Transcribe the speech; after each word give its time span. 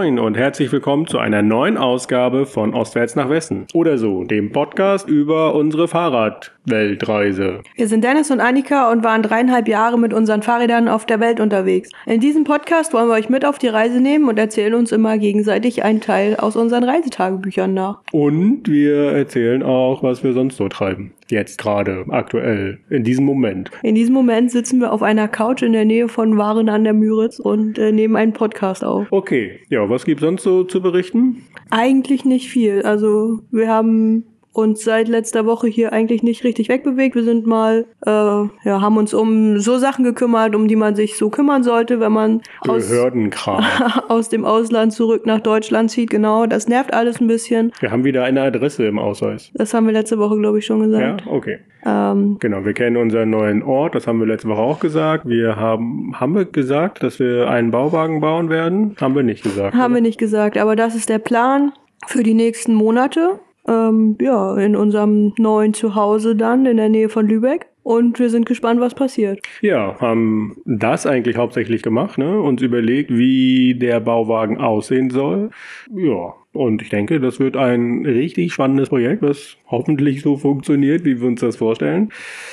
Moin 0.00 0.18
und 0.18 0.34
herzlich 0.34 0.72
willkommen 0.72 1.06
zu 1.06 1.18
einer 1.18 1.42
neuen 1.42 1.76
Ausgabe 1.76 2.46
von 2.46 2.72
Ostwärts 2.72 3.16
nach 3.16 3.28
Westen. 3.28 3.66
Oder 3.74 3.98
so, 3.98 4.24
dem 4.24 4.50
Podcast 4.50 5.06
über 5.06 5.54
unsere 5.54 5.88
Fahrradweltreise. 5.88 7.60
Wir 7.76 7.86
sind 7.86 8.02
Dennis 8.02 8.30
und 8.30 8.40
Annika 8.40 8.90
und 8.90 9.04
waren 9.04 9.22
dreieinhalb 9.22 9.68
Jahre 9.68 9.98
mit 9.98 10.14
unseren 10.14 10.40
Fahrrädern 10.40 10.88
auf 10.88 11.04
der 11.04 11.20
Welt 11.20 11.38
unterwegs. 11.38 11.90
In 12.06 12.18
diesem 12.18 12.44
Podcast 12.44 12.94
wollen 12.94 13.08
wir 13.08 13.14
euch 13.14 13.28
mit 13.28 13.44
auf 13.44 13.58
die 13.58 13.68
Reise 13.68 14.00
nehmen 14.00 14.26
und 14.26 14.38
erzählen 14.38 14.72
uns 14.72 14.90
immer 14.90 15.18
gegenseitig 15.18 15.84
einen 15.84 16.00
Teil 16.00 16.36
aus 16.36 16.56
unseren 16.56 16.84
Reisetagebüchern 16.84 17.74
nach. 17.74 18.00
Und 18.10 18.70
wir 18.70 19.12
erzählen 19.12 19.62
auch, 19.62 20.02
was 20.02 20.24
wir 20.24 20.32
sonst 20.32 20.56
so 20.56 20.70
treiben. 20.70 21.12
Jetzt 21.30 21.58
gerade, 21.58 22.06
aktuell, 22.08 22.78
in 22.88 23.04
diesem 23.04 23.24
Moment. 23.24 23.70
In 23.82 23.94
diesem 23.94 24.14
Moment 24.14 24.50
sitzen 24.50 24.80
wir 24.80 24.92
auf 24.92 25.02
einer 25.02 25.28
Couch 25.28 25.62
in 25.62 25.72
der 25.72 25.84
Nähe 25.84 26.08
von 26.08 26.36
Waren 26.38 26.68
an 26.68 26.82
der 26.82 26.92
Müritz 26.92 27.38
und 27.38 27.78
äh, 27.78 27.92
nehmen 27.92 28.16
einen 28.16 28.32
Podcast 28.32 28.82
auf. 28.82 29.06
Okay, 29.12 29.60
ja, 29.68 29.88
was 29.90 30.04
gibt's 30.04 30.22
sonst 30.22 30.42
so 30.42 30.64
zu 30.64 30.80
berichten? 30.80 31.42
Eigentlich 31.70 32.24
nicht 32.24 32.48
viel. 32.48 32.82
Also 32.82 33.40
wir 33.50 33.68
haben 33.68 34.24
uns 34.52 34.82
seit 34.84 35.08
letzter 35.08 35.46
Woche 35.46 35.68
hier 35.68 35.92
eigentlich 35.92 36.22
nicht 36.22 36.42
richtig 36.44 36.68
wegbewegt. 36.68 37.14
Wir 37.14 37.22
sind 37.22 37.46
mal, 37.46 37.86
äh, 38.04 38.10
ja, 38.10 38.48
haben 38.80 38.96
uns 38.96 39.14
um 39.14 39.58
so 39.60 39.78
Sachen 39.78 40.04
gekümmert, 40.04 40.54
um 40.56 40.66
die 40.68 40.76
man 40.76 40.96
sich 40.96 41.16
so 41.16 41.30
kümmern 41.30 41.62
sollte, 41.62 42.00
wenn 42.00 42.12
man 42.12 42.42
aus, 42.66 42.88
Behördenkram. 42.88 43.64
aus 44.08 44.28
dem 44.28 44.44
Ausland 44.44 44.92
zurück 44.92 45.24
nach 45.26 45.40
Deutschland 45.40 45.90
zieht. 45.90 46.10
Genau, 46.10 46.46
das 46.46 46.66
nervt 46.68 46.92
alles 46.92 47.20
ein 47.20 47.28
bisschen. 47.28 47.72
wir 47.80 47.90
haben 47.92 48.04
wieder 48.04 48.24
eine 48.24 48.42
Adresse 48.42 48.86
im 48.86 48.98
Ausweis. 48.98 49.50
Das 49.54 49.72
haben 49.72 49.86
wir 49.86 49.92
letzte 49.92 50.18
Woche, 50.18 50.36
glaube 50.38 50.58
ich, 50.58 50.66
schon 50.66 50.80
Ja, 50.80 50.86
gesagt. 51.12 51.26
okay. 51.28 51.58
Ähm, 51.86 52.36
Genau, 52.40 52.64
wir 52.64 52.74
kennen 52.74 52.96
unseren 52.96 53.30
neuen 53.30 53.62
Ort, 53.62 53.94
das 53.94 54.06
haben 54.06 54.18
wir 54.20 54.26
letzte 54.26 54.48
Woche 54.48 54.60
auch 54.60 54.80
gesagt. 54.80 55.26
Wir 55.28 55.56
haben, 55.56 56.14
haben 56.18 56.34
wir 56.34 56.44
gesagt, 56.44 57.02
dass 57.02 57.18
wir 57.18 57.48
einen 57.48 57.70
Bauwagen 57.70 58.20
bauen 58.20 58.50
werden? 58.50 58.96
Haben 59.00 59.14
wir 59.14 59.22
nicht 59.22 59.42
gesagt. 59.42 59.74
haben 59.74 59.92
wir 59.94 59.98
oder? 60.00 60.08
nicht 60.08 60.18
gesagt, 60.18 60.58
aber 60.58 60.76
das 60.76 60.94
ist 60.94 61.08
der 61.08 61.18
Plan 61.20 61.72
für 62.06 62.22
die 62.22 62.34
nächsten 62.34 62.74
Monate. 62.74 63.38
Ähm, 63.70 64.16
ja, 64.20 64.56
in 64.56 64.74
unserem 64.74 65.32
neuen 65.38 65.74
Zuhause 65.74 66.34
dann 66.34 66.66
in 66.66 66.76
der 66.76 66.88
Nähe 66.88 67.08
von 67.08 67.26
Lübeck. 67.28 67.66
Und 67.82 68.18
wir 68.18 68.28
sind 68.28 68.44
gespannt, 68.44 68.80
was 68.80 68.94
passiert. 68.94 69.40
Ja, 69.62 69.98
haben 70.00 70.56
das 70.66 71.06
eigentlich 71.06 71.36
hauptsächlich 71.36 71.82
gemacht, 71.82 72.18
ne? 72.18 72.40
Uns 72.40 72.60
überlegt, 72.60 73.10
wie 73.10 73.74
der 73.74 74.00
Bauwagen 74.00 74.58
aussehen 74.58 75.08
soll. 75.08 75.50
Ja, 75.94 76.34
und 76.52 76.82
ich 76.82 76.90
denke, 76.90 77.20
das 77.20 77.40
wird 77.40 77.56
ein 77.56 78.04
richtig 78.04 78.52
spannendes 78.52 78.90
Projekt, 78.90 79.22
das 79.22 79.56
hoffentlich 79.66 80.20
so 80.20 80.36
funktioniert, 80.36 81.04
wie 81.04 81.20
wir 81.20 81.28
uns 81.28 81.40
das 81.40 81.56
vorstellen. 81.56 82.10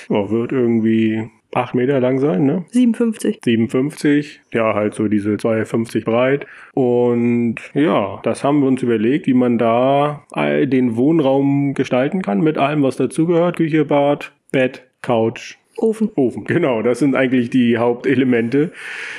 Ja, 0.10 0.30
wird 0.30 0.54
irgendwie 0.54 1.30
acht 1.53 1.76
Meter 1.76 2.00
lang 2.00 2.20
sein, 2.20 2.45
ne? 2.45 2.66
57. 2.72 3.40
57, 3.44 4.42
ja, 4.53 4.73
halt 4.73 4.94
so 4.94 5.08
diese 5.08 5.31
2,50 5.31 6.06
breit. 6.06 6.45
Und 6.73 7.56
ja, 7.73 8.20
das 8.23 8.44
haben 8.44 8.62
wir 8.62 8.67
uns 8.67 8.84
überlegt, 8.84 9.28
wie 9.28 9.34
man 9.34 9.58
da 9.58 10.26
den 10.36 10.95
Wohnraum 10.95 11.73
gestalten 11.73 12.22
kann 12.22 12.42
mit 12.42 12.58
allem, 12.58 12.84
was 12.84 12.98
dazugehört. 12.98 13.58
Küche, 13.58 13.86
Bad, 13.86 14.34
Bett, 14.52 14.84
Couch, 15.02 15.56
Ofen. 15.78 16.09
Ofen. 16.16 16.44
Genau, 16.45 16.81
das 16.81 17.00
sind 17.00 17.16
eigentlich 17.16 17.50
die 17.50 17.78
Hauptelemente. 17.78 18.72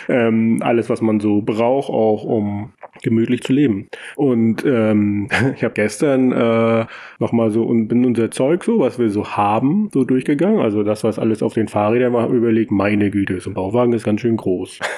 Ähm, 0.08 0.58
alles, 0.60 0.90
was 0.90 1.00
man 1.00 1.20
so 1.20 1.40
braucht, 1.40 1.88
auch 1.88 2.24
um 2.24 2.72
gemütlich 3.02 3.42
zu 3.42 3.52
leben. 3.52 3.88
Und 4.16 4.64
ähm, 4.64 5.28
ich 5.54 5.64
habe 5.64 5.74
gestern 5.74 6.32
äh, 6.32 6.86
nochmal 7.18 7.50
so 7.50 7.64
und 7.64 7.88
bin 7.88 8.04
unser 8.04 8.30
Zeug 8.30 8.64
so, 8.64 8.78
was 8.78 8.98
wir 8.98 9.10
so 9.10 9.36
haben, 9.36 9.90
so 9.92 10.04
durchgegangen. 10.04 10.60
Also 10.60 10.82
das, 10.82 11.04
was 11.04 11.18
alles 11.18 11.42
auf 11.42 11.54
den 11.54 11.68
Fahrrädern 11.68 12.12
war, 12.12 12.28
überlegt, 12.28 12.70
meine 12.70 13.10
Güte, 13.10 13.40
so 13.40 13.50
ein 13.50 13.54
Bauwagen 13.54 13.92
ist 13.92 14.04
ganz 14.04 14.20
schön 14.20 14.36
groß. 14.36 14.78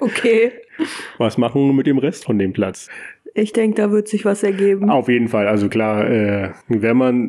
Okay. 0.00 0.52
Was 1.18 1.38
machen 1.38 1.66
wir 1.66 1.72
mit 1.72 1.86
dem 1.86 1.98
Rest 1.98 2.24
von 2.24 2.38
dem 2.38 2.52
Platz? 2.52 2.90
Ich 3.36 3.52
denke, 3.52 3.82
da 3.82 3.90
wird 3.90 4.06
sich 4.06 4.24
was 4.24 4.44
ergeben. 4.44 4.90
Auf 4.90 5.08
jeden 5.08 5.26
Fall, 5.26 5.48
also 5.48 5.68
klar, 5.68 6.08
äh, 6.08 6.50
wenn 6.68 6.96
man 6.96 7.26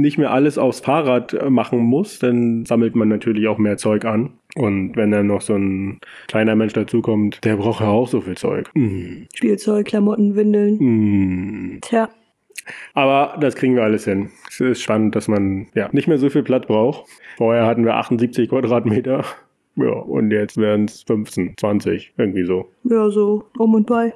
nicht 0.00 0.16
mehr 0.16 0.30
alles 0.30 0.58
aufs 0.58 0.78
Fahrrad 0.78 1.34
äh, 1.34 1.50
machen 1.50 1.80
muss, 1.80 2.20
dann 2.20 2.64
sammelt 2.64 2.94
man 2.94 3.08
natürlich 3.08 3.48
auch 3.48 3.58
mehr 3.58 3.76
Zeug 3.76 4.04
an. 4.04 4.30
Und 4.54 4.96
wenn 4.96 5.10
dann 5.10 5.26
noch 5.26 5.40
so 5.40 5.54
ein 5.54 5.98
kleiner 6.28 6.54
Mensch 6.54 6.72
dazukommt, 6.72 7.44
der 7.44 7.56
braucht 7.56 7.80
ja 7.80 7.88
auch 7.88 8.06
so 8.06 8.20
viel 8.20 8.36
Zeug. 8.36 8.70
Mm. 8.74 9.24
Spielzeug, 9.34 9.86
Klamotten, 9.86 10.36
Windeln. 10.36 10.76
Mm. 10.78 11.80
Tja, 11.80 12.08
Aber 12.94 13.36
das 13.40 13.56
kriegen 13.56 13.74
wir 13.74 13.82
alles 13.82 14.04
hin. 14.04 14.30
Es 14.48 14.60
ist 14.60 14.82
spannend, 14.82 15.16
dass 15.16 15.26
man 15.26 15.66
ja 15.74 15.88
nicht 15.90 16.06
mehr 16.06 16.18
so 16.18 16.30
viel 16.30 16.44
Platz 16.44 16.66
braucht. 16.66 17.08
Vorher 17.36 17.66
hatten 17.66 17.84
wir 17.84 17.96
78 17.96 18.48
Quadratmeter. 18.48 19.24
Ja, 19.76 19.92
und 19.92 20.30
jetzt 20.30 20.56
werden 20.56 20.86
es 20.86 21.02
15, 21.04 21.54
20, 21.56 22.14
irgendwie 22.18 22.44
so. 22.44 22.68
ja, 22.84 23.08
so 23.10 23.44
um 23.58 23.74
und 23.74 23.86
bei. 23.86 24.14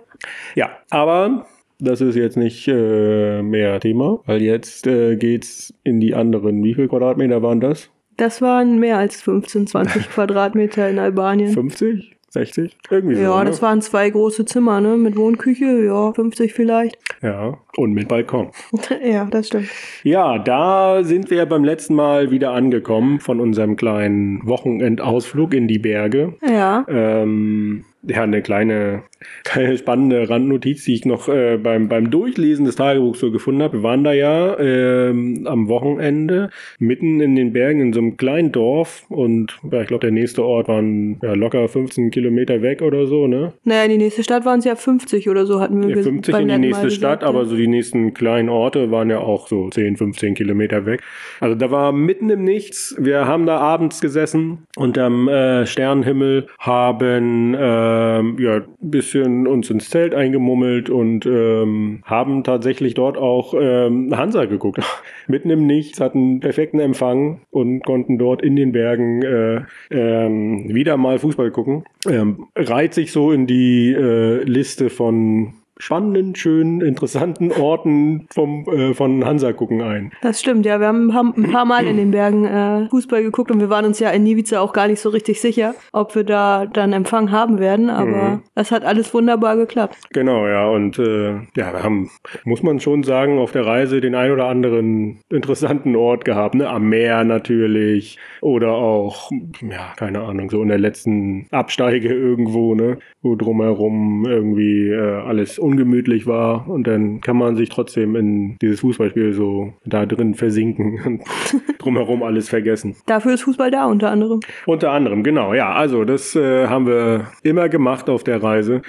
Ja, 0.54 0.70
aber 0.90 1.46
das 1.78 2.00
ist 2.00 2.16
jetzt 2.16 2.36
nicht 2.36 2.68
äh, 2.68 3.42
mehr 3.42 3.80
Thema, 3.80 4.20
weil 4.26 4.42
jetzt 4.42 4.86
äh, 4.86 5.16
geht's 5.16 5.74
in 5.84 6.00
die 6.00 6.14
anderen. 6.14 6.62
Wie 6.62 6.74
viel 6.74 6.88
Quadratmeter 6.88 7.42
waren 7.42 7.60
das? 7.60 7.90
Das 8.16 8.40
waren 8.40 8.78
mehr 8.78 8.98
als 8.98 9.20
15, 9.22 9.66
20 9.66 10.10
Quadratmeter 10.10 10.88
in 10.88 10.98
Albanien. 10.98 11.52
50? 11.52 12.16
60? 12.34 12.76
Irgendwie 12.90 13.14
so. 13.14 13.22
Ja, 13.22 13.38
ne? 13.38 13.48
das 13.48 13.62
waren 13.62 13.80
zwei 13.80 14.10
große 14.10 14.44
Zimmer, 14.44 14.80
ne? 14.80 14.96
Mit 14.96 15.16
Wohnküche, 15.16 15.84
ja, 15.84 16.12
50 16.12 16.52
vielleicht. 16.52 16.96
Ja, 17.22 17.58
und 17.76 17.92
mit 17.92 18.08
Balkon. 18.08 18.50
ja, 19.04 19.24
das 19.24 19.46
stimmt. 19.46 19.68
Ja, 20.02 20.38
da 20.38 21.02
sind 21.02 21.30
wir 21.30 21.46
beim 21.46 21.64
letzten 21.64 21.94
Mal 21.94 22.30
wieder 22.30 22.52
angekommen 22.52 23.20
von 23.20 23.40
unserem 23.40 23.76
kleinen 23.76 24.46
Wochenendausflug 24.46 25.54
in 25.54 25.68
die 25.68 25.78
Berge. 25.78 26.34
Ja. 26.46 26.84
Ähm, 26.88 27.84
ja, 28.06 28.22
eine 28.22 28.42
kleine, 28.42 29.02
kleine 29.44 29.76
spannende 29.78 30.28
Randnotiz, 30.28 30.84
die 30.84 30.94
ich 30.94 31.04
noch 31.04 31.28
äh, 31.28 31.56
beim, 31.56 31.88
beim 31.88 32.10
Durchlesen 32.10 32.64
des 32.66 32.76
Tagebuchs 32.76 33.20
so 33.20 33.30
gefunden 33.30 33.62
habe. 33.62 33.78
Wir 33.78 33.82
waren 33.82 34.04
da 34.04 34.12
ja 34.12 34.58
ähm, 34.58 35.46
am 35.48 35.68
Wochenende 35.68 36.50
mitten 36.78 37.20
in 37.20 37.34
den 37.36 37.52
Bergen 37.52 37.80
in 37.80 37.92
so 37.92 38.00
einem 38.00 38.16
kleinen 38.16 38.52
Dorf 38.52 39.04
und 39.08 39.58
ja, 39.70 39.80
ich 39.82 39.88
glaube, 39.88 40.02
der 40.02 40.10
nächste 40.10 40.44
Ort 40.44 40.68
waren 40.68 41.18
ja, 41.22 41.34
locker 41.34 41.66
15 41.68 42.10
Kilometer 42.10 42.62
weg 42.62 42.82
oder 42.82 43.06
so, 43.06 43.26
ne? 43.26 43.52
Naja, 43.64 43.84
in 43.84 43.90
die 43.92 43.98
nächste 43.98 44.22
Stadt 44.22 44.44
waren 44.44 44.58
es 44.58 44.64
ja 44.64 44.74
50 44.76 45.28
oder 45.30 45.46
so, 45.46 45.60
hatten 45.60 45.82
wir 45.82 45.90
Ja, 45.90 45.96
ges- 45.96 46.04
50 46.04 46.32
beim 46.32 46.42
in 46.48 46.48
die 46.62 46.68
nächste 46.68 46.90
Stadt, 46.90 47.20
gesagt, 47.20 47.24
aber 47.24 47.40
ja. 47.40 47.44
so 47.46 47.56
die 47.56 47.66
nächsten 47.68 48.14
kleinen 48.14 48.48
Orte 48.48 48.90
waren 48.90 49.10
ja 49.10 49.18
auch 49.18 49.48
so 49.48 49.68
10, 49.70 49.96
15 49.96 50.34
Kilometer 50.34 50.86
weg. 50.86 51.00
Also 51.40 51.54
da 51.54 51.70
war 51.70 51.92
mitten 51.92 52.28
im 52.30 52.44
Nichts. 52.44 52.94
Wir 52.98 53.26
haben 53.26 53.46
da 53.46 53.58
abends 53.58 54.00
gesessen 54.00 54.66
unterm 54.76 55.28
äh, 55.28 55.66
Sternenhimmel, 55.66 56.46
haben 56.58 57.54
ähm, 57.94 58.36
ja 58.38 58.56
ein 58.56 58.64
bisschen 58.80 59.46
uns 59.46 59.70
ins 59.70 59.90
Zelt 59.90 60.14
eingemummelt 60.14 60.90
und 60.90 61.26
ähm, 61.26 62.02
haben 62.04 62.44
tatsächlich 62.44 62.94
dort 62.94 63.16
auch 63.16 63.54
ähm, 63.58 64.16
Hansa 64.16 64.44
geguckt. 64.46 64.80
mitten 65.28 65.50
im 65.50 65.66
Nichts, 65.66 66.00
hatten 66.00 66.40
perfekten 66.40 66.80
Empfang 66.80 67.40
und 67.50 67.84
konnten 67.84 68.18
dort 68.18 68.42
in 68.42 68.56
den 68.56 68.72
Bergen 68.72 69.22
äh, 69.22 69.62
ähm, 69.90 70.74
wieder 70.74 70.96
mal 70.96 71.18
Fußball 71.18 71.50
gucken. 71.50 71.84
Ähm, 72.08 72.46
reiht 72.56 72.94
sich 72.94 73.12
so 73.12 73.32
in 73.32 73.46
die 73.46 73.92
äh, 73.92 74.42
Liste 74.44 74.90
von 74.90 75.54
spannenden, 75.78 76.34
schönen, 76.34 76.80
interessanten 76.80 77.50
Orten 77.52 78.26
vom, 78.32 78.64
äh, 78.68 78.94
von 78.94 79.24
Hansa 79.24 79.52
gucken 79.52 79.82
ein. 79.82 80.12
Das 80.22 80.40
stimmt, 80.40 80.64
ja. 80.66 80.80
Wir 80.80 80.86
haben, 80.86 81.14
haben 81.14 81.34
ein 81.36 81.50
paar 81.50 81.64
Mal 81.64 81.86
in 81.86 81.96
den 81.96 82.10
Bergen 82.10 82.44
äh, 82.44 82.88
Fußball 82.90 83.22
geguckt 83.22 83.50
und 83.50 83.60
wir 83.60 83.70
waren 83.70 83.84
uns 83.84 83.98
ja 83.98 84.10
in 84.10 84.22
Nivica 84.22 84.60
auch 84.60 84.72
gar 84.72 84.86
nicht 84.88 85.00
so 85.00 85.08
richtig 85.08 85.40
sicher, 85.40 85.74
ob 85.92 86.14
wir 86.14 86.24
da 86.24 86.66
dann 86.66 86.92
Empfang 86.92 87.30
haben 87.30 87.58
werden, 87.58 87.90
aber 87.90 88.04
Mhm. 88.14 88.42
das 88.54 88.70
hat 88.70 88.84
alles 88.84 89.12
wunderbar 89.12 89.56
geklappt. 89.56 89.96
Genau, 90.12 90.46
ja, 90.46 90.68
und 90.68 90.98
äh, 90.98 91.32
ja, 91.56 91.72
wir 91.72 91.82
haben, 91.82 92.10
muss 92.44 92.62
man 92.62 92.80
schon 92.80 93.02
sagen, 93.02 93.38
auf 93.38 93.52
der 93.52 93.66
Reise 93.66 94.00
den 94.00 94.14
ein 94.14 94.30
oder 94.30 94.46
anderen 94.46 95.20
interessanten 95.30 95.96
Ort 95.96 96.24
gehabt, 96.24 96.54
ne? 96.54 96.68
Am 96.68 96.88
Meer 96.88 97.24
natürlich 97.24 98.18
oder 98.40 98.72
auch, 98.72 99.30
ja, 99.60 99.92
keine 99.96 100.20
Ahnung, 100.22 100.50
so 100.50 100.62
in 100.62 100.68
der 100.68 100.78
letzten 100.78 101.46
Absteige 101.50 102.08
irgendwo, 102.12 102.74
ne? 102.74 102.98
Wo 103.22 103.34
drumherum 103.36 104.26
irgendwie 104.26 104.88
äh, 104.90 105.20
alles 105.22 105.58
ungemütlich 105.64 106.26
war 106.26 106.68
und 106.68 106.86
dann 106.86 107.20
kann 107.20 107.36
man 107.36 107.56
sich 107.56 107.70
trotzdem 107.70 108.14
in 108.16 108.56
dieses 108.60 108.80
Fußballspiel 108.80 109.32
so 109.32 109.72
da 109.84 110.04
drin 110.04 110.34
versinken 110.34 111.00
und 111.06 111.22
drumherum 111.78 112.22
alles 112.22 112.48
vergessen. 112.48 112.94
Dafür 113.06 113.34
ist 113.34 113.42
Fußball 113.42 113.70
da 113.70 113.86
unter 113.86 114.10
anderem. 114.10 114.40
Unter 114.66 114.92
anderem, 114.92 115.22
genau, 115.22 115.54
ja. 115.54 115.72
Also 115.72 116.04
das 116.04 116.36
äh, 116.36 116.68
haben 116.68 116.86
wir 116.86 117.28
immer 117.42 117.68
gemacht 117.68 118.10
auf 118.10 118.22
der 118.24 118.42
Reise. 118.42 118.82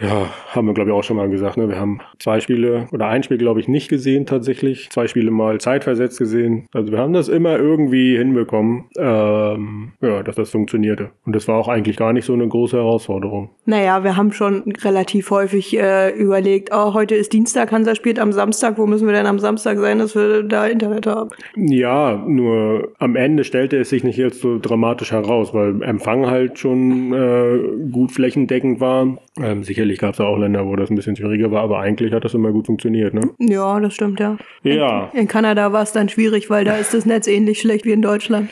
Ja, 0.00 0.30
haben 0.54 0.66
wir, 0.66 0.74
glaube 0.74 0.90
ich, 0.90 0.96
auch 0.96 1.04
schon 1.04 1.18
mal 1.18 1.28
gesagt. 1.28 1.56
Ne? 1.56 1.68
Wir 1.68 1.78
haben 1.78 2.00
zwei 2.18 2.40
Spiele 2.40 2.86
oder 2.92 3.08
ein 3.08 3.22
Spiel, 3.22 3.38
glaube 3.38 3.60
ich, 3.60 3.68
nicht 3.68 3.88
gesehen 3.88 4.24
tatsächlich. 4.24 4.88
Zwei 4.90 5.06
Spiele 5.06 5.30
mal 5.30 5.60
zeitversetzt 5.60 6.18
gesehen. 6.18 6.66
Also 6.72 6.90
wir 6.90 6.98
haben 6.98 7.12
das 7.12 7.28
immer 7.28 7.58
irgendwie 7.58 8.16
hinbekommen, 8.16 8.86
ähm, 8.96 9.92
ja, 10.00 10.22
dass 10.22 10.36
das 10.36 10.50
funktionierte. 10.50 11.10
Und 11.26 11.36
das 11.36 11.48
war 11.48 11.56
auch 11.56 11.68
eigentlich 11.68 11.96
gar 11.96 12.12
nicht 12.12 12.24
so 12.24 12.32
eine 12.32 12.48
große 12.48 12.76
Herausforderung. 12.76 13.50
Naja, 13.66 14.02
wir 14.02 14.16
haben 14.16 14.32
schon 14.32 14.72
relativ 14.82 15.30
häufig 15.30 15.76
äh, 15.78 16.10
überlegt, 16.10 16.70
oh, 16.72 16.94
heute 16.94 17.14
ist 17.14 17.32
Dienstag, 17.32 17.70
Hansa 17.70 17.94
spielt 17.94 18.18
am 18.18 18.32
Samstag, 18.32 18.78
wo 18.78 18.86
müssen 18.86 19.06
wir 19.06 19.14
denn 19.14 19.26
am 19.26 19.38
Samstag 19.38 19.78
sein, 19.78 19.98
dass 19.98 20.14
wir 20.14 20.42
da 20.42 20.66
Internet 20.66 21.06
haben? 21.06 21.30
Ja, 21.56 22.16
nur 22.26 22.92
am 22.98 23.16
Ende 23.16 23.44
stellte 23.44 23.76
es 23.76 23.90
sich 23.90 24.02
nicht 24.02 24.16
jetzt 24.16 24.40
so 24.40 24.58
dramatisch 24.58 25.12
heraus, 25.12 25.52
weil 25.52 25.82
Empfang 25.82 26.26
halt 26.26 26.58
schon 26.58 27.12
äh, 27.12 27.90
gut 27.90 28.12
flächendeckend 28.12 28.80
war. 28.80 29.18
Ähm, 29.42 29.64
sicherlich 29.64 29.98
gab 29.98 30.14
es 30.14 30.20
auch 30.20 30.36
Länder, 30.36 30.66
wo 30.66 30.76
das 30.76 30.90
ein 30.90 30.96
bisschen 30.96 31.16
schwieriger 31.16 31.50
war, 31.50 31.62
aber 31.62 31.80
eigentlich 31.80 32.12
hat 32.12 32.24
das 32.24 32.34
immer 32.34 32.52
gut 32.52 32.66
funktioniert, 32.66 33.14
ne? 33.14 33.30
Ja, 33.38 33.80
das 33.80 33.94
stimmt, 33.94 34.20
ja. 34.20 34.36
Ja. 34.62 35.10
In 35.14 35.28
Kanada 35.28 35.72
war 35.72 35.82
es 35.82 35.92
dann 35.92 36.08
schwierig, 36.08 36.50
weil 36.50 36.64
da 36.64 36.76
ist 36.76 36.94
das 36.94 37.06
Netz 37.06 37.26
ähnlich 37.26 37.60
schlecht 37.60 37.84
wie 37.84 37.92
in 37.92 38.02
Deutschland. 38.02 38.50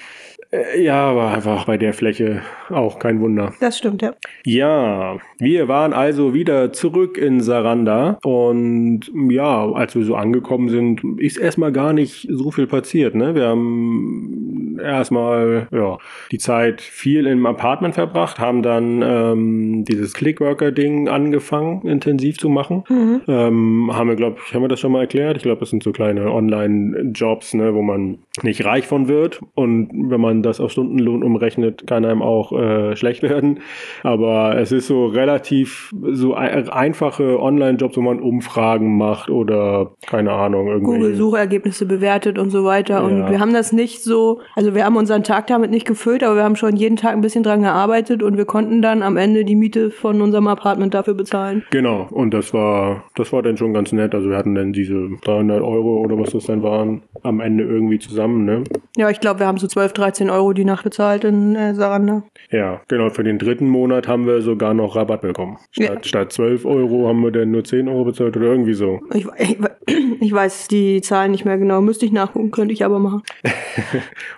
Äh, 0.51 0.83
Ja, 0.83 1.11
aber 1.11 1.29
einfach 1.29 1.65
bei 1.67 1.77
der 1.77 1.93
Fläche 1.93 2.43
auch 2.71 2.99
kein 2.99 3.21
Wunder. 3.21 3.53
Das 3.61 3.79
stimmt, 3.79 4.03
ja. 4.03 4.15
Ja, 4.45 5.19
wir 5.39 5.69
waren 5.69 5.93
also 5.93 6.35
wieder 6.35 6.73
zurück 6.73 7.19
in 7.19 7.41
Saranda 7.41 8.19
und 8.23 9.01
ja, 9.31 9.71
als 9.73 9.95
wir 9.95 10.05
so 10.05 10.15
angekommen 10.15 10.69
sind, 10.69 11.03
ist 11.21 11.37
erstmal 11.37 11.73
gar 11.73 11.93
nicht 11.93 12.27
so 12.31 12.51
viel 12.51 12.67
passiert. 12.67 13.15
Ne? 13.15 13.35
Wir 13.35 13.49
haben 13.49 14.79
erstmal 14.83 15.69
ja, 15.73 15.99
die 16.31 16.39
Zeit 16.39 16.81
viel 16.81 17.27
im 17.27 17.47
Apartment 17.47 17.95
verbracht, 17.95 18.39
haben 18.39 18.63
dann 18.63 19.03
ähm, 19.03 19.85
dieses 19.85 20.15
Clickworker-Ding 20.15 21.09
angefangen, 21.09 21.83
intensiv 21.87 22.39
zu 22.39 22.49
machen. 22.49 22.85
Ähm, 23.29 23.91
haben 23.93 24.09
wir, 24.09 24.17
glaube 24.17 24.39
ich, 24.47 24.55
haben 24.55 24.63
wir 24.63 24.69
das 24.69 24.81
schon 24.81 24.93
mal 24.93 25.01
erklärt? 25.01 25.37
Ich 25.37 25.43
glaube, 25.43 25.61
das 25.61 25.71
sind 25.71 25.83
so 25.83 25.93
kleine 25.93 26.31
Online-Jobs, 26.33 27.55
ne, 27.55 27.75
wo 27.75 27.83
man 27.83 28.19
nicht 28.43 28.65
reich 28.65 28.87
von 28.87 29.09
wird 29.09 29.41
und 29.55 29.91
wenn 30.11 30.21
man 30.21 30.38
das 30.43 30.61
auf 30.61 30.71
Stundenlohn 30.73 31.23
umrechnet, 31.23 31.87
kann 31.87 32.05
einem 32.05 32.23
auch 32.23 32.53
äh, 32.53 32.97
schlecht 32.97 33.23
werden. 33.23 33.61
Aber 34.03 34.57
es 34.59 34.73
ist 34.73 34.87
so 34.87 35.07
relativ 35.07 35.93
so 36.13 36.35
ein, 36.35 36.69
einfache 36.69 37.41
Online-Jobs, 37.41 37.97
wo 37.97 38.01
man 38.01 38.21
Umfragen 38.21 38.97
macht 38.97 39.31
oder 39.31 39.93
keine 40.07 40.33
Ahnung. 40.33 40.83
Google-Suchergebnisse 40.83 41.87
bewertet 41.87 42.39
und 42.39 42.51
so 42.51 42.65
weiter. 42.65 43.05
Und 43.05 43.19
Ja. 43.19 43.31
wir 43.31 43.41
haben 43.41 43.53
das 43.53 43.73
nicht 43.73 44.03
so, 44.03 44.41
also 44.55 44.75
wir 44.75 44.85
haben 44.85 44.97
unseren 44.97 45.25
Tag 45.25 45.47
damit 45.47 45.71
nicht 45.71 45.87
gefüllt, 45.87 46.23
aber 46.23 46.37
wir 46.37 46.45
haben 46.45 46.57
schon 46.57 46.77
jeden 46.77 46.97
Tag 46.97 47.13
ein 47.13 47.21
bisschen 47.21 47.43
dran 47.43 47.63
gearbeitet 47.63 48.23
und 48.23 48.37
wir 48.37 48.45
konnten 48.45 48.83
dann 48.83 49.03
am 49.03 49.17
Ende 49.17 49.45
die 49.45 49.57
Miete 49.57 49.91
von 49.91 50.21
unserem 50.21 50.47
Apartment 50.47 50.95
dafür 50.95 51.15
bezahlen. 51.15 51.63
Genau, 51.71 52.07
und 52.11 52.33
das 52.35 52.53
war, 52.55 53.05
das 53.17 53.33
war 53.33 53.43
dann 53.43 53.57
schon 53.57 53.73
ganz 53.73 53.93
nett. 53.93 54.15
Also 54.15 54.31
wir 54.31 54.37
hatten 54.37 54.55
dann 54.55 54.73
diese 54.73 55.09
300 55.25 55.61
Euro 55.63 55.99
oder 55.99 56.19
was 56.19 56.31
das 56.31 56.47
dann 56.47 56.63
waren, 56.63 57.03
am 57.23 57.41
Ende 57.41 57.65
irgendwie 57.65 57.99
zusammen, 57.99 58.45
ne? 58.45 58.65
Ja, 58.97 59.11
ich 59.11 59.21
glaube, 59.21 59.41
wir 59.41 59.47
haben 59.47 59.59
so 59.59 59.67
12, 59.67 59.93
13 59.93 60.28
Euro 60.31 60.53
die 60.53 60.65
Nacht 60.65 60.85
bezahlt 60.85 61.25
in 61.25 61.55
äh, 61.57 61.75
Saranda. 61.75 62.23
Ja, 62.51 62.81
genau. 62.89 63.11
Für 63.11 63.25
den 63.25 63.39
dritten 63.39 63.69
Monat 63.69 64.09
haben 64.09 64.27
wir 64.27 64.41
sogar 64.43 64.75
noch 64.75 64.97
Rabatt 64.97 65.21
bekommen. 65.23 65.59
Statt, 65.71 65.89
Ja. 65.89 66.03
statt 66.05 66.33
12 66.33 66.65
Euro 66.65 67.09
haben 67.09 67.21
wir 67.23 67.31
dann 67.31 67.51
nur 67.51 67.65
10 67.65 67.89
Euro 67.89 68.05
bezahlt 68.05 68.37
oder 68.37 68.47
irgendwie 68.47 68.75
so. 68.75 69.01
Ich, 69.15 69.27
ich, 69.39 69.59
ich 70.21 70.33
weiß 70.33 70.69
die 70.69 71.01
Zahlen 71.01 71.33
nicht 71.33 71.45
mehr 71.45 71.59
genau, 71.59 71.81
müsste 71.81 72.07
ich 72.07 72.13
nachgucken, 72.13 72.51
könnte 72.51 72.73
ich 72.75 72.85
aber 72.85 72.99
machen. 72.99 73.23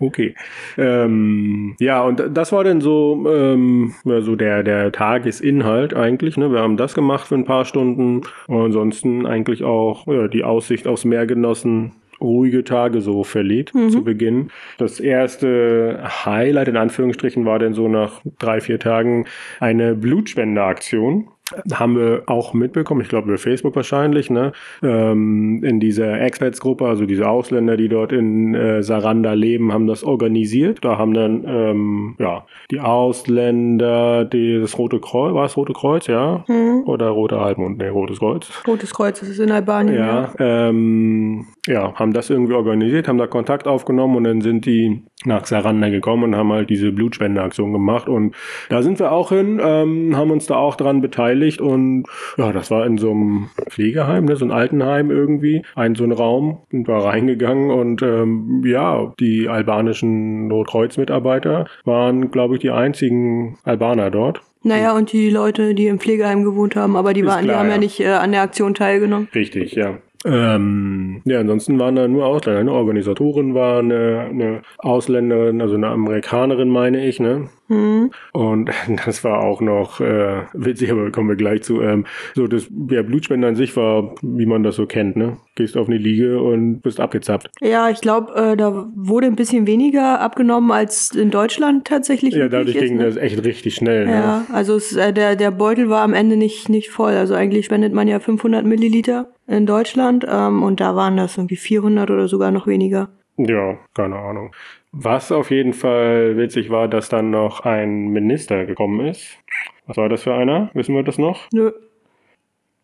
Okay. 0.00 0.34
Ähm, 0.78 1.74
ja, 1.78 2.02
und 2.02 2.22
das 2.32 2.52
war 2.52 2.64
dann 2.64 2.80
so, 2.80 3.26
ähm, 3.30 3.94
so 4.04 4.36
der, 4.36 4.62
der 4.62 4.92
Tagesinhalt 4.92 5.94
eigentlich. 5.94 6.36
Ne? 6.36 6.52
Wir 6.52 6.60
haben 6.60 6.76
das 6.76 6.94
gemacht 6.94 7.26
für 7.26 7.34
ein 7.34 7.44
paar 7.44 7.64
Stunden. 7.64 8.22
Und 8.46 8.60
ansonsten 8.62 9.26
eigentlich 9.26 9.64
auch 9.64 10.06
ja, 10.06 10.28
die 10.28 10.44
Aussicht 10.44 10.86
aufs 10.86 11.04
Meer 11.04 11.26
genossen. 11.26 11.92
Ruhige 12.20 12.64
Tage 12.64 13.00
so 13.00 13.24
verliebt 13.24 13.72
zu 13.90 14.04
Beginn. 14.04 14.50
Das 14.78 15.00
erste 15.00 16.00
Highlight 16.24 16.68
in 16.68 16.76
Anführungsstrichen 16.76 17.44
war 17.44 17.58
dann 17.58 17.74
so 17.74 17.88
nach 17.88 18.20
drei, 18.38 18.60
vier 18.60 18.78
Tagen 18.78 19.26
eine 19.58 19.94
Blutspendeaktion. 19.94 21.28
Haben 21.72 21.96
wir 21.96 22.22
auch 22.26 22.54
mitbekommen, 22.54 23.00
ich 23.00 23.08
glaube 23.08 23.26
über 23.26 23.36
Facebook 23.36 23.74
wahrscheinlich, 23.74 24.30
ne? 24.30 24.52
ähm, 24.84 25.64
in 25.64 25.80
dieser 25.80 26.20
Expats-Gruppe, 26.20 26.86
also 26.86 27.06
diese 27.06 27.28
Ausländer, 27.28 27.76
die 27.76 27.88
dort 27.88 28.12
in 28.12 28.54
äh, 28.54 28.84
Saranda 28.84 29.32
leben, 29.32 29.72
haben 29.72 29.88
das 29.88 30.04
organisiert. 30.04 30.84
Da 30.84 30.96
haben 30.96 31.12
dann 31.12 31.44
ähm, 31.48 32.14
ja 32.20 32.46
die 32.70 32.78
Ausländer, 32.78 34.24
die, 34.24 34.60
das 34.60 34.78
Rote 34.78 35.00
Kreuz, 35.00 35.34
war 35.34 35.44
es 35.44 35.56
Rote 35.56 35.72
Kreuz, 35.72 36.06
ja? 36.06 36.44
Oder 36.84 37.08
Rote 37.08 37.40
Halbmond, 37.40 37.78
ne, 37.78 37.90
Rotes 37.90 38.20
Kreuz. 38.20 38.48
Rotes 38.66 38.94
Kreuz, 38.94 39.18
das 39.18 39.28
ist 39.28 39.40
in 39.40 39.50
Albanien. 39.50 39.96
Ja, 39.96 40.32
ähm, 40.38 41.46
ja, 41.66 41.94
haben 41.94 42.12
das 42.12 42.30
irgendwie 42.30 42.54
organisiert, 42.54 43.08
haben 43.08 43.18
da 43.18 43.26
Kontakt 43.26 43.66
aufgenommen 43.66 44.16
und 44.16 44.24
dann 44.24 44.40
sind 44.40 44.66
die 44.66 45.02
nach 45.24 45.44
Saranda 45.44 45.90
gekommen 45.90 46.24
und 46.24 46.36
haben 46.36 46.52
halt 46.52 46.70
diese 46.70 46.92
Blutspendeaktion 46.92 47.72
gemacht 47.72 48.08
und 48.08 48.34
da 48.70 48.82
sind 48.82 48.98
wir 48.98 49.12
auch 49.12 49.30
hin, 49.30 49.60
ähm, 49.62 50.16
haben 50.16 50.30
uns 50.30 50.46
da 50.46 50.56
auch 50.56 50.76
dran 50.76 51.00
beteiligt 51.00 51.60
und 51.60 52.04
ja, 52.38 52.52
das 52.52 52.70
war 52.70 52.86
in 52.86 52.96
so 52.96 53.10
einem 53.10 53.50
Pflegeheim, 53.68 54.24
ne, 54.24 54.36
so 54.36 54.46
ein 54.46 54.50
Altenheim 54.50 55.10
irgendwie, 55.10 55.62
ein 55.74 55.94
so 55.94 56.04
ein 56.04 56.12
Raum, 56.12 56.60
sind 56.70 56.88
wir 56.88 56.96
reingegangen 56.96 57.70
und 57.70 58.02
ähm, 58.02 58.62
ja, 58.64 59.12
die 59.20 59.48
albanischen 59.48 60.50
Rotkreuz-Mitarbeiter 60.50 61.66
waren, 61.84 62.30
glaube 62.30 62.54
ich, 62.54 62.60
die 62.60 62.70
einzigen 62.70 63.58
Albaner 63.64 64.10
dort. 64.10 64.40
Naja, 64.62 64.94
und 64.94 65.12
die 65.12 65.30
Leute, 65.30 65.74
die 65.74 65.86
im 65.86 65.98
Pflegeheim 65.98 66.44
gewohnt 66.44 66.76
haben, 66.76 66.96
aber 66.96 67.14
die, 67.14 67.24
waren, 67.24 67.42
die 67.42 67.48
klar, 67.48 67.60
haben 67.60 67.68
ja, 67.68 67.74
ja. 67.74 67.78
nicht 67.78 68.00
äh, 68.00 68.08
an 68.08 68.32
der 68.32 68.42
Aktion 68.42 68.74
teilgenommen. 68.74 69.28
Richtig, 69.34 69.72
ja. 69.72 69.98
Ähm, 70.26 71.22
ja, 71.24 71.40
ansonsten 71.40 71.78
waren 71.78 71.96
da 71.96 72.06
nur 72.06 72.26
Ausländer. 72.26 72.60
Eine 72.60 72.72
Organisatorin 72.72 73.54
war 73.54 73.78
eine, 73.78 74.26
eine 74.28 74.62
Ausländerin, 74.78 75.62
also 75.62 75.76
eine 75.76 75.88
Amerikanerin, 75.88 76.68
meine 76.68 77.06
ich, 77.06 77.20
ne? 77.20 77.48
Mhm. 77.68 78.10
Und 78.32 78.70
das 79.06 79.24
war 79.24 79.42
auch 79.42 79.62
noch 79.62 80.00
äh, 80.00 80.42
witzig, 80.52 80.90
aber 80.92 81.10
kommen 81.10 81.30
wir 81.30 81.36
gleich 81.36 81.62
zu. 81.62 81.80
Ähm, 81.80 82.04
so, 82.34 82.46
das 82.46 82.68
ja, 82.90 83.02
Blutspende 83.02 83.48
an 83.48 83.54
sich 83.54 83.74
war, 83.76 84.14
wie 84.20 84.44
man 84.44 84.62
das 84.62 84.76
so 84.76 84.86
kennt, 84.86 85.16
ne? 85.16 85.38
Gehst 85.54 85.76
auf 85.76 85.88
eine 85.88 85.96
Liege 85.96 86.42
und 86.42 86.80
bist 86.80 87.00
abgezapft. 87.00 87.50
Ja, 87.60 87.88
ich 87.88 88.00
glaube, 88.00 88.34
äh, 88.34 88.56
da 88.56 88.88
wurde 88.94 89.26
ein 89.26 89.36
bisschen 89.36 89.66
weniger 89.66 90.20
abgenommen 90.20 90.70
als 90.70 91.12
in 91.14 91.30
Deutschland 91.30 91.86
tatsächlich. 91.86 92.34
Ja, 92.34 92.48
dadurch 92.48 92.76
ist, 92.76 92.82
ging 92.82 92.96
ne? 92.96 93.04
das 93.04 93.16
echt 93.16 93.42
richtig 93.44 93.74
schnell. 93.74 94.06
Ne? 94.06 94.12
Ja, 94.12 94.46
also 94.52 94.74
es, 94.74 94.94
äh, 94.96 95.12
der, 95.12 95.36
der 95.36 95.50
Beutel 95.50 95.88
war 95.88 96.02
am 96.02 96.12
Ende 96.12 96.36
nicht, 96.36 96.68
nicht 96.68 96.90
voll. 96.90 97.12
Also 97.12 97.34
eigentlich 97.34 97.64
spendet 97.66 97.94
man 97.94 98.08
ja 98.08 98.20
500 98.20 98.66
Milliliter 98.66 99.30
in 99.50 99.66
Deutschland 99.66 100.24
ähm, 100.28 100.62
und 100.62 100.80
da 100.80 100.96
waren 100.96 101.16
das 101.16 101.36
irgendwie 101.36 101.56
400 101.56 102.10
oder 102.10 102.28
sogar 102.28 102.50
noch 102.50 102.66
weniger. 102.66 103.08
Ja, 103.36 103.78
keine 103.94 104.16
Ahnung. 104.16 104.54
Was 104.92 105.32
auf 105.32 105.50
jeden 105.50 105.72
Fall 105.72 106.36
witzig 106.36 106.70
war, 106.70 106.88
dass 106.88 107.08
dann 107.08 107.30
noch 107.30 107.60
ein 107.60 108.08
Minister 108.08 108.66
gekommen 108.66 109.06
ist. 109.06 109.38
Was 109.86 109.96
war 109.96 110.08
das 110.08 110.22
für 110.22 110.34
einer? 110.34 110.70
Wissen 110.74 110.94
wir 110.94 111.02
das 111.02 111.18
noch? 111.18 111.48
Nö. 111.52 111.72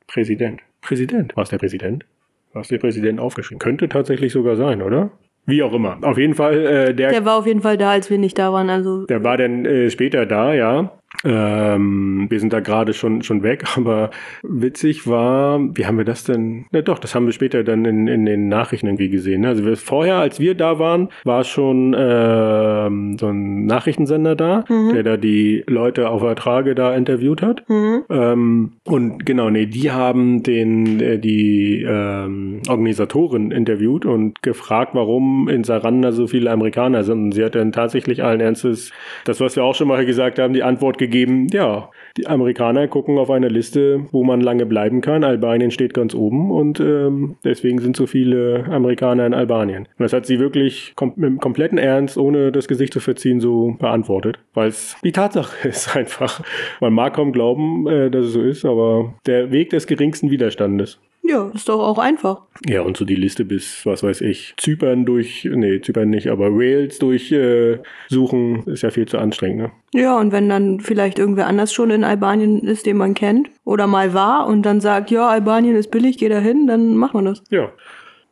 Präsident. 0.07 0.61
Präsident. 0.81 1.37
War 1.37 1.43
es 1.43 1.51
der 1.51 1.59
Präsident? 1.59 2.05
Du 2.53 2.61
hast 2.61 2.71
der 2.71 2.79
Präsident 2.79 3.21
aufgeschrieben. 3.21 3.59
Könnte 3.59 3.89
tatsächlich 3.89 4.33
sogar 4.33 4.57
sein, 4.57 4.83
oder? 4.83 5.11
Wie 5.47 5.63
auch 5.63 5.73
immer. 5.73 5.99
Auf 6.03 6.19
jeden 6.19 6.35
Fall, 6.35 6.67
äh, 6.67 6.95
der, 6.95 7.11
Der 7.11 7.25
war 7.25 7.37
auf 7.37 7.47
jeden 7.47 7.61
Fall 7.63 7.77
da, 7.77 7.91
als 7.91 8.11
wir 8.11 8.19
nicht 8.19 8.39
da 8.39 8.53
waren. 8.53 8.69
Also 8.71 9.07
der 9.07 9.23
war 9.23 9.37
dann 9.37 9.65
äh, 9.65 9.91
später 9.91 10.27
da, 10.27 10.53
ja. 10.55 10.91
Ähm, 11.25 12.27
wir 12.29 12.41
sind 12.41 12.53
da 12.53 12.61
gerade 12.61 12.93
schon, 12.93 13.23
schon 13.23 13.43
weg, 13.43 13.65
aber 13.77 14.11
witzig 14.43 15.07
war, 15.07 15.61
wie 15.77 15.87
haben 15.87 15.99
wir 15.99 16.05
das 16.05 16.25
denn? 16.25 16.67
Na 16.73 16.83
doch, 16.83 16.99
das 16.99 17.15
haben 17.15 17.27
wir 17.27 17.33
später 17.33 17.65
dann 17.65 17.85
in, 17.85 18.07
in 18.07 18.27
den 18.27 18.49
Nachrichten 18.49 18.87
irgendwie 18.87 19.09
gesehen. 19.09 19.43
ne? 19.43 19.49
Also 19.49 19.65
wir, 19.65 19.77
vorher, 19.77 20.17
als 20.17 20.41
wir 20.41 20.55
da 20.55 20.79
waren, 20.79 21.09
war 21.25 21.45
schon 21.45 21.95
ähm, 21.99 23.17
so 23.19 23.29
ein 23.29 23.67
Nachrichtensender 23.67 24.37
da, 24.37 24.65
der 24.69 25.03
da 25.03 25.17
die 25.17 25.65
Leute 25.67 26.09
auf 26.11 26.23
Ertrage 26.23 26.75
da 26.75 26.95
interviewt 26.95 27.43
hat. 27.43 27.65
Ähm, 27.69 28.73
und 28.85 29.27
genau, 29.27 29.51
nee, 29.51 29.67
die 29.67 29.91
haben 29.91 30.43
den, 30.43 31.01
äh, 31.01 31.19
die 31.19 31.83
ähm, 31.83 32.63
Organisatorin 32.69 33.51
interviewt 33.51 34.07
und 34.07 34.43
gefragt, 34.43 34.91
warum 34.95 35.49
in 35.49 35.65
Saranda 35.65 36.13
so 36.13 36.27
viele 36.27 36.51
Amerikaner 36.51 37.05
sind. 37.05 37.25
Und 37.25 37.33
sie 37.33 37.45
hat 37.45 37.55
dann 37.55 37.73
tatsächlich 37.73 38.23
allen 38.23 38.41
Ernstes 38.41 38.93
das, 39.25 39.41
was 39.41 39.57
wir 39.57 39.65
auch 39.65 39.75
schon 39.75 39.89
mal 39.89 40.05
gesagt 40.07 40.39
haben, 40.39 40.53
die 40.53 40.63
Antwort 40.63 40.99
gegeben, 40.99 41.16
ja, 41.53 41.91
die 42.17 42.27
Amerikaner 42.27 42.89
gucken 42.89 43.19
auf 43.19 43.31
eine 43.31 43.49
Liste, 43.49 44.07
wo 44.11 44.25
man 44.25 44.41
lange 44.41 44.67
bleiben 44.67 45.01
kann. 45.01 45.25
Albanien 45.25 45.71
steht 45.71 45.95
ganz 45.95 46.15
oben 46.15 46.51
und 46.51 46.81
ähm, 46.81 47.37
deswegen 47.45 47.79
sind 47.81 47.97
so 47.97 48.07
viele 48.07 48.65
Amerikaner 48.71 49.27
in 49.27 49.35
Albanien. 49.35 49.89
Und 49.99 50.03
das 50.03 50.13
hat 50.13 50.27
sie 50.27 50.39
wirklich 50.39 50.93
kom 50.97 51.15
dem 51.17 51.39
kompletten 51.39 51.79
Ernst, 51.79 52.17
ohne 52.17 52.53
das 52.53 52.69
Gesicht 52.69 52.93
zu 52.93 53.01
verziehen, 53.01 53.41
so 53.41 53.77
beantwortet, 53.79 54.39
weil 54.55 54.69
es 54.69 54.97
die 55.05 55.13
Tatsache 55.13 55.69
ist 55.69 55.95
einfach. 55.97 56.43
Man 56.81 56.93
mag 56.93 57.15
kaum 57.15 57.33
glauben, 57.33 57.87
äh, 57.87 58.11
dass 58.11 58.27
es 58.27 58.33
so 58.33 58.43
ist, 58.43 58.65
aber 58.65 59.15
der 59.27 59.51
Weg 59.51 59.71
des 59.71 59.87
geringsten 59.87 60.31
Widerstandes. 60.31 60.99
Ja, 61.29 61.51
ist 61.55 61.69
doch 61.69 61.81
auch 61.81 61.99
einfach. 61.99 62.43
Ja, 62.67 62.83
und 62.83 62.97
so 62.97 63.05
die 63.05 63.15
Liste 63.15 63.45
bis, 63.45 63.85
was 63.85 64.03
weiß 64.03 64.21
ich, 64.23 64.55
Zypern 64.57 65.05
durch, 65.05 65.49
nee, 65.51 65.81
Zypern 65.81 66.11
nicht, 66.11 66.29
aber 66.29 66.53
Wales 66.53 66.99
durch 66.99 67.33
äh, 67.33 67.79
suchen, 68.09 68.63
ist 68.67 68.83
ja 68.83 68.91
viel 68.91 69.07
zu 69.07 69.19
anstrengend, 69.19 69.59
ne? 69.59 69.71
Ja, 69.95 70.19
und 70.19 70.33
wenn 70.33 70.49
dann 70.49 70.81
vielleicht 70.81 71.19
irgendwer 71.19 71.47
anders 71.47 71.73
schon 71.73 71.91
in 71.91 72.05
Albanien 72.05 72.61
ist, 72.61 72.87
den 72.87 72.97
man 72.97 73.15
kennt 73.15 73.51
oder 73.65 73.87
mal 73.87 74.15
war 74.15 74.47
und 74.47 74.63
dann 74.63 74.81
sagt, 74.81 75.11
ja, 75.11 75.29
Albanien 75.29 75.77
ist 75.77 75.91
billig, 75.91 76.19
geh 76.19 76.29
da 76.29 76.39
hin, 76.39 76.67
dann 76.67 76.97
macht 76.97 77.15
man 77.15 77.25
das. 77.25 77.43
Ja, 77.51 77.71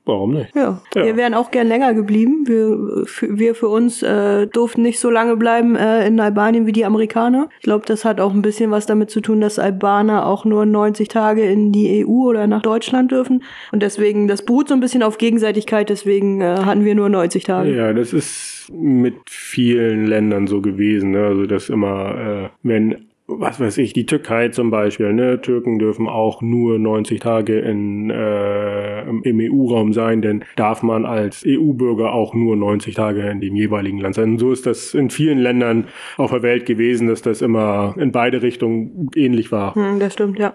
warum 0.04 0.34
nicht? 0.34 0.54
Ja, 0.54 0.80
Ja. 0.94 1.04
wir 1.04 1.16
wären 1.16 1.34
auch 1.34 1.50
gern 1.50 1.66
länger 1.68 1.94
geblieben. 1.94 2.44
Wir 2.46 3.04
für, 3.06 3.38
wir 3.38 3.54
für 3.54 3.68
uns 3.68 4.02
äh, 4.02 4.46
durften 4.46 4.82
nicht 4.82 4.98
so 5.00 5.10
lange 5.10 5.36
bleiben 5.36 5.76
äh, 5.76 6.06
in 6.06 6.20
Albanien 6.20 6.66
wie 6.66 6.72
die 6.72 6.84
Amerikaner. 6.84 7.48
Ich 7.58 7.64
glaube, 7.64 7.84
das 7.86 8.04
hat 8.04 8.20
auch 8.20 8.32
ein 8.32 8.42
bisschen 8.42 8.70
was 8.70 8.86
damit 8.86 9.10
zu 9.10 9.20
tun, 9.20 9.40
dass 9.40 9.58
Albaner 9.58 10.26
auch 10.26 10.44
nur 10.44 10.66
90 10.66 11.08
Tage 11.08 11.42
in 11.44 11.72
die 11.72 12.04
EU 12.06 12.28
oder 12.28 12.46
nach 12.46 12.62
Deutschland 12.62 13.10
dürfen. 13.12 13.42
Und 13.72 13.82
deswegen, 13.82 14.28
das 14.28 14.44
beruht 14.44 14.68
so 14.68 14.74
ein 14.74 14.80
bisschen 14.80 15.02
auf 15.02 15.18
Gegenseitigkeit, 15.18 15.88
deswegen 15.88 16.40
äh, 16.40 16.56
hatten 16.64 16.84
wir 16.84 16.94
nur 16.94 17.08
90 17.08 17.44
Tage. 17.44 17.74
Ja, 17.74 17.92
das 17.92 18.12
ist 18.12 18.70
mit 18.72 19.14
vielen 19.28 20.06
Ländern 20.06 20.46
so 20.46 20.60
gewesen. 20.60 21.10
Ne? 21.12 21.24
Also, 21.26 21.46
dass 21.46 21.68
immer, 21.70 22.14
äh, 22.44 22.48
wenn 22.62 23.06
was 23.26 23.58
weiß 23.58 23.78
ich, 23.78 23.94
die 23.94 24.04
Türkei 24.04 24.50
zum 24.50 24.70
Beispiel, 24.70 25.14
ne? 25.14 25.40
Türken 25.40 25.78
dürfen 25.78 26.08
auch 26.08 26.42
nur 26.42 26.78
90 26.78 27.20
Tage 27.20 27.58
in, 27.58 28.10
äh, 28.10 29.02
im 29.02 29.40
EU-Raum 29.40 29.94
sein, 29.94 30.20
denn 30.20 30.44
darf 30.56 30.82
man 30.82 31.06
als 31.06 31.42
EU-Bürger 31.46 32.12
auch 32.12 32.34
nur 32.34 32.54
90 32.56 32.94
Tage 32.94 33.22
in 33.22 33.40
dem 33.40 33.56
jeweiligen 33.56 33.98
Land 33.98 34.16
sein. 34.16 34.32
Und 34.32 34.38
so 34.38 34.52
ist 34.52 34.66
das 34.66 34.92
in 34.92 35.08
vielen 35.08 35.38
Ländern 35.38 35.86
auf 36.18 36.32
der 36.32 36.42
Welt 36.42 36.66
gewesen, 36.66 37.08
dass 37.08 37.22
das 37.22 37.40
immer 37.40 37.94
in 37.98 38.12
beide 38.12 38.42
Richtungen 38.42 39.08
ähnlich 39.16 39.50
war. 39.50 39.74
Hm, 39.74 40.00
das 40.00 40.12
stimmt, 40.12 40.38
ja. 40.38 40.54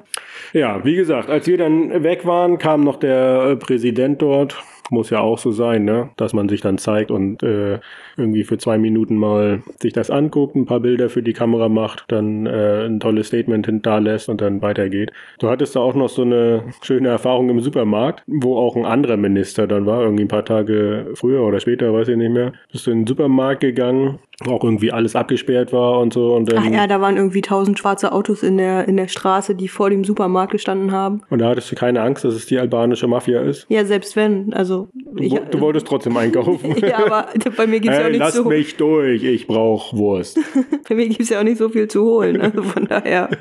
Ja, 0.54 0.86
wie 0.86 0.96
gesagt, 0.96 1.30
als 1.30 1.48
wir 1.48 1.58
dann 1.58 2.04
weg 2.04 2.26
waren, 2.26 2.60
kam 2.60 2.84
noch 2.84 2.98
der 2.98 3.56
Präsident 3.56 4.22
dort 4.22 4.64
muss 4.92 5.10
ja 5.10 5.20
auch 5.20 5.38
so 5.38 5.52
sein, 5.52 5.86
ne? 5.86 6.10
dass 6.18 6.34
man 6.34 6.50
sich 6.50 6.62
dann 6.62 6.78
zeigt 6.78 7.12
und 7.12 7.44
äh, 7.44 7.80
irgendwie 8.18 8.44
für 8.44 8.58
zwei 8.58 8.78
Minuten 8.78 9.16
mal 9.16 9.62
sich 9.82 9.94
das 9.94 10.10
anguckt, 10.10 10.56
ein 10.56 10.66
paar 10.66 10.80
Bilder 10.80 11.10
für 11.10 11.24
die 11.24 11.34
Kamera 11.34 11.70
macht, 11.70 12.06
dann 12.08 12.46
äh, 12.46 12.86
ein 12.86 13.00
tolles 13.00 13.28
Statement 13.28 13.66
hinterlässt 13.66 14.30
und 14.30 14.42
dann 14.42 14.62
weitergeht. 14.62 15.12
Du 15.40 15.50
hattest 15.50 15.76
da 15.76 15.80
auch 15.80 15.96
noch 15.96 16.10
so 16.10 16.24
eine 16.24 16.64
schöne 16.82 17.10
Erfahrung 17.10 17.50
im 17.50 17.60
Supermarkt, 17.60 18.24
wo 18.28 18.58
auch 18.58 18.76
ein 18.76 18.86
anderer 18.86 19.18
Minister 19.18 19.68
dann 19.68 19.86
war, 19.86 20.02
irgendwie 20.02 20.26
ein 20.26 20.30
paar 20.30 20.46
Tage 20.46 21.12
früher 21.16 21.42
oder 21.42 21.60
später, 21.60 21.94
weiß 21.94 22.10
ich 22.10 22.18
nicht 22.18 22.32
mehr. 22.32 22.54
Bist 22.72 22.88
du 22.88 22.92
in 22.92 23.02
den 23.02 23.08
Supermarkt 23.08 23.62
gegangen, 23.62 24.20
auch 24.48 24.64
irgendwie 24.64 24.92
alles 24.92 25.16
abgesperrt 25.16 25.74
war 25.74 26.00
und 26.00 26.14
so. 26.14 26.34
Und 26.34 26.52
dann, 26.52 26.64
Ach 26.66 26.72
ja, 26.72 26.88
da 26.88 27.02
waren 27.02 27.18
irgendwie 27.18 27.42
tausend 27.42 27.78
schwarze 27.78 28.12
Autos 28.12 28.44
in 28.44 28.58
der, 28.58 28.88
in 28.88 28.98
der 28.98 29.08
Straße, 29.08 29.56
die 29.56 29.68
vor 29.68 29.90
dem 29.90 30.04
Supermarkt 30.04 30.52
gestanden 30.52 30.92
haben. 30.92 31.22
Und 31.30 31.40
da 31.40 31.50
hattest 31.50 31.72
du 31.72 31.76
keine 31.76 32.02
Angst, 32.02 32.24
dass 32.24 32.34
es 32.34 32.46
die 32.46 32.58
albanische 32.58 33.08
Mafia 33.08 33.42
ist? 33.42 33.66
Ja, 33.70 33.84
selbst 33.86 34.16
wenn. 34.16 34.54
Also 34.54 34.90
Du, 35.20 35.24
ich, 35.24 35.34
du 35.34 35.60
wolltest 35.60 35.88
trotzdem 35.88 36.16
einkaufen. 36.18 36.76
ja, 36.82 37.06
aber 37.06 37.28
bei 37.58 37.68
mir 37.68 37.80
gibt 37.80 37.94
es 37.94 38.00
hey, 38.00 38.02
ja 38.02 38.08
auch 38.08 38.12
nicht 38.12 38.20
lass 38.20 38.34
so 38.36 38.46
mich 38.46 38.78
durch, 38.78 39.24
ich 39.24 39.48
brauche 39.48 39.98
Wurst. 39.98 40.40
bei 40.90 40.96
mir 40.96 41.08
gibt 41.08 41.22
es 41.22 41.30
ja 41.30 41.40
auch 41.40 41.44
nicht 41.44 41.58
so 41.58 41.70
viel 41.70 41.88
zu 41.88 42.04
holen. 42.04 42.40
Also 42.40 42.64
von 42.64 42.86
daher. 42.86 43.30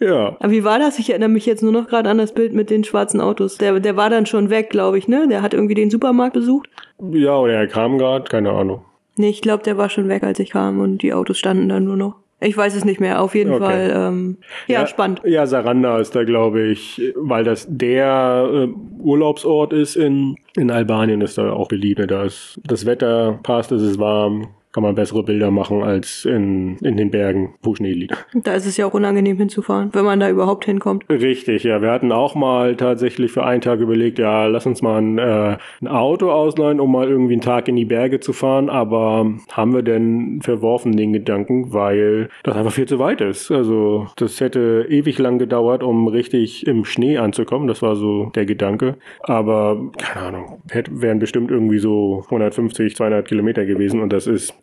Ja. 0.00 0.36
Aber 0.40 0.50
wie 0.50 0.64
war 0.64 0.80
das? 0.80 0.98
Ich 0.98 1.08
erinnere 1.08 1.28
mich 1.28 1.46
jetzt 1.46 1.62
nur 1.62 1.70
noch 1.70 1.86
gerade 1.86 2.10
an 2.10 2.18
das 2.18 2.34
Bild 2.34 2.52
mit 2.52 2.68
den 2.68 2.82
schwarzen 2.82 3.20
Autos. 3.20 3.58
Der, 3.58 3.78
der 3.78 3.96
war 3.96 4.10
dann 4.10 4.26
schon 4.26 4.50
weg, 4.50 4.68
glaube 4.68 4.98
ich, 4.98 5.06
ne? 5.06 5.28
Der 5.28 5.40
hat 5.40 5.54
irgendwie 5.54 5.76
den 5.76 5.88
Supermarkt 5.88 6.34
besucht. 6.34 6.68
Ja, 7.12 7.38
oder 7.38 7.54
er 7.54 7.68
kam 7.68 7.96
gerade, 7.96 8.24
keine 8.24 8.50
Ahnung. 8.50 8.84
Nee, 9.16 9.28
ich 9.28 9.42
glaube, 9.42 9.62
der 9.62 9.76
war 9.78 9.88
schon 9.90 10.08
weg, 10.08 10.22
als 10.22 10.38
ich 10.38 10.50
kam 10.50 10.80
und 10.80 10.98
die 11.02 11.12
Autos 11.12 11.38
standen 11.38 11.68
dann 11.68 11.84
nur 11.84 11.96
noch. 11.96 12.16
Ich 12.40 12.56
weiß 12.56 12.74
es 12.74 12.84
nicht 12.84 13.00
mehr, 13.00 13.22
auf 13.22 13.34
jeden 13.34 13.52
Okay. 13.54 13.64
Fall. 13.64 13.92
Ähm, 13.96 14.36
ja, 14.66 14.86
spannend. 14.86 15.22
Ja, 15.24 15.46
Saranda 15.46 15.98
ist 15.98 16.14
da, 16.14 16.24
glaube 16.24 16.62
ich, 16.62 17.00
weil 17.16 17.44
das 17.44 17.66
der 17.70 18.48
äh, 18.52 18.68
Urlaubsort 19.00 19.72
ist 19.72 19.96
in, 19.96 20.36
in 20.56 20.70
Albanien, 20.70 21.20
ist 21.20 21.38
da 21.38 21.52
auch 21.52 21.68
beliebt. 21.68 22.10
Da 22.10 22.24
ist 22.24 22.60
das 22.64 22.84
Wetter 22.84 23.38
passt, 23.42 23.72
es 23.72 23.82
ist 23.82 23.98
warm, 23.98 24.48
kann 24.74 24.82
man 24.82 24.96
bessere 24.96 25.22
Bilder 25.22 25.52
machen 25.52 25.84
als 25.84 26.24
in, 26.24 26.76
in 26.78 26.96
den 26.96 27.12
Bergen, 27.12 27.54
wo 27.62 27.74
Schnee 27.76 27.92
liegt. 27.92 28.26
Da 28.34 28.54
ist 28.54 28.66
es 28.66 28.76
ja 28.76 28.86
auch 28.86 28.94
unangenehm 28.94 29.38
hinzufahren, 29.38 29.90
wenn 29.92 30.04
man 30.04 30.18
da 30.18 30.28
überhaupt 30.28 30.64
hinkommt. 30.64 31.04
Richtig, 31.08 31.62
ja. 31.62 31.80
Wir 31.80 31.92
hatten 31.92 32.10
auch 32.10 32.34
mal 32.34 32.76
tatsächlich 32.76 33.30
für 33.30 33.44
einen 33.44 33.60
Tag 33.60 33.78
überlegt, 33.78 34.18
ja, 34.18 34.46
lass 34.46 34.66
uns 34.66 34.82
mal 34.82 35.00
ein, 35.00 35.18
äh, 35.18 35.56
ein 35.80 35.88
Auto 35.88 36.30
ausleihen, 36.30 36.80
um 36.80 36.90
mal 36.90 37.08
irgendwie 37.08 37.34
einen 37.34 37.40
Tag 37.40 37.68
in 37.68 37.76
die 37.76 37.84
Berge 37.84 38.18
zu 38.18 38.32
fahren. 38.32 38.68
Aber 38.68 39.32
haben 39.52 39.72
wir 39.72 39.82
denn 39.82 40.40
verworfen 40.42 40.96
den 40.96 41.12
Gedanken, 41.12 41.72
weil 41.72 42.28
das 42.42 42.56
einfach 42.56 42.72
viel 42.72 42.86
zu 42.86 42.98
weit 42.98 43.20
ist. 43.20 43.52
Also 43.52 44.08
das 44.16 44.40
hätte 44.40 44.86
ewig 44.88 45.18
lang 45.18 45.38
gedauert, 45.38 45.84
um 45.84 46.08
richtig 46.08 46.66
im 46.66 46.84
Schnee 46.84 47.18
anzukommen. 47.18 47.68
Das 47.68 47.80
war 47.80 47.94
so 47.94 48.32
der 48.34 48.44
Gedanke. 48.44 48.96
Aber 49.22 49.90
keine 49.96 50.26
Ahnung, 50.26 50.62
hätte, 50.70 51.00
wären 51.00 51.20
bestimmt 51.20 51.52
irgendwie 51.52 51.78
so 51.78 52.22
150, 52.24 52.96
200 52.96 53.28
Kilometer 53.28 53.64
gewesen. 53.64 54.00
Und 54.00 54.12
das 54.12 54.26
ist 54.26 54.54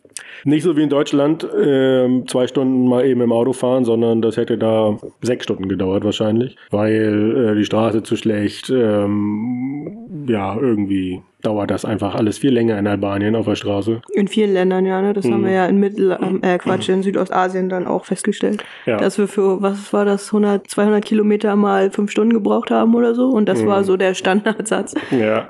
nicht 0.44 0.62
so 0.62 0.76
wie 0.76 0.82
in 0.82 0.88
Deutschland, 0.88 1.46
ähm, 1.60 2.26
zwei 2.28 2.46
Stunden 2.46 2.88
mal 2.88 3.04
eben 3.04 3.20
im 3.20 3.32
Auto 3.32 3.52
fahren, 3.52 3.84
sondern 3.84 4.22
das 4.22 4.36
hätte 4.36 4.58
da 4.58 4.98
sechs 5.20 5.44
Stunden 5.44 5.68
gedauert 5.68 6.04
wahrscheinlich, 6.04 6.56
weil 6.70 7.52
äh, 7.52 7.54
die 7.56 7.64
Straße 7.64 8.02
zu 8.02 8.16
schlecht, 8.16 8.70
ähm, 8.70 10.26
ja, 10.28 10.56
irgendwie 10.56 11.22
dauert 11.42 11.70
das 11.70 11.84
einfach 11.84 12.14
alles 12.14 12.38
viel 12.38 12.52
länger 12.52 12.78
in 12.78 12.86
Albanien 12.86 13.34
auf 13.34 13.46
der 13.46 13.56
Straße. 13.56 14.00
In 14.12 14.28
vielen 14.28 14.52
Ländern, 14.52 14.86
ja, 14.86 15.02
ne? 15.02 15.12
Das 15.12 15.28
haben 15.28 15.44
wir 15.44 15.50
ja 15.50 15.66
in 15.66 15.78
Mittel, 15.78 16.16
ähm, 16.22 16.40
äh, 16.42 16.56
Quatsch, 16.58 16.88
in 16.88 17.02
Südostasien 17.02 17.68
dann 17.68 17.86
auch 17.86 18.04
festgestellt. 18.04 18.64
Ja. 18.86 18.96
Dass 18.96 19.18
wir 19.18 19.26
für, 19.26 19.60
was 19.60 19.92
war 19.92 20.04
das, 20.04 20.28
100, 20.28 20.70
200 20.70 21.04
Kilometer 21.04 21.56
mal 21.56 21.90
fünf 21.90 22.10
Stunden 22.10 22.32
gebraucht 22.32 22.70
haben 22.70 22.94
oder 22.94 23.14
so. 23.14 23.28
Und 23.28 23.48
das 23.48 23.66
war 23.66 23.84
so 23.84 23.96
der 23.96 24.14
Standardsatz. 24.14 24.94
Ja. 25.10 25.48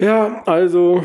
Ja, 0.00 0.42
also 0.46 1.04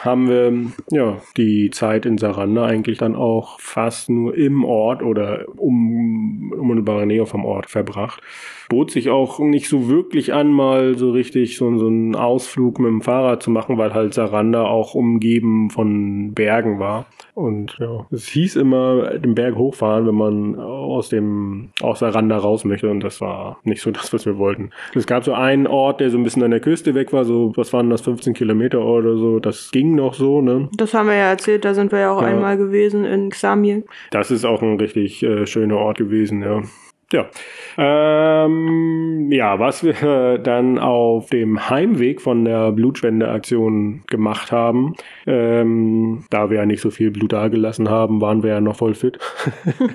haben 0.00 0.28
wir 0.28 0.72
ja 0.90 1.20
die 1.36 1.70
Zeit 1.70 2.06
in 2.06 2.18
Saranda 2.18 2.66
eigentlich 2.66 2.98
dann 2.98 3.16
auch 3.16 3.58
fast 3.58 4.10
nur 4.10 4.36
im 4.36 4.64
Ort 4.64 5.02
oder 5.02 5.44
um 5.56 6.52
unmittelbare 6.52 7.06
Nähe 7.06 7.26
vom 7.26 7.44
Ort 7.44 7.68
verbracht. 7.68 8.22
Bot 8.68 8.90
sich 8.90 9.08
auch 9.10 9.38
nicht 9.38 9.68
so 9.68 9.88
wirklich 9.88 10.34
an, 10.34 10.48
mal 10.52 10.96
so 10.96 11.10
richtig 11.10 11.56
so, 11.56 11.76
so 11.78 11.86
einen 11.86 12.14
Ausflug 12.14 12.78
mit 12.78 12.88
dem 12.88 13.00
Fahrrad 13.02 13.42
zu 13.42 13.50
machen, 13.50 13.78
weil 13.78 13.94
halt 13.94 14.14
Saranda 14.14 14.64
auch 14.66 14.94
umgeben 14.94 15.70
von 15.70 16.32
Bergen 16.34 16.78
war. 16.78 17.06
Und 17.34 17.76
ja, 17.78 18.06
es 18.10 18.26
hieß 18.28 18.56
immer, 18.56 19.18
den 19.18 19.34
Berg 19.34 19.56
hochfahren, 19.56 20.06
wenn 20.06 20.14
man 20.14 20.58
aus 20.58 21.08
dem 21.08 21.70
aus 21.80 22.00
Saranda 22.00 22.36
raus 22.36 22.64
möchte. 22.64 22.90
Und 22.90 23.00
das 23.00 23.20
war 23.20 23.58
nicht 23.64 23.80
so 23.80 23.90
das, 23.92 24.12
was 24.12 24.26
wir 24.26 24.38
wollten. 24.38 24.70
Es 24.94 25.06
gab 25.06 25.24
so 25.24 25.32
einen 25.32 25.66
Ort, 25.66 26.00
der 26.00 26.10
so 26.10 26.18
ein 26.18 26.24
bisschen 26.24 26.42
an 26.42 26.50
der 26.50 26.60
Küste 26.60 26.94
weg 26.94 27.12
war, 27.12 27.24
so, 27.24 27.52
was 27.56 27.72
waren 27.72 27.90
das, 27.90 28.02
15 28.02 28.34
Kilometer 28.34 28.84
oder 28.84 29.16
so. 29.16 29.38
Das 29.38 29.70
ging 29.70 29.94
noch 29.94 30.14
so, 30.14 30.40
ne? 30.40 30.68
Das 30.76 30.94
haben 30.94 31.08
wir 31.08 31.14
ja 31.16 31.30
erzählt, 31.30 31.64
da 31.64 31.74
sind 31.74 31.92
wir 31.92 32.00
ja 32.00 32.10
auch 32.10 32.22
Ja. 32.22 32.28
einmal 32.28 32.56
gewesen 32.56 33.04
in 33.04 33.30
Xamil. 33.30 33.84
Das 34.10 34.30
ist 34.30 34.44
auch 34.44 34.62
ein 34.62 34.76
richtig 34.78 35.22
äh, 35.22 35.46
schöner 35.46 35.76
Ort 35.78 35.98
gewesen, 35.98 36.42
ja. 36.42 36.62
Ja. 37.10 37.30
Ähm, 37.78 39.32
ja, 39.32 39.58
was 39.58 39.82
wir 39.82 40.38
dann 40.42 40.78
auf 40.78 41.30
dem 41.30 41.70
Heimweg 41.70 42.20
von 42.20 42.44
der 42.44 42.72
Blutspendeaktion 42.72 44.02
gemacht 44.06 44.52
haben, 44.52 44.94
ähm, 45.26 46.24
da 46.30 46.50
wir 46.50 46.58
ja 46.58 46.66
nicht 46.66 46.82
so 46.82 46.90
viel 46.90 47.10
Blut 47.10 47.32
dagelassen 47.32 47.88
haben, 47.88 48.20
waren 48.20 48.42
wir 48.42 48.50
ja 48.50 48.60
noch 48.60 48.76
voll 48.76 48.94
fit. 48.94 49.18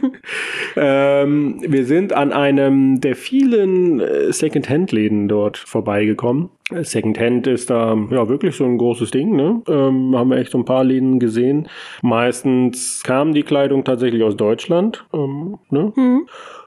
ähm, 0.75 1.62
wir 1.62 1.86
sind 1.86 2.13
an 2.13 2.34
einem 2.34 3.00
der 3.00 3.15
vielen 3.15 4.00
äh, 4.00 4.34
Second-Hand-Läden 4.34 5.27
dort 5.27 5.58
vorbeigekommen. 5.58 6.50
Second-Hand 6.82 7.48
ist 7.48 7.70
da 7.70 7.96
ja 8.10 8.27
wirklich 8.30 8.56
so 8.56 8.65
ein 8.65 8.77
großes 8.77 9.12
Ding, 9.12 9.36
ne? 9.36 9.62
Ähm, 9.68 10.15
haben 10.15 10.30
wir 10.30 10.38
echt 10.38 10.51
so 10.51 10.58
ein 10.58 10.65
paar 10.65 10.84
Läden 10.84 11.20
gesehen. 11.20 11.68
Meistens 12.01 13.03
kam 13.03 13.34
die 13.34 13.44
Kleidung 13.44 13.84
tatsächlich 13.84 14.24
aus 14.24 14.36
Deutschland, 14.36 15.06
ähm, 15.13 15.58
ne? 15.70 15.94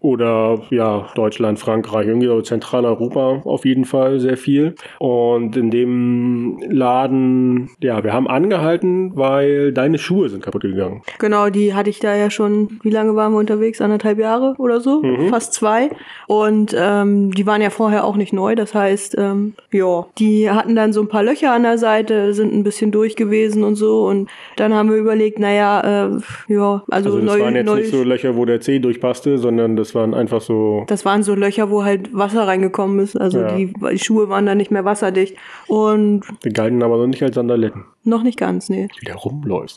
Oder 0.01 0.61
ja, 0.71 1.09
Deutschland, 1.15 1.59
Frankreich, 1.59 2.07
irgendwie 2.07 2.27
so 2.27 2.41
Zentraleuropa 2.41 3.43
auf 3.45 3.65
jeden 3.65 3.85
Fall 3.85 4.21
sehr 4.21 4.37
viel. 4.37 4.75
Und 4.99 5.57
in 5.57 5.71
dem 5.71 6.61
Laden, 6.69 7.71
ja, 7.81 8.05
wir 8.05 8.13
haben 8.13 8.29
angehalten, 8.29 9.17
weil 9.17 9.73
deine 9.73 9.99
Schuhe 9.99 10.29
sind 10.29 10.45
kaputt 10.45 10.63
gegangen. 10.63 11.03
Genau, 11.19 11.51
die 11.51 11.75
hatte 11.75 11.91
ich 11.91 11.99
da 11.99 12.15
ja 12.15 12.31
schon, 12.31 12.79
wie 12.83 12.91
lange 12.91 13.17
waren 13.17 13.33
wir 13.33 13.39
unterwegs? 13.39 13.81
Anderthalb 13.81 14.19
Jahre 14.19 14.55
oder 14.59 14.81
so? 14.81 15.03
Fast 15.31 15.55
zwei. 15.55 15.91
Und 16.27 16.77
ähm, 16.79 17.33
die 17.33 17.47
waren 17.47 17.63
ja 17.63 17.71
vorher 17.71 18.05
auch 18.05 18.17
nicht 18.17 18.33
neu. 18.33 18.55
Das 18.55 18.75
heißt, 18.75 19.17
ähm, 19.19 19.55
ja, 20.03 20.07
die 20.19 20.51
hatten 20.51 20.75
dann 20.77 20.93
so 20.93 21.01
ein 21.01 21.09
paar 21.09 21.23
Löcher 21.23 21.53
an 21.53 21.63
der 21.63 21.79
Seite, 21.79 22.35
sind 22.35 22.53
ein 22.53 22.63
bisschen 22.63 22.91
durch 22.91 23.17
gewesen 23.17 23.65
und 23.65 23.75
so. 23.77 24.07
Und 24.07 24.29
dann 24.57 24.75
haben 24.75 24.91
wir 24.91 24.97
überlegt, 24.97 25.39
naja, 25.39 25.81
äh, 25.81 26.19
ja, 26.49 26.83
also, 26.91 27.11
Also 27.11 27.17
das 27.21 27.25
neu, 27.25 27.41
waren 27.41 27.55
jetzt 27.57 27.67
neu, 27.67 27.77
nicht 27.77 27.91
so 27.91 28.03
Löcher, 28.03 28.37
wo 28.37 28.45
der 28.45 28.61
Zeh 28.61 28.79
durchpasste, 28.79 29.39
sondern 29.39 29.77
das 29.77 29.95
waren 29.95 30.15
einfach 30.15 30.41
so 30.41 30.85
das 30.89 31.05
waren 31.05 31.23
so 31.23 31.35
Löcher, 31.35 31.71
wo 31.71 31.85
halt 31.85 32.15
Wasser 32.15 32.47
reingekommen 32.47 32.99
ist. 33.01 33.17
Also 33.21 33.41
Ja. 33.41 33.57
die, 33.57 33.73
die 33.93 33.99
Schuhe 33.99 34.29
waren 34.29 34.47
dann 34.47 34.59
nicht 34.59 34.71
mehr 34.71 34.85
wasserdicht. 34.85 35.37
Und 35.69 36.23
Die 36.45 36.51
galten 36.51 36.83
aber 36.83 36.97
noch 36.99 37.07
nicht 37.07 37.23
als 37.23 37.35
Sandaletten. 37.35 37.85
noch 38.05 38.23
nicht 38.23 38.39
ganz, 38.39 38.69
nee. 38.69 38.89
Wie 39.01 39.05
der 39.07 39.17
rumläuft. 39.17 39.77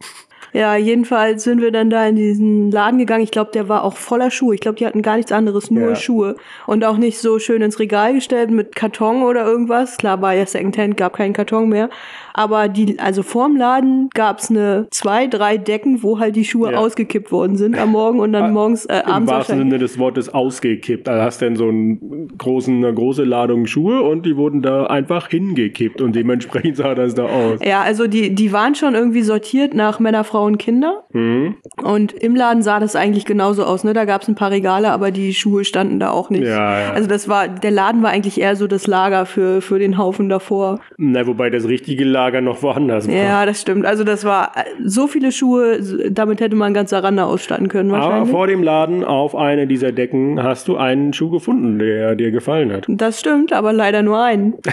Ja, 0.51 0.75
jedenfalls 0.75 1.43
sind 1.43 1.61
wir 1.61 1.71
dann 1.71 1.89
da 1.89 2.07
in 2.07 2.15
diesen 2.15 2.71
Laden 2.71 2.97
gegangen. 2.97 3.23
Ich 3.23 3.31
glaube, 3.31 3.51
der 3.53 3.69
war 3.69 3.83
auch 3.83 3.95
voller 3.97 4.31
Schuhe. 4.31 4.55
Ich 4.55 4.61
glaube, 4.61 4.77
die 4.77 4.85
hatten 4.85 5.01
gar 5.03 5.17
nichts 5.17 5.31
anderes, 5.31 5.69
nur 5.69 5.89
Ja. 5.89 5.95
Schuhe. 5.95 6.35
Und 6.65 6.83
auch 6.83 6.97
nicht 6.97 7.19
so 7.19 7.37
schön 7.39 7.61
ins 7.61 7.79
Regal 7.79 8.13
gestellt 8.13 8.49
mit 8.49 8.75
Karton 8.75 9.21
oder 9.21 9.45
irgendwas. 9.45 9.97
Klar, 9.97 10.21
war 10.21 10.33
ja 10.33 10.45
Secondhand, 10.45 10.97
gab 10.97 11.13
keinen 11.17 11.33
Karton 11.33 11.69
mehr. 11.69 11.89
Aber 12.33 12.67
die, 12.69 12.97
also 12.99 13.21
vorm 13.21 13.57
Laden 13.57 14.09
gab's 14.13 14.49
eine 14.49 14.87
zwei, 14.91 15.27
drei 15.27 15.57
Decken, 15.57 16.01
wo 16.03 16.19
halt 16.19 16.35
die 16.35 16.45
Schuhe 16.45 16.71
Ja. 16.71 16.77
ausgekippt 16.79 17.31
worden 17.31 17.55
sind 17.57 17.77
am 17.77 17.91
Morgen 17.91 18.19
und 18.19 18.33
dann 18.33 18.53
morgens, 18.53 18.85
äh, 18.85 19.01
Im 19.01 19.11
abends 19.11 19.31
wahrsten 19.31 19.57
wahrscheinlich. 19.57 19.71
Sinne 19.73 19.79
des 19.79 19.99
Wortes 19.99 20.33
ausgekippt. 20.33 21.07
Also 21.09 21.21
hast 21.21 21.41
dann 21.41 21.55
so 21.57 21.67
einen 21.67 22.29
großen, 22.37 22.75
eine 22.83 22.93
große 22.93 23.23
Ladung 23.23 23.65
Schuhe 23.67 24.01
und 24.01 24.25
die 24.25 24.35
wurden 24.37 24.61
da 24.61 24.85
einfach 24.85 25.27
hingekippt 25.29 26.01
und 26.01 26.15
dementsprechend 26.15 26.77
sah 26.77 26.95
das 26.95 27.13
da 27.13 27.25
aus. 27.25 27.59
Ja, 27.63 27.81
also 27.81 28.07
die, 28.07 28.33
die 28.33 28.51
waren 28.53 28.73
schon 28.73 28.95
irgendwie 28.95 29.21
sortiert 29.21 29.73
nach 29.73 29.99
Männer, 29.99 30.23
Frau 30.29 30.45
und 30.45 30.57
Kinder. 30.59 31.03
Mhm. 31.11 31.55
Und 31.83 32.13
im 32.13 32.35
Laden 32.35 32.61
sah 32.61 32.79
das 32.79 32.95
eigentlich 32.95 33.25
genauso 33.25 33.63
aus. 33.63 33.83
Ne? 33.83 33.93
Da 33.93 34.05
gab 34.05 34.21
es 34.21 34.27
ein 34.27 34.35
paar 34.35 34.51
Regale, 34.51 34.91
aber 34.91 35.11
die 35.11 35.33
Schuhe 35.33 35.65
standen 35.65 35.99
da 35.99 36.11
auch 36.11 36.29
nicht. 36.29 36.43
Ja, 36.43 36.79
ja. 36.79 36.91
Also 36.93 37.09
das 37.09 37.27
war, 37.27 37.47
der 37.47 37.71
Laden 37.71 38.03
war 38.03 38.11
eigentlich 38.11 38.39
eher 38.39 38.55
so 38.55 38.67
das 38.67 38.85
Lager 38.87 39.25
für, 39.25 39.61
für 39.61 39.79
den 39.79 39.97
Haufen 39.97 40.29
davor. 40.29 40.79
Na, 40.97 41.25
wobei 41.25 41.49
das 41.49 41.67
richtige 41.67 42.05
Lager 42.05 42.41
noch 42.41 42.61
woanders 42.61 43.07
war. 43.07 43.15
Ja, 43.15 43.45
das 43.45 43.61
stimmt. 43.61 43.85
Also 43.85 44.03
das 44.03 44.23
war 44.23 44.51
äh, 44.55 44.63
so 44.85 45.07
viele 45.07 45.31
Schuhe, 45.31 45.79
damit 46.11 46.41
hätte 46.41 46.55
man 46.55 46.73
ganz 46.73 46.91
Saranda 46.91 47.25
ausstatten 47.25 47.67
können 47.67 47.91
Aber 47.91 48.03
wahrscheinlich. 48.05 48.31
vor 48.31 48.47
dem 48.47 48.63
Laden 48.63 49.03
auf 49.03 49.35
einer 49.35 49.65
dieser 49.65 49.91
Decken 49.91 50.41
hast 50.43 50.67
du 50.67 50.77
einen 50.77 51.13
Schuh 51.13 51.29
gefunden, 51.31 51.79
der 51.79 52.15
dir 52.15 52.31
gefallen 52.31 52.71
hat. 52.71 52.85
das 52.87 53.19
stimmt, 53.19 53.51
aber 53.53 53.73
leider 53.73 54.03
nur 54.03 54.21
einen. 54.21 54.53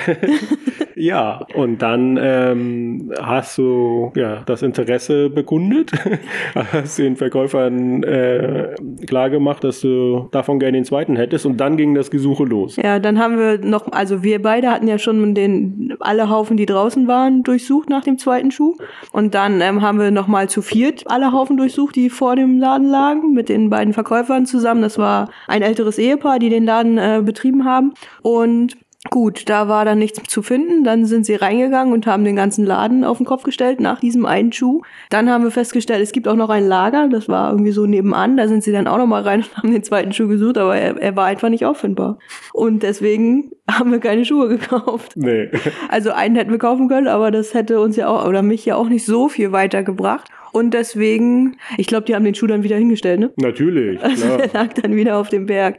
Ja, 0.98 1.46
und 1.54 1.82
dann 1.82 2.18
ähm, 2.20 3.12
hast 3.20 3.58
du 3.58 4.12
ja 4.16 4.42
das 4.46 4.62
Interesse 4.62 5.28
bekundet, 5.46 5.92
hast 6.72 6.98
den 6.98 7.14
Verkäufern 7.14 8.02
äh, 8.02 8.74
klargemacht, 9.06 9.62
dass 9.62 9.80
du 9.80 10.28
davon 10.32 10.58
gerne 10.58 10.78
den 10.78 10.84
zweiten 10.84 11.14
hättest 11.14 11.46
und 11.46 11.58
dann 11.58 11.76
ging 11.76 11.94
das 11.94 12.10
Gesuche 12.10 12.42
los. 12.42 12.74
Ja, 12.76 12.98
dann 12.98 13.20
haben 13.20 13.38
wir 13.38 13.58
noch, 13.58 13.92
also 13.92 14.24
wir 14.24 14.42
beide 14.42 14.70
hatten 14.70 14.88
ja 14.88 14.98
schon 14.98 15.34
den, 15.36 15.94
alle 16.00 16.28
Haufen, 16.28 16.56
die 16.56 16.66
draußen 16.66 17.06
waren, 17.06 17.44
durchsucht 17.44 17.88
nach 17.88 18.02
dem 18.02 18.18
zweiten 18.18 18.50
Schuh. 18.50 18.74
Und 19.12 19.34
dann 19.34 19.60
ähm, 19.60 19.82
haben 19.82 20.00
wir 20.00 20.10
noch 20.10 20.26
mal 20.26 20.48
zu 20.48 20.62
viert 20.62 21.04
alle 21.06 21.32
Haufen 21.32 21.56
durchsucht, 21.56 21.94
die 21.94 22.10
vor 22.10 22.34
dem 22.34 22.58
Laden 22.58 22.88
lagen, 22.88 23.32
mit 23.32 23.48
den 23.48 23.70
beiden 23.70 23.94
Verkäufern 23.94 24.46
zusammen. 24.46 24.82
Das 24.82 24.98
war 24.98 25.30
ein 25.46 25.62
älteres 25.62 25.98
Ehepaar, 25.98 26.40
die 26.40 26.48
den 26.48 26.64
Laden 26.64 26.98
äh, 26.98 27.22
betrieben 27.24 27.64
haben. 27.64 27.94
Und 28.22 28.76
Gut, 29.16 29.49
da 29.49 29.66
war 29.66 29.87
dann 29.87 29.99
nichts 29.99 30.23
zu 30.28 30.42
finden. 30.42 30.85
Dann 30.85 31.06
sind 31.06 31.25
sie 31.25 31.37
reingegangen 31.37 31.94
und 31.94 32.06
haben 32.06 32.23
den 32.23 32.37
ganzen 32.37 32.66
Laden 32.66 33.02
auf 33.02 33.16
den 33.16 33.25
Kopf 33.25 33.44
gestellt 33.44 33.80
nach 33.80 33.99
diesem 33.99 34.26
einen 34.26 34.52
Schuh. 34.52 34.82
Dann 35.08 35.30
haben 35.30 35.42
wir 35.42 35.50
festgestellt, 35.50 36.02
es 36.02 36.12
gibt 36.12 36.28
auch 36.28 36.37
noch 36.37 36.50
ein 36.50 36.68
Lager. 36.68 37.08
Das 37.08 37.26
war 37.26 37.50
irgendwie 37.50 37.70
so 37.70 37.87
nebenan. 37.87 38.37
Da 38.37 38.46
sind 38.46 38.62
sie 38.62 38.73
dann 38.73 38.87
auch 38.87 38.99
noch 38.99 39.06
mal 39.06 39.23
rein 39.23 39.40
und 39.40 39.56
haben 39.56 39.73
den 39.73 39.82
zweiten 39.82 40.12
Schuh 40.12 40.28
gesucht, 40.28 40.58
aber 40.58 40.76
er, 40.76 40.99
er 40.99 41.16
war 41.16 41.25
einfach 41.25 41.49
nicht 41.49 41.64
auffindbar. 41.64 42.18
Und 42.52 42.82
deswegen 42.82 43.52
haben 43.70 43.90
wir 43.90 44.00
keine 44.00 44.26
Schuhe 44.26 44.49
gekauft. 44.49 45.12
Nee. 45.16 45.49
Also 45.88 46.11
einen 46.11 46.37
hätten 46.37 46.50
wir 46.50 46.58
kaufen 46.58 46.87
können, 46.87 47.08
aber 47.08 47.30
das 47.30 47.54
hätte 47.54 47.80
uns 47.80 47.96
ja 47.96 48.08
auch 48.08 48.28
oder 48.28 48.42
mich 48.42 48.66
ja 48.66 48.76
auch 48.76 48.90
nicht 48.90 49.06
so 49.06 49.30
viel 49.30 49.50
weitergebracht. 49.50 50.28
Und 50.52 50.75
deswegen, 50.75 51.56
ich 51.78 51.87
glaube, 51.87 52.04
die 52.04 52.14
haben 52.14 52.25
den 52.25 52.35
Schuh 52.35 52.46
dann 52.46 52.64
wieder 52.64 52.76
hingestellt, 52.76 53.20
ne? 53.20 53.32
Natürlich, 53.37 53.99
Also 54.02 54.26
klar. 54.26 54.37
der 54.52 54.52
lag 54.52 54.75
dann 54.75 54.94
wieder 54.94 55.16
auf 55.16 55.30
dem 55.30 55.46
Berg. 55.46 55.78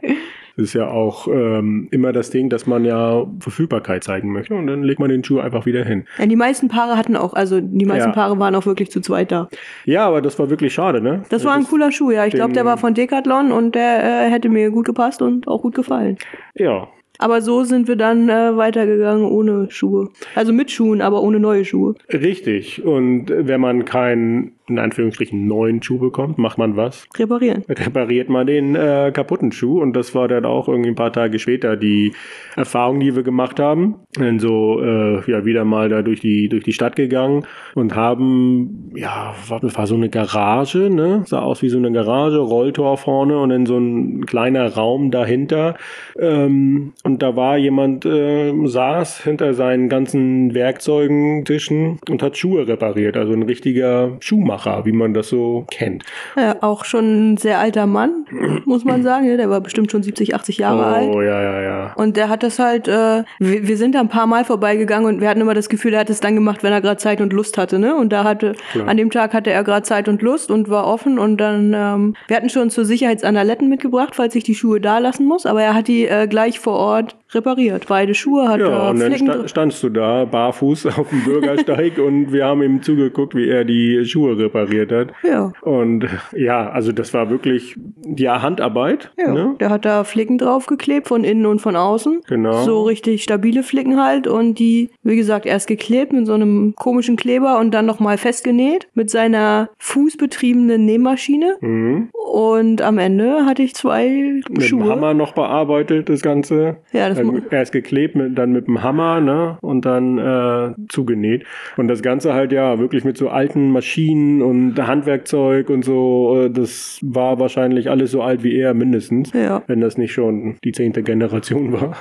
Das 0.58 0.66
ist 0.66 0.74
ja 0.74 0.88
auch 0.88 1.28
ähm, 1.28 1.88
immer 1.92 2.12
das 2.12 2.30
Ding, 2.30 2.50
dass 2.50 2.66
man 2.66 2.84
ja 2.84 3.24
Verfügbarkeit 3.38 4.02
zeigen 4.04 4.32
möchte 4.32 4.54
und 4.54 4.66
dann 4.66 4.82
legt 4.82 4.98
man 5.00 5.08
den 5.08 5.22
Schuh 5.24 5.38
einfach 5.38 5.64
wieder 5.66 5.84
hin. 5.84 6.04
Ja, 6.18 6.26
die 6.26 6.36
meisten 6.36 6.68
Paare 6.68 6.96
hatten 6.98 7.16
auch, 7.16 7.32
also 7.32 7.60
die 7.60 7.86
meisten 7.86 8.08
Ja. 8.10 8.14
Paare 8.14 8.38
waren 8.40 8.54
auch 8.56 8.66
wirklich 8.66 8.90
zu 8.90 9.00
zweit 9.00 9.30
da. 9.32 9.48
Ja, 9.84 10.04
aber 10.06 10.20
das 10.20 10.38
war 10.38 10.50
wirklich 10.50 10.74
schade, 10.74 11.00
ne? 11.00 11.22
Das 11.30 11.44
war 11.44 11.54
ein 11.54 11.64
cooler 11.64 11.92
Schuh, 11.92 12.10
ja. 12.10 12.26
Ich 12.26 12.34
glaube, 12.34 12.52
der 12.52 12.64
war 12.64 12.76
von 12.76 12.92
Decathlon 12.92 13.52
und 13.52 13.74
der 13.76 14.26
äh, 14.26 14.30
hätte 14.30 14.48
mir 14.48 14.70
gut 14.70 14.84
gepasst 14.86 15.22
und 15.22 15.46
auch 15.46 15.62
gut 15.62 15.74
gefallen. 15.76 16.18
Ja, 16.54 16.88
Aber 17.20 17.40
so 17.40 17.64
sind 17.64 17.88
wir 17.88 17.96
dann 17.96 18.28
äh, 18.28 18.56
weitergegangen 18.56 19.24
ohne 19.24 19.70
Schuhe. 19.70 20.08
Also 20.34 20.52
mit 20.52 20.70
Schuhen, 20.72 21.00
aber 21.00 21.22
ohne 21.22 21.38
neue 21.40 21.64
Schuhe. 21.64 21.94
richtig. 22.12 22.84
Und 22.84 23.26
wenn 23.34 23.60
man 23.60 23.84
keinen, 23.84 24.52
in 24.68 24.78
Anführungsstrichen, 24.78 25.46
neuen 25.46 25.82
Schuh 25.82 25.98
bekommt, 25.98 26.38
macht 26.38 26.58
man 26.58 26.76
was? 26.76 27.06
Reparieren. 27.16 27.64
repariert 27.68 28.28
man 28.28 28.46
den 28.46 28.74
äh, 28.74 29.10
kaputten 29.12 29.52
Schuh 29.52 29.80
und 29.80 29.94
das 29.94 30.14
war 30.14 30.28
dann 30.28 30.44
auch 30.44 30.68
irgendwie 30.68 30.90
ein 30.90 30.94
paar 30.94 31.12
Tage 31.12 31.38
später 31.38 31.76
die 31.76 32.12
Erfahrung, 32.56 33.00
die 33.00 33.14
wir 33.14 33.22
gemacht 33.22 33.60
haben. 33.60 33.96
Dann 34.14 34.38
so 34.38 34.80
äh, 34.80 35.30
ja 35.30 35.44
wieder 35.44 35.64
mal 35.64 35.88
da 35.88 36.02
durch 36.02 36.20
die 36.20 36.48
durch 36.48 36.64
die 36.64 36.72
Stadt 36.72 36.96
gegangen 36.96 37.44
und 37.74 37.94
haben 37.94 38.92
ja 38.94 39.34
war, 39.48 39.60
das 39.60 39.76
war 39.76 39.86
so 39.86 39.94
eine 39.94 40.08
Garage, 40.08 40.90
ne, 40.90 41.22
sah 41.26 41.40
aus 41.40 41.62
wie 41.62 41.68
so 41.68 41.78
eine 41.78 41.92
Garage, 41.92 42.38
Rolltor 42.38 42.96
vorne 42.98 43.38
und 43.38 43.50
dann 43.50 43.66
so 43.66 43.78
ein 43.78 44.26
kleiner 44.26 44.72
Raum 44.74 45.10
dahinter 45.10 45.76
ähm, 46.18 46.92
und 47.04 47.22
da 47.22 47.36
war 47.36 47.56
jemand 47.56 48.04
äh, 48.04 48.52
saß 48.66 49.22
hinter 49.22 49.54
seinen 49.54 49.88
ganzen 49.88 50.54
Werkzeugen, 50.54 51.44
Tischen 51.44 51.98
und 52.08 52.22
hat 52.22 52.36
Schuhe 52.36 52.66
repariert, 52.66 53.16
also 53.16 53.32
ein 53.32 53.42
richtiger 53.42 54.16
Schuhmacher, 54.20 54.57
wie 54.66 54.92
man 54.92 55.14
das 55.14 55.28
so 55.28 55.64
kennt. 55.70 56.04
Ja, 56.36 56.56
auch 56.60 56.84
schon 56.84 57.32
ein 57.32 57.36
sehr 57.36 57.58
alter 57.58 57.86
Mann, 57.86 58.26
muss 58.64 58.84
man 58.84 59.02
sagen. 59.02 59.28
Ja, 59.28 59.36
Der 59.36 59.50
war 59.50 59.60
bestimmt 59.60 59.90
schon 59.90 60.02
70, 60.02 60.34
80 60.34 60.58
Jahre 60.58 60.84
alt. 60.86 61.10
Oh, 61.14 61.20
ja, 61.22 61.40
ja, 61.42 61.60
ja. 61.60 61.92
Und 61.94 62.16
der 62.16 62.28
hat 62.28 62.42
das 62.42 62.58
halt, 62.58 62.88
äh, 62.88 63.24
wir, 63.38 63.68
wir 63.68 63.76
sind 63.76 63.94
da 63.94 64.00
ein 64.00 64.08
paar 64.08 64.26
Mal 64.26 64.44
vorbeigegangen 64.44 65.06
und 65.08 65.20
wir 65.20 65.28
hatten 65.28 65.40
immer 65.40 65.54
das 65.54 65.68
Gefühl, 65.68 65.94
er 65.94 66.00
hat 66.00 66.10
es 66.10 66.20
dann 66.20 66.34
gemacht, 66.34 66.62
wenn 66.62 66.72
er 66.72 66.80
gerade 66.80 66.98
Zeit 66.98 67.20
und 67.20 67.32
Lust 67.32 67.58
hatte, 67.58 67.78
ne? 67.78 67.94
Und 67.96 68.12
da 68.12 68.24
hatte, 68.24 68.54
Klar. 68.72 68.88
an 68.88 68.96
dem 68.96 69.10
Tag 69.10 69.34
hatte 69.34 69.50
er 69.50 69.64
gerade 69.64 69.82
Zeit 69.82 70.08
und 70.08 70.22
Lust 70.22 70.50
und 70.50 70.68
war 70.68 70.86
offen 70.86 71.18
und 71.18 71.36
dann, 71.38 71.72
ähm, 71.74 72.14
wir 72.26 72.36
hatten 72.36 72.48
schon 72.48 72.70
zur 72.70 72.84
Sicherheit 72.84 73.24
Analetten 73.24 73.68
mitgebracht, 73.68 74.14
falls 74.14 74.34
ich 74.34 74.44
die 74.44 74.54
Schuhe 74.54 74.80
da 74.80 74.98
lassen 74.98 75.26
muss, 75.26 75.46
aber 75.46 75.62
er 75.62 75.74
hat 75.74 75.88
die 75.88 76.06
äh, 76.06 76.26
gleich 76.26 76.58
vor 76.60 76.74
Ort 76.74 77.16
repariert. 77.32 77.86
Beide 77.88 78.14
Schuhe 78.14 78.48
hat 78.48 78.60
Ja, 78.60 78.68
er 78.86 78.90
und 78.90 79.00
dann 79.00 79.14
sta 79.16 79.48
standst 79.48 79.82
du 79.82 79.88
da, 79.88 80.24
barfuß 80.24 80.86
auf 80.98 81.08
dem 81.10 81.24
Bürgersteig 81.24 81.98
und 81.98 82.32
wir 82.32 82.44
haben 82.46 82.62
ihm 82.62 82.82
zugeguckt, 82.82 83.34
wie 83.34 83.48
er 83.48 83.64
die 83.64 84.04
Schuhe 84.04 84.38
repariert 84.38 84.92
hat. 84.92 85.08
Ja. 85.22 85.52
Und 85.62 86.06
ja, 86.36 86.70
also 86.70 86.92
das 86.92 87.12
war 87.14 87.30
wirklich, 87.30 87.76
ja, 88.16 88.42
Handarbeit. 88.42 89.10
Ja, 89.18 89.32
Ne? 89.32 89.54
der 89.60 89.70
hat 89.70 89.84
da 89.84 90.04
Flicken 90.04 90.38
draufgeklebt, 90.38 91.08
von 91.08 91.22
innen 91.24 91.44
und 91.46 91.60
von 91.60 91.76
außen. 91.76 92.22
Genau. 92.28 92.62
So 92.64 92.82
richtig 92.84 93.22
stabile 93.22 93.62
Flicken 93.62 94.02
halt. 94.02 94.26
Und 94.26 94.58
die, 94.58 94.90
wie 95.02 95.16
gesagt, 95.16 95.44
erst 95.46 95.66
geklebt 95.68 96.12
mit 96.12 96.26
so 96.26 96.32
einem 96.32 96.74
komischen 96.76 97.16
Kleber 97.16 97.58
und 97.58 97.72
dann 97.72 97.84
nochmal 97.86 98.16
festgenäht 98.18 98.88
mit 98.94 99.10
seiner 99.10 99.68
fußbetriebenen 99.78 100.84
Nähmaschine. 100.84 101.56
Mhm. 101.60 102.08
Und 102.32 102.82
am 102.82 102.98
Ende 102.98 103.44
hatte 103.46 103.62
ich 103.62 103.74
zwei 103.74 104.40
Mit 104.48 104.62
Schuhe. 104.62 104.82
dem 104.84 104.88
Hammer 104.90 105.14
noch 105.14 105.32
bearbeitet, 105.32 106.08
das 106.08 106.22
Ganze. 106.22 106.76
Ja, 106.92 107.08
das 107.08 107.17
mu- 107.24 107.40
erst 107.50 107.72
geklebt, 107.72 108.14
mit, 108.16 108.36
dann 108.38 108.52
mit 108.52 108.66
dem 108.66 108.82
Hammer, 108.82 109.20
ne? 109.20 109.58
Und 109.60 109.84
dann 109.84 110.18
äh, 110.18 110.74
zugenäht. 110.88 111.44
Und 111.76 111.88
das 111.88 112.02
Ganze 112.02 112.34
halt 112.34 112.52
ja 112.52 112.78
wirklich 112.78 113.04
mit 113.04 113.16
so 113.16 113.28
alten 113.28 113.70
Maschinen 113.70 114.42
und 114.42 114.78
Handwerkzeug 114.86 115.70
und 115.70 115.84
so. 115.84 116.42
äh, 116.44 116.50
Das 116.50 116.98
war 117.02 117.38
wahrscheinlich 117.38 117.90
alles 117.90 118.10
so 118.10 118.22
alt 118.22 118.42
wie 118.42 118.56
er 118.58 118.74
mindestens. 118.74 119.32
Ja. 119.32 119.62
Wenn 119.66 119.80
das 119.80 119.98
nicht 119.98 120.12
schon 120.12 120.56
die 120.64 120.72
zehnte 120.72 121.02
Generation 121.02 121.72
war. 121.72 121.96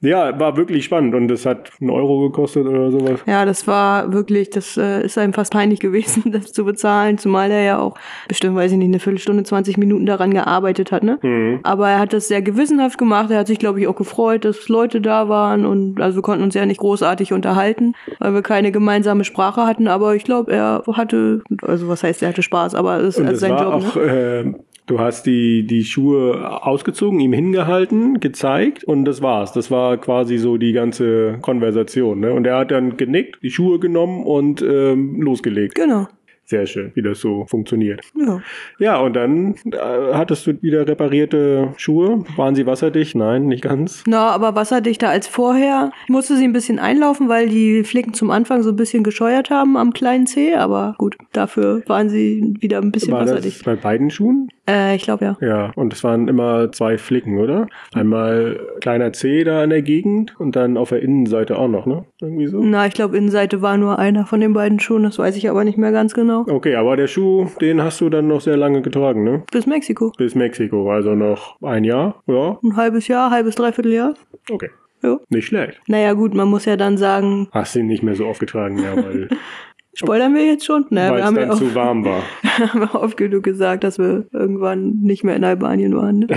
Ja, 0.00 0.38
war 0.38 0.56
wirklich 0.56 0.84
spannend 0.84 1.14
und 1.14 1.28
das 1.28 1.46
hat 1.46 1.70
einen 1.80 1.90
Euro 1.90 2.20
gekostet 2.28 2.66
oder 2.66 2.90
sowas. 2.90 3.20
Ja, 3.26 3.44
das 3.44 3.66
war 3.66 4.12
wirklich, 4.12 4.50
das 4.50 4.76
äh, 4.76 5.04
ist 5.04 5.16
einem 5.18 5.32
fast 5.32 5.52
peinlich 5.52 5.80
gewesen, 5.80 6.24
das 6.32 6.52
zu 6.52 6.64
bezahlen, 6.64 7.18
zumal 7.18 7.50
er 7.50 7.62
ja 7.62 7.78
auch 7.78 7.96
bestimmt, 8.28 8.56
weiß 8.56 8.72
ich 8.72 8.78
nicht, 8.78 8.88
eine 8.88 8.98
Viertelstunde, 8.98 9.42
20 9.44 9.78
Minuten 9.78 10.06
daran 10.06 10.32
gearbeitet 10.32 10.92
hat, 10.92 11.02
ne? 11.02 11.18
Mhm. 11.22 11.60
Aber 11.62 11.88
er 11.88 11.98
hat 11.98 12.12
das 12.12 12.28
sehr 12.28 12.42
gewissenhaft 12.42 12.98
gemacht. 12.98 13.30
Er 13.30 13.38
hat 13.38 13.46
sich, 13.46 13.58
glaube 13.58 13.80
ich, 13.80 13.86
auch 13.86 13.96
gefreut, 13.96 14.44
dass 14.44 14.53
Leute 14.68 15.00
da 15.00 15.28
waren 15.28 15.66
und 15.66 16.00
also 16.00 16.18
wir 16.18 16.22
konnten 16.22 16.44
uns 16.44 16.54
ja 16.54 16.66
nicht 16.66 16.80
großartig 16.80 17.32
unterhalten, 17.32 17.94
weil 18.18 18.34
wir 18.34 18.42
keine 18.42 18.72
gemeinsame 18.72 19.24
Sprache 19.24 19.66
hatten. 19.66 19.88
Aber 19.88 20.14
ich 20.14 20.24
glaube, 20.24 20.52
er 20.52 20.82
hatte, 20.92 21.42
also 21.62 21.88
was 21.88 22.02
heißt, 22.02 22.22
er 22.22 22.30
hatte 22.30 22.42
Spaß, 22.42 22.74
aber 22.74 23.00
es 23.00 23.18
ist 23.18 23.28
das 23.28 23.40
sein 23.40 23.50
Job. 23.50 23.60
auch, 23.60 23.96
ne? 23.96 24.02
äh, 24.02 24.54
du 24.86 24.98
hast 24.98 25.26
die, 25.26 25.66
die 25.66 25.84
Schuhe 25.84 26.64
ausgezogen, 26.64 27.20
ihm 27.20 27.32
hingehalten, 27.32 28.20
gezeigt 28.20 28.84
und 28.84 29.04
das 29.04 29.22
war's. 29.22 29.52
Das 29.52 29.70
war 29.70 29.96
quasi 29.96 30.38
so 30.38 30.56
die 30.56 30.72
ganze 30.72 31.38
Konversation. 31.40 32.20
Ne? 32.20 32.32
Und 32.32 32.46
er 32.46 32.58
hat 32.58 32.70
dann 32.70 32.96
genickt, 32.96 33.42
die 33.42 33.50
Schuhe 33.50 33.78
genommen 33.78 34.24
und 34.24 34.62
ähm, 34.62 35.20
losgelegt. 35.20 35.74
Genau. 35.74 36.06
Sehr 36.46 36.66
schön, 36.66 36.90
wie 36.94 37.02
das 37.02 37.20
so 37.20 37.46
funktioniert. 37.46 38.00
Ja. 38.14 38.40
Ja, 38.78 38.98
und 38.98 39.14
dann 39.14 39.54
äh, 39.72 39.78
hattest 40.12 40.46
du 40.46 40.60
wieder 40.62 40.86
reparierte 40.86 41.72
Schuhe. 41.76 42.24
Waren 42.36 42.54
sie 42.54 42.66
wasserdicht? 42.66 43.14
Nein, 43.14 43.46
nicht 43.46 43.62
ganz. 43.62 44.04
Na, 44.06 44.28
aber 44.30 44.54
wasserdichter 44.54 45.08
als 45.08 45.26
vorher. 45.26 45.90
Ich 46.04 46.10
musste 46.10 46.36
sie 46.36 46.44
ein 46.44 46.52
bisschen 46.52 46.78
einlaufen, 46.78 47.28
weil 47.28 47.48
die 47.48 47.82
Flicken 47.84 48.12
zum 48.12 48.30
Anfang 48.30 48.62
so 48.62 48.70
ein 48.70 48.76
bisschen 48.76 49.04
gescheuert 49.04 49.48
haben 49.50 49.76
am 49.76 49.92
kleinen 49.92 50.26
Zeh. 50.26 50.54
Aber 50.54 50.94
gut, 50.98 51.16
dafür 51.32 51.82
waren 51.86 52.08
sie 52.10 52.54
wieder 52.60 52.78
ein 52.82 52.92
bisschen 52.92 53.12
War 53.12 53.20
das 53.20 53.30
wasserdicht. 53.30 53.64
bei 53.64 53.76
beiden 53.76 54.10
Schuhen? 54.10 54.48
Äh, 54.68 54.96
ich 54.96 55.02
glaube 55.02 55.24
ja. 55.24 55.36
Ja, 55.40 55.72
und 55.76 55.92
es 55.92 56.02
waren 56.04 56.28
immer 56.28 56.72
zwei 56.72 56.96
Flicken, 56.98 57.38
oder? 57.38 57.66
Einmal 57.92 58.58
kleiner 58.80 59.12
C 59.12 59.44
da 59.44 59.62
in 59.62 59.70
der 59.70 59.82
Gegend 59.82 60.34
und 60.40 60.56
dann 60.56 60.76
auf 60.76 60.88
der 60.88 61.02
Innenseite 61.02 61.58
auch 61.58 61.68
noch, 61.68 61.86
ne? 61.86 62.04
Irgendwie 62.20 62.46
so. 62.46 62.60
Na, 62.62 62.86
ich 62.86 62.94
glaube, 62.94 63.16
Innenseite 63.16 63.60
war 63.62 63.76
nur 63.76 63.98
einer 63.98 64.24
von 64.26 64.40
den 64.40 64.52
beiden 64.54 64.80
Schuhen. 64.80 65.02
Das 65.02 65.18
weiß 65.18 65.36
ich 65.36 65.50
aber 65.50 65.64
nicht 65.64 65.76
mehr 65.78 65.92
ganz 65.92 66.14
genau. 66.14 66.46
Okay, 66.48 66.76
aber 66.76 66.96
der 66.96 67.06
Schuh, 67.08 67.46
den 67.60 67.82
hast 67.82 68.00
du 68.00 68.08
dann 68.08 68.26
noch 68.28 68.40
sehr 68.40 68.56
lange 68.56 68.80
getragen, 68.82 69.22
ne? 69.24 69.42
Bis 69.52 69.66
Mexiko. 69.66 70.12
Bis 70.16 70.34
Mexiko, 70.34 70.90
also 70.90 71.14
noch 71.14 71.60
ein 71.62 71.84
Jahr, 71.84 72.22
ja? 72.26 72.58
Ein 72.62 72.76
halbes 72.76 73.08
Jahr, 73.08 73.30
halbes, 73.30 73.56
dreiviertel 73.56 73.92
Jahr. 73.92 74.14
Okay, 74.50 74.70
Ja. 75.02 75.18
nicht 75.28 75.46
schlecht. 75.46 75.80
Naja, 75.88 76.12
gut, 76.14 76.34
man 76.34 76.48
muss 76.48 76.64
ja 76.64 76.76
dann 76.76 76.96
sagen, 76.96 77.48
Hast 77.52 77.76
ihn 77.76 77.86
nicht 77.86 78.02
mehr 78.02 78.14
so 78.14 78.26
oft 78.26 78.40
getragen, 78.40 78.78
ja, 78.78 78.96
weil 78.96 79.28
spoilern 79.94 80.34
wir 80.34 80.46
jetzt 80.46 80.64
schon? 80.64 80.86
Naja, 80.90 81.10
weil 81.10 81.18
wir 81.18 81.24
es 81.24 81.34
dann 81.34 81.42
ja 81.44 81.52
auch, 81.52 81.58
zu 81.58 81.74
warm 81.74 82.04
war. 82.04 82.22
haben 82.42 82.82
ja 82.82 82.94
oft 82.94 83.16
genug 83.16 83.42
gesagt, 83.42 83.84
dass 83.84 83.98
wir 83.98 84.26
irgendwann 84.32 85.00
nicht 85.02 85.24
mehr 85.24 85.36
in 85.36 85.44
Albanien 85.44 85.96
waren. 85.96 86.20
Ne? 86.20 86.28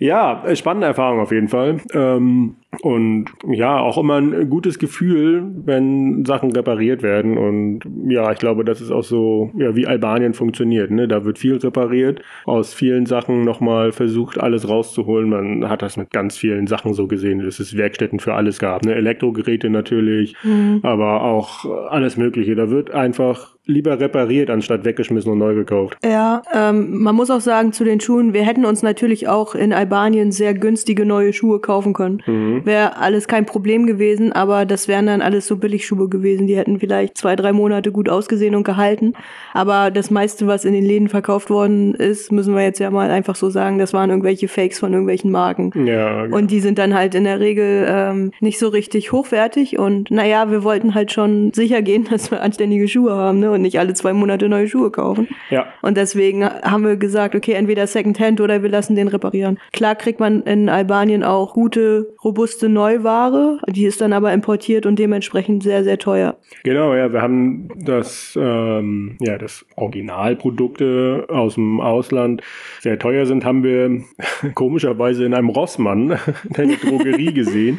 Ja, 0.00 0.44
spannende 0.54 0.86
Erfahrung 0.86 1.20
auf 1.20 1.32
jeden 1.32 1.48
Fall. 1.48 1.80
Ähm, 1.92 2.54
und 2.82 3.26
ja, 3.48 3.78
auch 3.78 3.98
immer 3.98 4.18
ein 4.18 4.48
gutes 4.50 4.78
Gefühl, 4.78 5.42
wenn 5.64 6.24
Sachen 6.24 6.52
repariert 6.52 7.02
werden. 7.02 7.36
Und 7.36 7.80
ja, 8.08 8.30
ich 8.30 8.38
glaube, 8.38 8.64
das 8.64 8.80
ist 8.80 8.92
auch 8.92 9.02
so, 9.02 9.50
ja, 9.56 9.74
wie 9.74 9.86
Albanien 9.86 10.34
funktioniert. 10.34 10.90
Ne? 10.90 11.08
Da 11.08 11.24
wird 11.24 11.38
viel 11.38 11.56
repariert, 11.56 12.22
aus 12.44 12.74
vielen 12.74 13.06
Sachen 13.06 13.44
nochmal 13.44 13.90
versucht, 13.90 14.38
alles 14.38 14.68
rauszuholen. 14.68 15.30
Man 15.30 15.68
hat 15.68 15.82
das 15.82 15.96
mit 15.96 16.10
ganz 16.10 16.36
vielen 16.36 16.66
Sachen 16.66 16.92
so 16.94 17.08
gesehen, 17.08 17.40
dass 17.40 17.58
es 17.58 17.76
Werkstätten 17.76 18.20
für 18.20 18.34
alles 18.34 18.58
gab. 18.58 18.84
Ne? 18.84 18.94
Elektrogeräte 18.94 19.70
natürlich, 19.70 20.36
mhm. 20.44 20.80
aber 20.82 21.24
auch 21.24 21.64
alles 21.90 22.16
Mögliche. 22.16 22.47
Da 22.54 22.70
wird 22.70 22.90
einfach 22.90 23.57
lieber 23.68 24.00
repariert, 24.00 24.48
anstatt 24.48 24.86
weggeschmissen 24.86 25.30
und 25.30 25.38
neu 25.38 25.54
gekauft. 25.54 25.98
Ja, 26.02 26.42
ähm, 26.54 27.02
man 27.02 27.14
muss 27.14 27.30
auch 27.30 27.40
sagen 27.40 27.72
zu 27.72 27.84
den 27.84 28.00
Schuhen, 28.00 28.32
wir 28.32 28.42
hätten 28.42 28.64
uns 28.64 28.82
natürlich 28.82 29.28
auch 29.28 29.54
in 29.54 29.74
Albanien 29.74 30.32
sehr 30.32 30.54
günstige 30.54 31.04
neue 31.04 31.34
Schuhe 31.34 31.60
kaufen 31.60 31.92
können. 31.92 32.22
Mhm. 32.26 32.64
Wäre 32.64 32.96
alles 32.96 33.28
kein 33.28 33.44
Problem 33.44 33.86
gewesen, 33.86 34.32
aber 34.32 34.64
das 34.64 34.88
wären 34.88 35.06
dann 35.06 35.20
alles 35.20 35.46
so 35.46 35.56
Billigschuhe 35.56 36.08
gewesen. 36.08 36.46
Die 36.46 36.56
hätten 36.56 36.80
vielleicht 36.80 37.18
zwei, 37.18 37.36
drei 37.36 37.52
Monate 37.52 37.92
gut 37.92 38.08
ausgesehen 38.08 38.54
und 38.54 38.64
gehalten. 38.64 39.12
Aber 39.52 39.90
das 39.90 40.10
meiste, 40.10 40.46
was 40.46 40.64
in 40.64 40.72
den 40.72 40.84
Läden 40.84 41.08
verkauft 41.08 41.50
worden 41.50 41.94
ist, 41.94 42.32
müssen 42.32 42.54
wir 42.54 42.62
jetzt 42.62 42.80
ja 42.80 42.90
mal 42.90 43.10
einfach 43.10 43.36
so 43.36 43.50
sagen, 43.50 43.78
das 43.78 43.92
waren 43.92 44.08
irgendwelche 44.08 44.48
Fakes 44.48 44.78
von 44.78 44.92
irgendwelchen 44.92 45.30
Marken. 45.30 45.72
Ja, 45.86 46.24
genau. 46.24 46.36
Und 46.38 46.50
die 46.50 46.60
sind 46.60 46.78
dann 46.78 46.94
halt 46.94 47.14
in 47.14 47.24
der 47.24 47.38
Regel 47.38 47.86
ähm, 47.86 48.30
nicht 48.40 48.58
so 48.58 48.68
richtig 48.68 49.12
hochwertig. 49.12 49.78
Und 49.78 50.10
naja, 50.10 50.50
wir 50.50 50.64
wollten 50.64 50.94
halt 50.94 51.12
schon 51.12 51.52
sicher 51.52 51.82
gehen, 51.82 52.04
dass 52.10 52.30
wir 52.30 52.40
anständige 52.40 52.88
Schuhe 52.88 53.12
haben. 53.12 53.40
Ne? 53.40 53.57
Und 53.58 53.62
nicht 53.62 53.78
alle 53.78 53.94
zwei 53.94 54.12
Monate 54.12 54.48
neue 54.48 54.68
Schuhe 54.68 54.90
kaufen. 54.90 55.28
Ja. 55.50 55.66
Und 55.82 55.96
deswegen 55.96 56.44
haben 56.44 56.84
wir 56.84 56.96
gesagt, 56.96 57.34
okay, 57.34 57.52
entweder 57.52 57.86
Secondhand 57.86 58.40
oder 58.40 58.62
wir 58.62 58.70
lassen 58.70 58.96
den 58.96 59.08
reparieren. 59.08 59.58
Klar 59.72 59.94
kriegt 59.94 60.20
man 60.20 60.42
in 60.42 60.68
Albanien 60.68 61.22
auch 61.22 61.54
gute, 61.54 62.14
robuste 62.24 62.68
Neuware, 62.68 63.58
die 63.68 63.84
ist 63.84 64.00
dann 64.00 64.12
aber 64.12 64.32
importiert 64.32 64.86
und 64.86 64.98
dementsprechend 64.98 65.62
sehr, 65.62 65.84
sehr 65.84 65.98
teuer. 65.98 66.36
Genau, 66.64 66.94
ja, 66.94 67.12
wir 67.12 67.20
haben 67.20 67.68
das, 67.76 68.38
ähm, 68.40 69.16
ja, 69.20 69.38
das 69.38 69.66
Originalprodukte 69.76 71.26
aus 71.28 71.54
dem 71.54 71.80
Ausland 71.80 72.42
sehr 72.80 72.98
teuer 72.98 73.26
sind, 73.26 73.44
haben 73.44 73.64
wir 73.64 74.02
komischerweise 74.54 75.24
in 75.24 75.34
einem 75.34 75.48
Rossmann, 75.48 76.08
der 76.44 76.66
Drogerie 76.66 77.32
gesehen. 77.34 77.78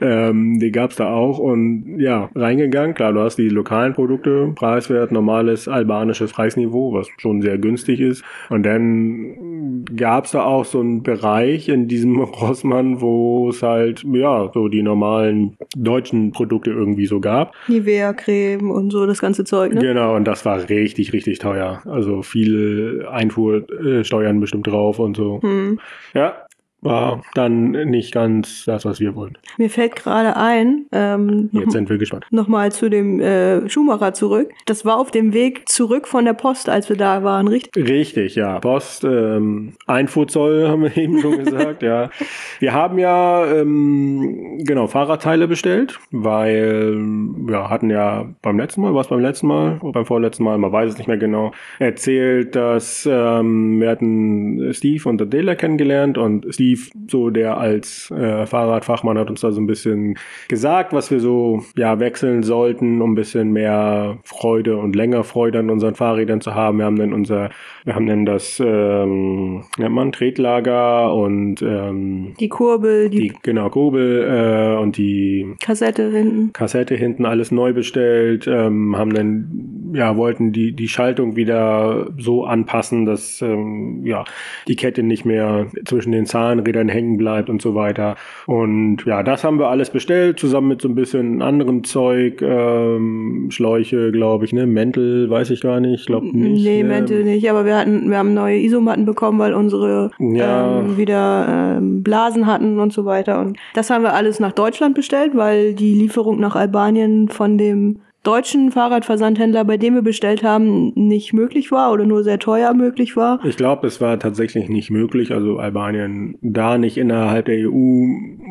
Ähm, 0.00 0.58
die 0.58 0.72
gab 0.72 0.90
es 0.90 0.96
da 0.96 1.12
auch 1.12 1.38
und 1.38 1.98
ja, 1.98 2.30
reingegangen. 2.34 2.94
Klar, 2.94 3.12
du 3.12 3.20
hast 3.20 3.36
die 3.36 3.48
lokalen 3.48 3.92
Produkte 3.92 4.52
preiswert 4.54 5.11
normales 5.12 5.68
albanisches 5.68 6.32
Preisniveau, 6.32 6.92
was 6.92 7.08
schon 7.18 7.42
sehr 7.42 7.58
günstig 7.58 8.00
ist. 8.00 8.24
Und 8.48 8.64
dann 8.64 9.84
gab 9.96 10.24
es 10.24 10.32
da 10.32 10.44
auch 10.44 10.64
so 10.64 10.80
einen 10.80 11.02
Bereich 11.02 11.68
in 11.68 11.88
diesem 11.88 12.20
Rossmann, 12.20 13.00
wo 13.00 13.48
es 13.50 13.62
halt, 13.62 14.04
ja, 14.04 14.50
so 14.52 14.68
die 14.68 14.82
normalen 14.82 15.56
deutschen 15.76 16.32
Produkte 16.32 16.70
irgendwie 16.70 17.06
so 17.06 17.20
gab. 17.20 17.54
Nivea-Creme 17.68 18.70
und 18.70 18.90
so, 18.90 19.06
das 19.06 19.20
ganze 19.20 19.44
Zeug, 19.44 19.74
ne? 19.74 19.80
Genau, 19.80 20.16
und 20.16 20.24
das 20.24 20.44
war 20.44 20.68
richtig, 20.68 21.12
richtig 21.12 21.38
teuer. 21.38 21.82
Also 21.86 22.22
viele 22.22 23.08
Einfuhrsteuern 23.10 24.40
bestimmt 24.40 24.66
drauf 24.66 24.98
und 24.98 25.16
so. 25.16 25.40
Hm. 25.42 25.78
Ja, 26.14 26.46
war 26.82 27.22
dann 27.34 27.70
nicht 27.70 28.12
ganz 28.12 28.64
das, 28.64 28.84
was 28.84 29.00
wir 29.00 29.14
wollten. 29.14 29.36
Mir 29.56 29.70
fällt 29.70 29.96
gerade 29.96 30.36
ein, 30.36 30.86
ähm, 30.90 31.48
jetzt 31.52 31.72
sind 31.72 31.88
wir 31.88 31.96
gespannt. 31.96 32.26
Nochmal 32.30 32.72
zu 32.72 32.90
dem 32.90 33.20
äh, 33.20 33.68
Schuhmacher 33.68 34.12
zurück. 34.14 34.50
Das 34.66 34.84
war 34.84 34.98
auf 34.98 35.12
dem 35.12 35.32
Weg 35.32 35.68
zurück 35.68 36.08
von 36.08 36.24
der 36.24 36.34
Post, 36.34 36.68
als 36.68 36.88
wir 36.88 36.96
da 36.96 37.22
waren, 37.22 37.46
richtig? 37.46 37.88
Richtig, 37.88 38.34
ja. 38.34 38.58
Post, 38.58 39.04
ähm, 39.04 39.74
Einfuhrzoll 39.86 40.68
haben 40.68 40.82
wir 40.82 40.96
eben 40.96 41.20
schon 41.20 41.44
gesagt, 41.44 41.82
ja. 41.82 42.10
Wir 42.58 42.72
haben 42.72 42.98
ja 42.98 43.46
ähm, 43.46 44.58
genau 44.64 44.88
Fahrradteile 44.88 45.46
bestellt, 45.46 46.00
weil 46.10 46.96
wir 46.96 47.70
hatten 47.70 47.90
ja 47.90 48.26
beim 48.42 48.58
letzten 48.58 48.82
Mal, 48.82 48.94
was 48.94 49.08
beim 49.08 49.20
letzten 49.20 49.46
Mal, 49.46 49.78
beim 49.82 50.04
vorletzten 50.04 50.42
Mal, 50.42 50.58
man 50.58 50.72
weiß 50.72 50.90
es 50.90 50.98
nicht 50.98 51.06
mehr 51.06 51.18
genau, 51.18 51.52
erzählt, 51.78 52.56
dass 52.56 53.08
ähm, 53.10 53.80
wir 53.80 53.88
hatten 53.88 54.74
Steve 54.74 55.08
und 55.08 55.22
Adela 55.22 55.54
kennengelernt 55.54 56.18
und 56.18 56.46
Steve 56.52 56.71
Steve, 56.72 57.06
so 57.10 57.30
der 57.30 57.58
als 57.58 58.10
äh, 58.10 58.46
Fahrradfachmann 58.46 59.18
hat 59.18 59.30
uns 59.30 59.40
da 59.40 59.52
so 59.52 59.60
ein 59.60 59.66
bisschen 59.66 60.16
gesagt, 60.48 60.92
was 60.92 61.10
wir 61.10 61.20
so 61.20 61.62
ja 61.76 62.00
wechseln 62.00 62.42
sollten, 62.42 63.00
um 63.00 63.12
ein 63.12 63.14
bisschen 63.14 63.52
mehr 63.52 64.18
Freude 64.24 64.76
und 64.76 64.96
länger 64.96 65.24
Freude 65.24 65.60
an 65.60 65.70
unseren 65.70 65.94
Fahrrädern 65.94 66.40
zu 66.40 66.54
haben. 66.54 66.78
Wir 66.78 66.86
haben 66.86 66.96
dann 66.96 67.12
unser, 67.12 67.50
wir 67.84 67.94
haben 67.94 68.06
dann 68.06 68.24
das 68.24 68.60
ähm, 68.64 69.64
nennt 69.78 69.94
man 69.94 70.12
Tretlager 70.12 71.14
und 71.14 71.62
ähm, 71.62 72.34
die 72.38 72.48
Kurbel, 72.48 73.10
die, 73.10 73.28
die 73.28 73.34
genau 73.42 73.68
Kurbel 73.70 74.76
äh, 74.76 74.80
und 74.80 74.96
die 74.96 75.54
Kassette 75.60 76.10
hinten, 76.10 76.52
Kassette 76.52 76.94
hinten 76.94 77.26
alles 77.26 77.50
neu 77.50 77.72
bestellt, 77.72 78.46
ähm, 78.46 78.96
haben 78.96 79.14
dann 79.14 79.81
ja 79.92 80.16
wollten 80.16 80.52
die 80.52 80.72
die 80.72 80.88
Schaltung 80.88 81.36
wieder 81.36 82.08
so 82.18 82.44
anpassen, 82.44 83.06
dass 83.06 83.42
ähm, 83.42 84.04
ja 84.04 84.24
die 84.68 84.76
Kette 84.76 85.02
nicht 85.02 85.24
mehr 85.24 85.66
zwischen 85.84 86.12
den 86.12 86.26
Zahnrädern 86.26 86.88
hängen 86.88 87.16
bleibt 87.16 87.50
und 87.50 87.62
so 87.62 87.74
weiter. 87.74 88.16
Und 88.46 89.04
ja, 89.06 89.22
das 89.22 89.44
haben 89.44 89.58
wir 89.58 89.68
alles 89.68 89.90
bestellt, 89.90 90.38
zusammen 90.38 90.68
mit 90.68 90.82
so 90.82 90.88
ein 90.88 90.94
bisschen 90.94 91.42
anderem 91.42 91.84
Zeug, 91.84 92.42
ähm, 92.42 93.48
Schläuche, 93.50 94.12
glaube 94.12 94.44
ich, 94.44 94.52
ne? 94.52 94.66
Mäntel, 94.66 95.28
weiß 95.30 95.50
ich 95.50 95.60
gar 95.60 95.80
nicht, 95.80 96.06
glaube 96.06 96.26
nicht. 96.26 96.64
Nee, 96.64 96.82
ne? 96.82 96.88
Mäntel 96.88 97.24
nicht, 97.24 97.48
aber 97.50 97.64
wir 97.64 97.76
hatten, 97.76 98.10
wir 98.10 98.18
haben 98.18 98.34
neue 98.34 98.58
Isomatten 98.58 99.04
bekommen, 99.04 99.38
weil 99.38 99.54
unsere 99.54 100.10
ja. 100.18 100.80
ähm, 100.80 100.96
wieder 100.96 101.76
ähm, 101.78 102.02
Blasen 102.02 102.46
hatten 102.46 102.78
und 102.78 102.92
so 102.92 103.04
weiter. 103.04 103.40
Und 103.40 103.58
das 103.74 103.90
haben 103.90 104.02
wir 104.02 104.14
alles 104.14 104.40
nach 104.40 104.52
Deutschland 104.52 104.94
bestellt, 104.94 105.32
weil 105.34 105.74
die 105.74 105.94
Lieferung 105.94 106.40
nach 106.40 106.56
Albanien 106.56 107.28
von 107.28 107.58
dem 107.58 107.98
deutschen 108.22 108.70
Fahrradversandhändler, 108.70 109.64
bei 109.64 109.76
dem 109.76 109.94
wir 109.94 110.02
bestellt 110.02 110.42
haben, 110.42 110.92
nicht 110.94 111.32
möglich 111.32 111.72
war 111.72 111.92
oder 111.92 112.04
nur 112.04 112.22
sehr 112.22 112.38
teuer 112.38 112.72
möglich 112.74 113.16
war? 113.16 113.44
Ich 113.44 113.56
glaube, 113.56 113.86
es 113.86 114.00
war 114.00 114.18
tatsächlich 114.18 114.68
nicht 114.68 114.90
möglich. 114.90 115.32
Also 115.32 115.58
Albanien 115.58 116.38
da 116.40 116.78
nicht 116.78 116.98
innerhalb 116.98 117.46
der 117.46 117.68
EU 117.68 118.06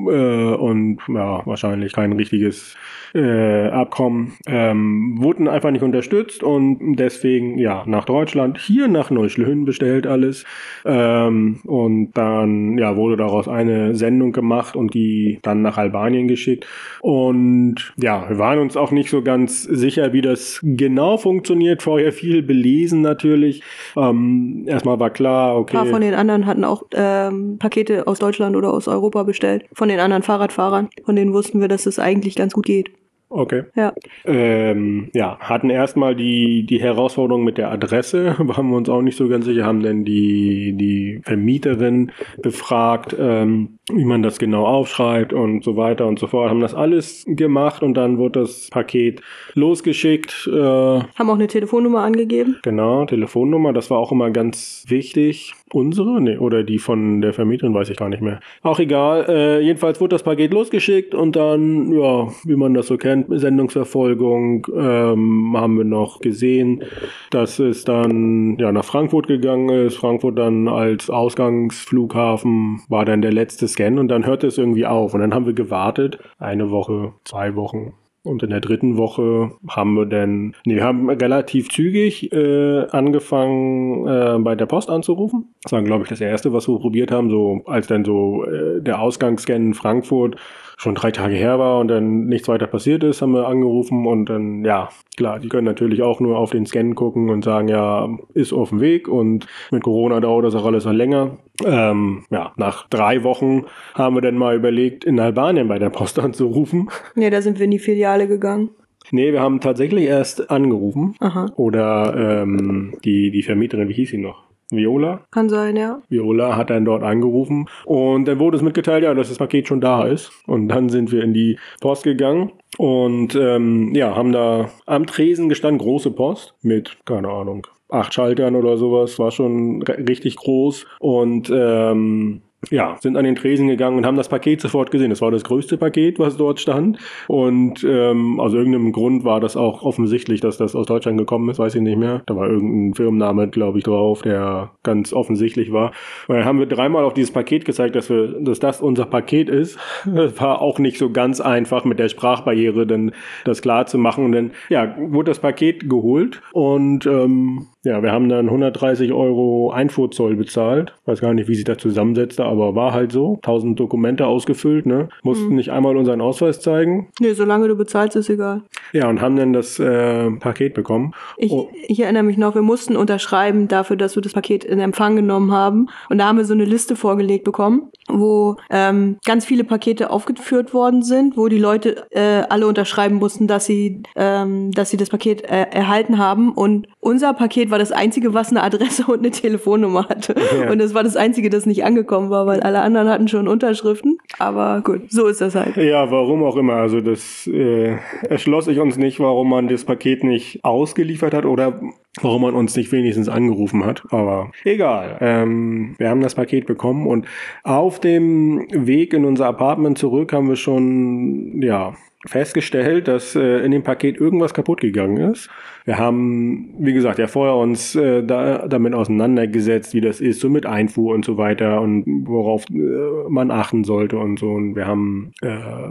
äh, 0.09 0.55
und 0.55 0.99
ja, 1.07 1.45
wahrscheinlich 1.45 1.93
kein 1.93 2.11
richtiges 2.13 2.75
äh, 3.13 3.67
Abkommen, 3.67 4.33
ähm, 4.47 5.17
wurden 5.19 5.47
einfach 5.47 5.71
nicht 5.71 5.83
unterstützt 5.83 6.43
und 6.43 6.95
deswegen 6.95 7.57
ja 7.57 7.83
nach 7.85 8.05
Deutschland, 8.05 8.57
hier 8.57 8.87
nach 8.87 9.09
Neuschlön 9.09 9.65
bestellt 9.65 10.07
alles. 10.07 10.45
Ähm, 10.85 11.59
und 11.65 12.11
dann 12.13 12.77
ja 12.77 12.95
wurde 12.95 13.17
daraus 13.17 13.47
eine 13.47 13.95
Sendung 13.95 14.31
gemacht 14.31 14.75
und 14.75 14.93
die 14.93 15.39
dann 15.41 15.61
nach 15.61 15.77
Albanien 15.77 16.27
geschickt. 16.27 16.65
Und 17.01 17.93
ja, 17.97 18.27
wir 18.29 18.37
waren 18.37 18.59
uns 18.59 18.77
auch 18.77 18.91
nicht 18.91 19.09
so 19.09 19.21
ganz 19.21 19.60
sicher, 19.63 20.13
wie 20.13 20.21
das 20.21 20.59
genau 20.63 21.17
funktioniert. 21.17 21.81
Vorher 21.81 22.11
viel 22.11 22.41
belesen 22.41 23.01
natürlich. 23.01 23.61
Ähm, 23.95 24.65
erstmal 24.67 24.99
war 24.99 25.09
klar, 25.09 25.57
okay. 25.57 25.77
Ein 25.77 25.83
paar 25.83 25.91
von 25.91 26.01
den 26.01 26.13
anderen 26.13 26.45
hatten 26.45 26.63
auch 26.63 26.83
ähm, 26.93 27.57
Pakete 27.59 28.07
aus 28.07 28.19
Deutschland 28.19 28.55
oder 28.55 28.73
aus 28.73 28.87
Europa 28.87 29.23
bestellt. 29.23 29.65
Von 29.73 29.89
den 29.89 29.99
anderen 29.99 30.23
Fahrradfahrern. 30.23 30.89
Von 31.03 31.15
denen 31.15 31.33
wussten 31.33 31.61
wir, 31.61 31.67
dass 31.67 31.85
es 31.85 31.99
eigentlich 31.99 32.35
ganz 32.35 32.53
gut 32.53 32.65
geht. 32.65 32.91
Okay. 33.31 33.63
Ja. 33.75 33.93
Ähm, 34.25 35.09
ja, 35.13 35.39
hatten 35.39 35.69
erstmal 35.69 36.17
die, 36.17 36.65
die 36.65 36.81
Herausforderung 36.81 37.45
mit 37.45 37.57
der 37.57 37.71
Adresse, 37.71 38.35
waren 38.39 38.69
wir 38.69 38.75
uns 38.75 38.89
auch 38.89 39.01
nicht 39.01 39.17
so 39.17 39.29
ganz 39.29 39.45
sicher, 39.45 39.65
haben 39.65 39.81
dann 39.81 40.03
die, 40.03 40.73
die 40.73 41.21
Vermieterin 41.23 42.11
befragt, 42.41 43.15
ähm, 43.17 43.79
wie 43.95 44.05
man 44.05 44.23
das 44.23 44.39
genau 44.39 44.65
aufschreibt 44.65 45.33
und 45.33 45.63
so 45.63 45.75
weiter 45.77 46.07
und 46.07 46.19
so 46.19 46.27
fort. 46.27 46.49
Haben 46.49 46.61
das 46.61 46.73
alles 46.73 47.25
gemacht 47.27 47.83
und 47.83 47.95
dann 47.95 48.17
wurde 48.17 48.41
das 48.41 48.69
Paket 48.69 49.21
losgeschickt. 49.53 50.49
Äh, 50.51 50.57
haben 50.57 51.29
auch 51.29 51.35
eine 51.35 51.47
Telefonnummer 51.47 52.01
angegeben. 52.03 52.57
Genau, 52.63 53.05
Telefonnummer, 53.05 53.73
das 53.73 53.89
war 53.89 53.99
auch 53.99 54.11
immer 54.11 54.31
ganz 54.31 54.85
wichtig. 54.87 55.53
Unsere? 55.73 56.21
Nee, 56.21 56.37
oder 56.37 56.63
die 56.63 56.79
von 56.79 57.21
der 57.21 57.33
Vermieterin, 57.33 57.73
weiß 57.73 57.89
ich 57.89 57.97
gar 57.97 58.09
nicht 58.09 58.21
mehr. 58.21 58.41
Auch 58.61 58.79
egal. 58.79 59.25
Äh, 59.29 59.61
jedenfalls 59.61 60.01
wurde 60.01 60.15
das 60.15 60.23
Paket 60.23 60.53
losgeschickt 60.53 61.15
und 61.15 61.35
dann, 61.35 61.93
ja, 61.93 62.27
wie 62.43 62.55
man 62.57 62.73
das 62.73 62.87
so 62.87 62.97
kennt, 62.97 63.27
Sendungsverfolgung, 63.29 64.67
ähm, 64.75 65.55
haben 65.55 65.77
wir 65.77 65.85
noch 65.85 66.19
gesehen, 66.19 66.83
dass 67.29 67.59
es 67.59 67.85
dann 67.85 68.57
ja 68.59 68.71
nach 68.71 68.83
Frankfurt 68.83 69.27
gegangen 69.27 69.69
ist. 69.69 69.95
Frankfurt 69.95 70.37
dann 70.37 70.67
als 70.67 71.09
Ausgangsflughafen 71.09 72.81
war 72.89 73.05
dann 73.05 73.21
der 73.21 73.31
letzte 73.31 73.67
Scan 73.67 73.80
und 73.99 74.07
dann 74.07 74.25
hörte 74.25 74.47
es 74.47 74.57
irgendwie 74.57 74.85
auf. 74.85 75.13
Und 75.13 75.21
dann 75.21 75.33
haben 75.33 75.45
wir 75.45 75.53
gewartet, 75.53 76.19
eine 76.39 76.71
Woche, 76.71 77.13
zwei 77.23 77.55
Wochen, 77.55 77.93
und 78.23 78.43
in 78.43 78.51
der 78.51 78.59
dritten 78.59 78.97
Woche 78.97 79.51
haben 79.67 79.95
wir 79.95 80.05
dann, 80.05 80.53
nee, 80.65 80.75
wir 80.75 80.83
haben 80.83 81.09
relativ 81.09 81.69
zügig 81.69 82.31
äh, 82.31 82.85
angefangen, 82.91 84.07
äh, 84.07 84.37
bei 84.39 84.53
der 84.53 84.67
Post 84.67 84.91
anzurufen. 84.91 85.55
Das 85.63 85.71
war, 85.71 85.81
glaube 85.81 86.03
ich, 86.03 86.09
das 86.09 86.21
erste, 86.21 86.53
was 86.53 86.67
wir 86.67 86.77
probiert 86.77 87.11
haben, 87.11 87.31
so 87.31 87.61
als 87.65 87.87
dann 87.87 88.05
so 88.05 88.45
äh, 88.45 88.79
der 88.79 89.01
Ausgangsscan 89.01 89.67
in 89.67 89.73
Frankfurt 89.73 90.35
schon 90.77 90.95
drei 90.95 91.11
Tage 91.11 91.35
her 91.35 91.59
war 91.59 91.79
und 91.79 91.89
dann 91.89 92.25
nichts 92.25 92.47
weiter 92.47 92.65
passiert 92.65 93.03
ist, 93.03 93.21
haben 93.21 93.33
wir 93.33 93.47
angerufen 93.47 94.07
und 94.07 94.25
dann, 94.25 94.65
ja, 94.65 94.89
klar, 95.15 95.39
die 95.39 95.47
können 95.47 95.65
natürlich 95.65 96.01
auch 96.01 96.19
nur 96.19 96.37
auf 96.37 96.49
den 96.49 96.65
Scan 96.65 96.95
gucken 96.95 97.29
und 97.29 97.43
sagen, 97.43 97.67
ja, 97.67 98.09
ist 98.33 98.51
auf 98.51 98.69
dem 98.69 98.81
Weg 98.81 99.07
und 99.07 99.45
mit 99.69 99.83
Corona 99.83 100.19
dauert 100.19 100.45
das 100.45 100.55
auch 100.55 100.65
alles 100.65 100.85
noch 100.85 100.93
länger. 100.93 101.37
Ähm, 101.65 102.23
ja, 102.29 102.53
nach 102.57 102.87
drei 102.89 103.23
Wochen 103.23 103.65
haben 103.93 104.15
wir 104.15 104.21
dann 104.21 104.37
mal 104.37 104.55
überlegt, 104.55 105.03
in 105.03 105.19
Albanien 105.19 105.67
bei 105.67 105.79
der 105.79 105.89
Post 105.89 106.19
anzurufen. 106.19 106.89
Nee, 107.15 107.29
da 107.29 107.41
sind 107.41 107.59
wir 107.59 107.65
in 107.65 107.71
die 107.71 107.79
Filiale 107.79 108.27
gegangen. 108.27 108.69
Nee, 109.11 109.33
wir 109.33 109.41
haben 109.41 109.59
tatsächlich 109.59 110.05
erst 110.05 110.51
angerufen. 110.51 111.15
Aha. 111.19 111.51
Oder 111.55 112.41
ähm, 112.43 112.93
die, 113.03 113.31
die 113.31 113.43
Vermieterin, 113.43 113.89
wie 113.89 113.93
hieß 113.93 114.11
sie 114.11 114.17
noch? 114.17 114.43
Viola? 114.71 115.25
Kann 115.31 115.49
sein, 115.49 115.75
ja. 115.75 116.01
Viola 116.09 116.55
hat 116.55 116.69
dann 116.69 116.85
dort 116.85 117.03
angerufen 117.03 117.67
und 117.85 118.25
dann 118.25 118.39
wurde 118.39 118.55
es 118.55 118.63
mitgeteilt, 118.63 119.03
ja, 119.03 119.13
dass 119.13 119.27
das 119.27 119.37
Paket 119.37 119.67
schon 119.67 119.81
da 119.81 120.05
ist. 120.05 120.31
Und 120.47 120.69
dann 120.69 120.87
sind 120.87 121.11
wir 121.11 121.23
in 121.23 121.33
die 121.33 121.57
Post 121.81 122.03
gegangen 122.03 122.53
und 122.77 123.35
ähm, 123.35 123.93
ja, 123.93 124.15
haben 124.15 124.31
da 124.31 124.69
am 124.85 125.05
Tresen 125.05 125.49
gestanden, 125.49 125.79
große 125.79 126.11
Post 126.11 126.55
mit, 126.61 126.97
keine 127.05 127.29
Ahnung, 127.29 127.67
acht 127.89 128.13
Schaltern 128.13 128.55
oder 128.55 128.77
sowas, 128.77 129.19
war 129.19 129.31
schon 129.31 129.81
richtig 129.83 130.37
groß. 130.37 130.85
Und 130.99 131.51
ähm, 131.53 132.41
ja, 132.69 132.95
sind 132.99 133.17
an 133.17 133.25
den 133.25 133.35
Tresen 133.35 133.67
gegangen 133.67 133.97
und 133.97 134.05
haben 134.05 134.17
das 134.17 134.29
Paket 134.29 134.61
sofort 134.61 134.91
gesehen. 134.91 135.09
Das 135.09 135.21
war 135.21 135.31
das 135.31 135.43
größte 135.43 135.77
Paket, 135.77 136.19
was 136.19 136.37
dort 136.37 136.59
stand. 136.59 136.99
Und 137.27 137.83
ähm, 137.83 138.39
aus 138.39 138.53
irgendeinem 138.53 138.91
Grund 138.91 139.23
war 139.23 139.39
das 139.39 139.57
auch 139.57 139.81
offensichtlich, 139.81 140.41
dass 140.41 140.57
das 140.57 140.75
aus 140.75 140.85
Deutschland 140.85 141.17
gekommen 141.17 141.49
ist, 141.49 141.57
weiß 141.57 141.75
ich 141.75 141.81
nicht 141.81 141.97
mehr. 141.97 142.21
Da 142.27 142.35
war 142.35 142.47
irgendein 142.47 142.93
Firmenname, 142.93 143.47
glaube 143.47 143.79
ich, 143.79 143.83
drauf, 143.83 144.21
der 144.21 144.71
ganz 144.83 145.11
offensichtlich 145.11 145.71
war. 145.71 145.91
Und 146.27 146.35
dann 146.35 146.45
haben 146.45 146.59
wir 146.59 146.67
dreimal 146.67 147.03
auf 147.03 147.13
dieses 147.13 147.31
Paket 147.31 147.65
gezeigt, 147.65 147.95
dass 147.95 148.09
wir, 148.09 148.39
dass 148.39 148.59
das 148.59 148.79
unser 148.79 149.05
Paket 149.05 149.49
ist. 149.49 149.79
Das 150.05 150.39
war 150.39 150.61
auch 150.61 150.77
nicht 150.77 150.99
so 150.99 151.09
ganz 151.09 151.41
einfach 151.41 151.83
mit 151.83 151.97
der 151.97 152.09
Sprachbarriere, 152.09 152.85
denn 152.85 153.11
das 153.43 153.61
klar 153.63 153.87
zu 153.87 153.97
machen. 153.97 154.25
Und 154.25 154.31
dann, 154.33 154.51
ja, 154.69 154.95
wurde 154.97 155.31
das 155.31 155.39
Paket 155.39 155.89
geholt 155.89 156.41
und 156.53 157.07
ähm, 157.07 157.67
ja, 157.83 158.03
wir 158.03 158.11
haben 158.11 158.29
dann 158.29 158.45
130 158.47 159.11
Euro 159.13 159.71
Einfuhrzoll 159.71 160.35
bezahlt. 160.35 160.93
Weiß 161.05 161.19
gar 161.21 161.33
nicht, 161.33 161.47
wie 161.47 161.55
sich 161.55 161.63
das 161.63 161.77
zusammensetzte, 161.79 162.45
aber 162.45 162.75
war 162.75 162.93
halt 162.93 163.11
so. 163.11 163.35
1000 163.37 163.79
Dokumente 163.79 164.27
ausgefüllt, 164.27 164.85
ne? 164.85 165.09
Mussten 165.23 165.49
Mhm. 165.49 165.55
nicht 165.55 165.69
einmal 165.71 165.97
unseren 165.97 166.21
Ausweis 166.21 166.59
zeigen. 166.59 167.09
Nee, 167.19 167.33
solange 167.33 167.67
du 167.67 167.75
bezahlst, 167.75 168.15
ist 168.15 168.29
egal. 168.29 168.61
Ja, 168.93 169.09
und 169.09 169.21
haben 169.21 169.35
dann 169.35 169.53
das 169.53 169.79
äh, 169.79 170.29
Paket 170.31 170.73
bekommen. 170.73 171.13
Ich, 171.37 171.51
Oh. 171.51 171.69
ich 171.87 171.99
erinnere 171.99 172.23
mich 172.23 172.37
noch, 172.37 172.53
wir 172.53 172.61
mussten 172.61 172.95
unterschreiben 172.95 173.67
dafür, 173.67 173.95
dass 173.95 174.15
wir 174.15 174.21
das 174.21 174.33
Paket 174.33 174.63
in 174.63 174.79
Empfang 174.79 175.15
genommen 175.15 175.51
haben. 175.51 175.87
Und 176.09 176.17
da 176.19 176.27
haben 176.27 176.37
wir 176.37 176.45
so 176.45 176.53
eine 176.53 176.65
Liste 176.65 176.95
vorgelegt 176.95 177.45
bekommen, 177.45 177.89
wo 178.07 178.57
ähm, 178.69 179.17
ganz 179.25 179.45
viele 179.45 179.63
Pakete 179.63 180.11
aufgeführt 180.11 180.73
worden 180.73 181.01
sind, 181.01 181.35
wo 181.37 181.47
die 181.47 181.57
Leute 181.57 182.05
äh, 182.11 182.43
alle 182.49 182.67
unterschreiben 182.67 183.15
mussten, 183.15 183.47
dass 183.47 183.65
sie, 183.65 184.03
ähm, 184.15 184.71
dass 184.71 184.89
sie 184.91 184.97
das 184.97 185.09
Paket 185.09 185.43
äh, 185.43 185.65
erhalten 185.71 186.17
haben. 186.19 186.51
Und 186.51 186.87
unser 186.99 187.33
Paket 187.33 187.70
war 187.71 187.79
das 187.79 187.91
einzige, 187.91 188.33
was 188.33 188.49
eine 188.49 188.63
Adresse 188.63 189.05
und 189.07 189.19
eine 189.19 189.31
Telefonnummer 189.31 190.07
hatte. 190.09 190.35
Ja. 190.59 190.71
Und 190.71 190.79
das 190.79 190.93
war 190.93 191.03
das 191.03 191.15
einzige, 191.15 191.49
das 191.49 191.65
nicht 191.65 191.83
angekommen 191.83 192.29
war, 192.29 192.45
weil 192.45 192.59
alle 192.61 192.81
anderen 192.81 193.09
hatten 193.09 193.27
schon 193.27 193.47
Unterschriften. 193.47 194.17
Aber 194.39 194.81
gut, 194.81 195.11
so 195.11 195.27
ist 195.27 195.41
das 195.41 195.55
halt. 195.55 195.77
Ja, 195.77 196.11
warum 196.11 196.43
auch 196.43 196.57
immer. 196.57 196.73
Also 196.73 197.01
das 197.01 197.47
äh, 197.47 197.97
erschloss 198.29 198.65
sich 198.65 198.79
uns 198.79 198.97
nicht, 198.97 199.19
warum 199.19 199.49
man 199.49 199.67
das 199.67 199.85
Paket 199.85 200.23
nicht 200.23 200.63
ausgeliefert 200.63 201.33
hat 201.33 201.45
oder 201.45 201.79
warum 202.21 202.41
man 202.41 202.55
uns 202.55 202.75
nicht 202.75 202.91
wenigstens 202.91 203.29
angerufen 203.29 203.85
hat. 203.85 204.03
Aber 204.09 204.51
egal. 204.63 205.17
Ähm, 205.21 205.95
wir 205.97 206.09
haben 206.09 206.21
das 206.21 206.35
Paket 206.35 206.65
bekommen 206.65 207.07
und 207.07 207.25
auf 207.63 207.99
dem 207.99 208.67
Weg 208.71 209.13
in 209.13 209.25
unser 209.25 209.47
Apartment 209.47 209.97
zurück 209.97 210.33
haben 210.33 210.49
wir 210.49 210.55
schon, 210.55 211.61
ja, 211.61 211.93
festgestellt, 212.27 213.07
dass 213.07 213.35
äh, 213.35 213.59
in 213.65 213.71
dem 213.71 213.83
Paket 213.83 214.19
irgendwas 214.19 214.53
kaputt 214.53 214.81
gegangen 214.81 215.17
ist. 215.17 215.49
Wir 215.85 215.97
haben, 215.97 216.75
wie 216.77 216.93
gesagt, 216.93 217.17
ja 217.17 217.27
vorher 217.27 217.55
uns 217.55 217.95
äh, 217.95 218.23
da, 218.23 218.67
damit 218.67 218.93
auseinandergesetzt, 218.93 219.93
wie 219.93 220.01
das 220.01 220.21
ist, 220.21 220.39
so 220.39 220.49
mit 220.49 220.65
Einfuhr 220.65 221.13
und 221.15 221.25
so 221.25 221.37
weiter 221.37 221.81
und 221.81 222.05
worauf 222.27 222.65
äh, 222.69 223.29
man 223.29 223.49
achten 223.49 223.83
sollte 223.83 224.17
und 224.17 224.37
so. 224.39 224.51
Und 224.51 224.75
wir 224.75 224.85
haben, 224.85 225.31
äh, 225.41 225.89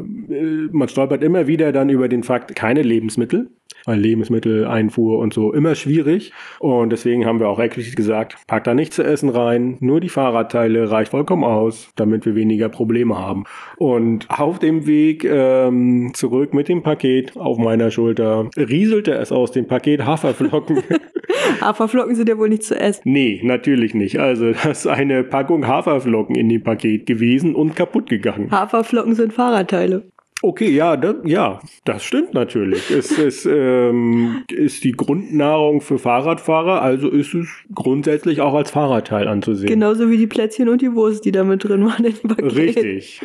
man 0.70 0.88
stolpert 0.88 1.22
immer 1.22 1.46
wieder 1.46 1.72
dann 1.72 1.88
über 1.88 2.08
den 2.08 2.22
Fakt, 2.22 2.54
keine 2.54 2.82
Lebensmittel, 2.82 3.50
weil 3.90 4.00
Lebensmitteleinfuhr 4.00 5.18
und 5.18 5.34
so 5.34 5.52
immer 5.52 5.74
schwierig. 5.74 6.32
Und 6.60 6.90
deswegen 6.90 7.26
haben 7.26 7.40
wir 7.40 7.48
auch 7.48 7.58
explizit 7.58 7.96
gesagt, 7.96 8.36
pack 8.46 8.62
da 8.64 8.72
nichts 8.72 8.96
zu 8.96 9.02
essen 9.02 9.28
rein, 9.28 9.76
nur 9.80 10.00
die 10.00 10.08
Fahrradteile 10.08 10.90
reicht 10.90 11.10
vollkommen 11.10 11.42
aus, 11.42 11.90
damit 11.96 12.24
wir 12.24 12.36
weniger 12.36 12.68
Probleme 12.68 13.18
haben. 13.18 13.44
Und 13.78 14.28
auf 14.30 14.60
dem 14.60 14.86
Weg 14.86 15.24
ähm, 15.24 16.12
zurück 16.14 16.54
mit 16.54 16.68
dem 16.68 16.82
Paket 16.82 17.36
auf 17.36 17.58
meiner 17.58 17.90
Schulter 17.90 18.48
rieselte 18.56 19.14
es 19.14 19.32
aus 19.32 19.50
dem 19.50 19.66
Paket 19.66 20.04
Haferflocken. 20.04 20.82
Haferflocken 21.60 22.14
sind 22.14 22.28
ja 22.28 22.38
wohl 22.38 22.48
nicht 22.48 22.62
zu 22.62 22.78
essen. 22.78 23.02
nee, 23.04 23.40
natürlich 23.42 23.94
nicht. 23.94 24.20
Also 24.20 24.52
das 24.52 24.80
ist 24.80 24.86
eine 24.86 25.24
Packung 25.24 25.66
Haferflocken 25.66 26.36
in 26.36 26.48
dem 26.48 26.62
Paket 26.62 27.06
gewesen 27.06 27.54
und 27.54 27.74
kaputt 27.74 28.08
gegangen. 28.08 28.50
Haferflocken 28.50 29.14
sind 29.14 29.32
Fahrradteile. 29.32 30.04
Okay, 30.42 30.70
ja, 30.70 30.96
da, 30.96 31.14
ja, 31.24 31.60
das 31.84 32.02
stimmt 32.02 32.32
natürlich. 32.34 32.90
Es 32.90 33.10
ist, 33.18 33.46
ähm, 33.46 34.44
ist 34.50 34.84
die 34.84 34.92
Grundnahrung 34.92 35.80
für 35.80 35.98
Fahrradfahrer, 35.98 36.80
also 36.80 37.08
ist 37.08 37.34
es 37.34 37.48
grundsätzlich 37.74 38.40
auch 38.40 38.54
als 38.54 38.70
Fahrradteil 38.70 39.28
anzusehen. 39.28 39.68
Genauso 39.68 40.08
wie 40.10 40.16
die 40.16 40.26
Plätzchen 40.26 40.68
und 40.68 40.80
die 40.80 40.94
Wurst, 40.94 41.24
die 41.24 41.32
da 41.32 41.44
mit 41.44 41.64
drin 41.64 41.84
waren 41.84 42.04
in 42.04 42.14
dem 42.14 42.28
Paket. 42.28 42.56
Richtig. 42.56 43.20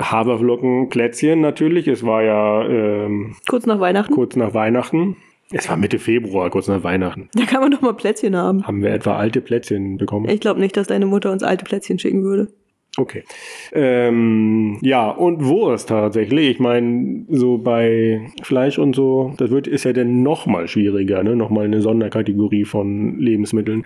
Haferflocken, 0.00 0.88
Plätzchen 0.88 1.40
natürlich. 1.40 1.86
Es 1.86 2.04
war 2.04 2.22
ja 2.22 2.66
ähm, 2.66 3.36
Kurz 3.48 3.66
nach 3.66 3.80
Weihnachten. 3.80 4.12
kurz 4.12 4.34
nach 4.36 4.54
Weihnachten. 4.54 5.16
Es 5.52 5.68
war 5.68 5.76
Mitte 5.76 5.98
Februar, 5.98 6.50
kurz 6.50 6.68
nach 6.68 6.82
Weihnachten. 6.82 7.28
Da 7.34 7.44
kann 7.44 7.60
man 7.60 7.70
doch 7.70 7.80
mal 7.82 7.92
Plätzchen 7.92 8.34
haben. 8.34 8.66
Haben 8.66 8.82
wir 8.82 8.90
etwa 8.90 9.16
alte 9.16 9.40
Plätzchen 9.40 9.98
bekommen? 9.98 10.28
Ich 10.28 10.40
glaube 10.40 10.58
nicht, 10.58 10.76
dass 10.76 10.86
deine 10.88 11.06
Mutter 11.06 11.30
uns 11.30 11.42
alte 11.42 11.64
Plätzchen 11.64 11.98
schicken 11.98 12.24
würde. 12.24 12.48
Okay. 12.96 13.24
Ähm, 13.72 14.78
ja, 14.82 15.10
und 15.10 15.44
Wurst 15.44 15.88
tatsächlich. 15.88 16.50
Ich 16.50 16.60
meine, 16.60 17.24
so 17.28 17.58
bei 17.58 18.30
Fleisch 18.42 18.78
und 18.78 18.94
so, 18.94 19.34
das 19.36 19.50
wird, 19.50 19.66
ist 19.66 19.84
ja 19.84 19.92
dann 19.92 20.22
noch 20.22 20.46
mal 20.46 20.68
schwieriger, 20.68 21.22
ne? 21.22 21.34
Nochmal 21.34 21.64
eine 21.64 21.82
Sonderkategorie 21.82 22.64
von 22.64 23.18
Lebensmitteln. 23.18 23.84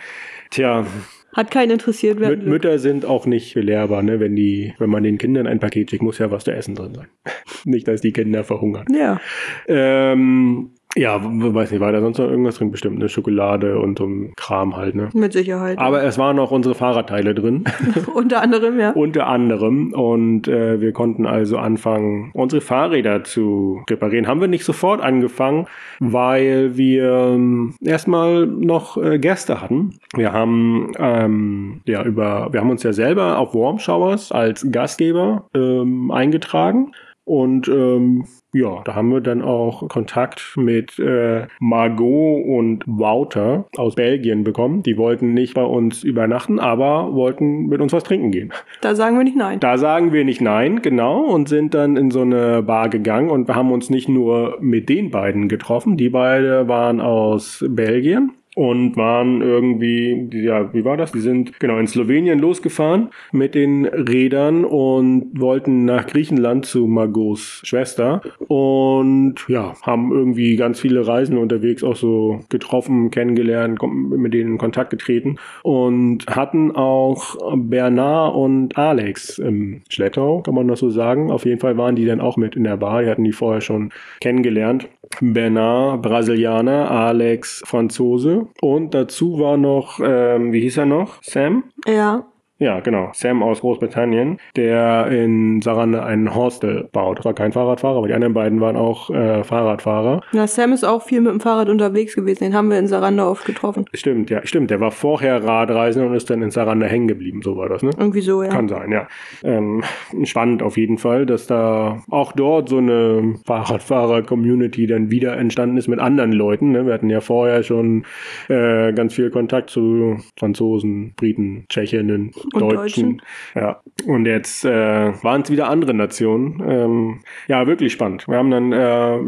Tja, 0.50 0.86
Hat 1.34 1.50
keinen 1.50 1.72
interessiert. 1.72 2.18
Mü. 2.20 2.36
Mütter 2.36 2.78
sind 2.78 3.06
auch 3.06 3.26
nicht 3.26 3.54
belehrbar, 3.54 4.02
ne? 4.02 4.20
Wenn 4.20 4.36
die, 4.36 4.74
wenn 4.78 4.90
man 4.90 5.02
den 5.02 5.18
Kindern 5.18 5.46
ein 5.46 5.60
Paket 5.60 5.90
schickt, 5.90 6.02
muss 6.02 6.18
ja 6.18 6.30
was 6.30 6.44
zu 6.44 6.52
essen 6.52 6.74
drin 6.74 6.94
sein. 6.94 7.08
nicht, 7.64 7.88
dass 7.88 8.00
die 8.00 8.12
Kinder 8.12 8.44
verhungern. 8.44 8.86
ja. 8.92 9.20
Ähm, 9.66 10.74
ja, 10.96 11.18
weiß 11.22 11.70
nicht, 11.70 11.81
war 11.81 11.92
da 11.92 12.01
sonst 12.01 12.18
noch 12.18 12.29
irgendwas 12.29 12.57
drin? 12.57 12.70
Bestimmt 12.70 12.96
eine 12.96 13.09
Schokolade 13.09 13.79
und 13.79 13.98
so 13.98 14.07
ein 14.07 14.33
Kram 14.37 14.77
halt, 14.77 14.94
ne? 14.94 15.11
Mit 15.12 15.33
Sicherheit. 15.33 15.79
Aber 15.79 16.03
es 16.03 16.16
waren 16.16 16.38
auch 16.38 16.51
unsere 16.51 16.74
Fahrradteile 16.74 17.35
drin. 17.35 17.64
Unter 18.14 18.42
anderem, 18.42 18.81
ja. 18.81 18.92
Unter 18.92 19.27
anderem. 19.27 19.92
Und 19.92 20.48
äh, 20.48 20.81
wir 20.81 20.92
konnten 20.92 21.27
also 21.27 21.59
anfangen, 21.59 22.31
unsere 22.33 22.61
Fahrräder 22.62 23.22
zu 23.22 23.83
reparieren. 23.88 24.27
Haben 24.27 24.40
wir 24.40 24.48
nicht 24.48 24.64
sofort 24.64 25.03
angefangen, 25.03 25.66
weil 26.01 26.77
wir 26.77 27.35
ähm, 27.35 27.74
erstmal 27.83 28.46
noch 28.46 28.96
äh, 28.96 29.18
Gäste 29.18 29.61
hatten. 29.61 29.98
Wir 30.14 30.33
haben 30.33 30.92
ähm, 30.98 31.81
ja 31.87 32.03
über, 32.03 32.48
wir 32.51 32.61
haben 32.61 32.70
uns 32.70 32.83
ja 32.83 32.92
selber 32.92 33.38
auf 33.38 33.55
Warm 33.55 33.79
Showers 33.79 34.33
als 34.33 34.66
Gastgeber 34.70 35.48
ähm, 35.55 36.11
eingetragen. 36.11 36.92
Und 37.28 37.68
ähm, 37.68 38.24
ja, 38.54 38.80
da 38.84 38.94
haben 38.94 39.12
wir 39.12 39.20
dann 39.20 39.42
auch 39.42 39.86
Kontakt 39.88 40.54
mit 40.56 40.98
äh, 40.98 41.46
Margot 41.60 42.42
und 42.46 42.84
Wouter 42.86 43.66
aus 43.76 43.96
Belgien 43.96 44.44
bekommen. 44.44 44.82
Die 44.82 44.96
wollten 44.96 45.34
nicht 45.34 45.52
bei 45.52 45.62
uns 45.62 46.02
übernachten, 46.02 46.58
aber 46.58 47.12
wollten 47.12 47.66
mit 47.66 47.82
uns 47.82 47.92
was 47.92 48.04
trinken 48.04 48.30
gehen. 48.30 48.52
Da 48.80 48.94
sagen 48.94 49.18
wir 49.18 49.24
nicht 49.24 49.36
nein. 49.36 49.60
Da 49.60 49.76
sagen 49.76 50.14
wir 50.14 50.24
nicht 50.24 50.40
nein, 50.40 50.80
genau, 50.80 51.20
und 51.26 51.50
sind 51.50 51.74
dann 51.74 51.98
in 51.98 52.10
so 52.10 52.22
eine 52.22 52.62
Bar 52.62 52.88
gegangen 52.88 53.28
und 53.28 53.46
wir 53.46 53.54
haben 53.54 53.72
uns 53.72 53.90
nicht 53.90 54.08
nur 54.08 54.56
mit 54.60 54.88
den 54.88 55.10
beiden 55.10 55.48
getroffen, 55.48 55.98
die 55.98 56.08
beide 56.08 56.66
waren 56.66 57.02
aus 57.02 57.62
Belgien 57.68 58.32
und 58.58 58.96
waren 58.96 59.40
irgendwie, 59.40 60.28
ja, 60.32 60.74
wie 60.74 60.84
war 60.84 60.96
das? 60.96 61.12
Die 61.12 61.20
sind 61.20 61.60
genau 61.60 61.78
in 61.78 61.86
Slowenien 61.86 62.40
losgefahren 62.40 63.10
mit 63.30 63.54
den 63.54 63.86
Rädern 63.86 64.64
und 64.64 65.30
wollten 65.38 65.84
nach 65.84 66.08
Griechenland 66.08 66.66
zu 66.66 66.88
Margots 66.88 67.60
Schwester 67.62 68.20
und 68.48 69.36
ja, 69.46 69.74
haben 69.82 70.10
irgendwie 70.10 70.56
ganz 70.56 70.80
viele 70.80 71.06
Reisen 71.06 71.38
unterwegs 71.38 71.84
auch 71.84 71.94
so 71.94 72.40
getroffen, 72.48 73.12
kennengelernt, 73.12 73.78
mit 73.84 74.34
denen 74.34 74.54
in 74.54 74.58
Kontakt 74.58 74.90
getreten 74.90 75.36
und 75.62 76.26
hatten 76.26 76.74
auch 76.74 77.36
Bernard 77.56 78.34
und 78.34 78.76
Alex 78.76 79.38
im 79.38 79.82
Schlettau, 79.88 80.42
kann 80.42 80.56
man 80.56 80.66
das 80.66 80.80
so 80.80 80.90
sagen. 80.90 81.30
Auf 81.30 81.44
jeden 81.44 81.60
Fall 81.60 81.76
waren 81.76 81.94
die 81.94 82.06
dann 82.06 82.20
auch 82.20 82.36
mit 82.36 82.56
in 82.56 82.64
der 82.64 82.76
Bar, 82.76 83.02
die 83.04 83.08
hatten 83.08 83.22
die 83.22 83.30
vorher 83.30 83.60
schon 83.60 83.90
kennengelernt. 84.20 84.88
Bernard, 85.20 86.02
Brasilianer, 86.02 86.90
Alex, 86.90 87.62
Franzose 87.64 88.46
und 88.60 88.94
dazu 88.94 89.38
war 89.38 89.56
noch, 89.56 90.00
ähm, 90.02 90.52
wie 90.52 90.60
hieß 90.60 90.78
er 90.78 90.86
noch? 90.86 91.22
Sam? 91.22 91.64
Ja. 91.86 92.24
Ja, 92.58 92.80
genau. 92.80 93.10
Sam 93.12 93.42
aus 93.42 93.60
Großbritannien, 93.60 94.38
der 94.56 95.06
in 95.06 95.62
Saranda 95.62 96.04
ein 96.04 96.34
Hostel 96.34 96.88
baut. 96.92 97.18
Das 97.18 97.24
war 97.24 97.34
kein 97.34 97.52
Fahrradfahrer, 97.52 97.98
aber 97.98 98.08
die 98.08 98.14
anderen 98.14 98.34
beiden 98.34 98.60
waren 98.60 98.76
auch 98.76 99.10
äh, 99.10 99.44
Fahrradfahrer. 99.44 100.22
Na, 100.32 100.46
Sam 100.48 100.72
ist 100.72 100.84
auch 100.84 101.02
viel 101.02 101.20
mit 101.20 101.32
dem 101.32 101.40
Fahrrad 101.40 101.68
unterwegs 101.68 102.16
gewesen. 102.16 102.44
Den 102.44 102.54
haben 102.54 102.68
wir 102.70 102.78
in 102.78 102.88
Saranda 102.88 103.28
oft 103.28 103.44
getroffen. 103.44 103.84
Stimmt, 103.94 104.28
ja, 104.30 104.44
stimmt. 104.44 104.70
Der 104.70 104.80
war 104.80 104.90
vorher 104.90 105.44
Radreisender 105.44 106.08
und 106.08 106.16
ist 106.16 106.30
dann 106.30 106.42
in 106.42 106.50
Saranda 106.50 106.86
hängen 106.86 107.06
geblieben. 107.06 107.42
So 107.42 107.56
war 107.56 107.68
das, 107.68 107.82
ne? 107.82 107.90
Irgendwie 107.96 108.22
so, 108.22 108.42
ja. 108.42 108.48
Kann 108.48 108.68
sein, 108.68 108.90
ja. 108.90 109.06
Ähm, 109.44 109.84
spannend 110.24 110.62
auf 110.62 110.76
jeden 110.76 110.98
Fall, 110.98 111.26
dass 111.26 111.46
da 111.46 112.02
auch 112.10 112.32
dort 112.32 112.68
so 112.68 112.78
eine 112.78 113.36
Fahrradfahrer-Community 113.46 114.88
dann 114.88 115.12
wieder 115.12 115.36
entstanden 115.36 115.76
ist 115.76 115.86
mit 115.86 116.00
anderen 116.00 116.32
Leuten. 116.32 116.72
Ne? 116.72 116.86
Wir 116.86 116.94
hatten 116.94 117.10
ja 117.10 117.20
vorher 117.20 117.62
schon 117.62 118.04
äh, 118.48 118.92
ganz 118.92 119.14
viel 119.14 119.30
Kontakt 119.30 119.70
zu 119.70 120.16
Franzosen, 120.36 121.14
Briten, 121.16 121.66
Tschechinnen, 121.68 122.32
Und 122.52 122.61
Deutschen. 122.61 122.78
Deutschen. 123.18 123.22
Ja. 123.54 123.80
Und 124.06 124.26
jetzt 124.26 124.64
äh, 124.64 125.12
waren 125.22 125.42
es 125.42 125.50
wieder 125.50 125.68
andere 125.68 125.94
Nationen. 125.94 126.62
Ähm, 126.66 127.20
ja, 127.48 127.66
wirklich 127.66 127.92
spannend. 127.92 128.26
Wir 128.28 128.37
haben 128.37 128.50
dann, 128.50 128.72
äh, 128.72 128.76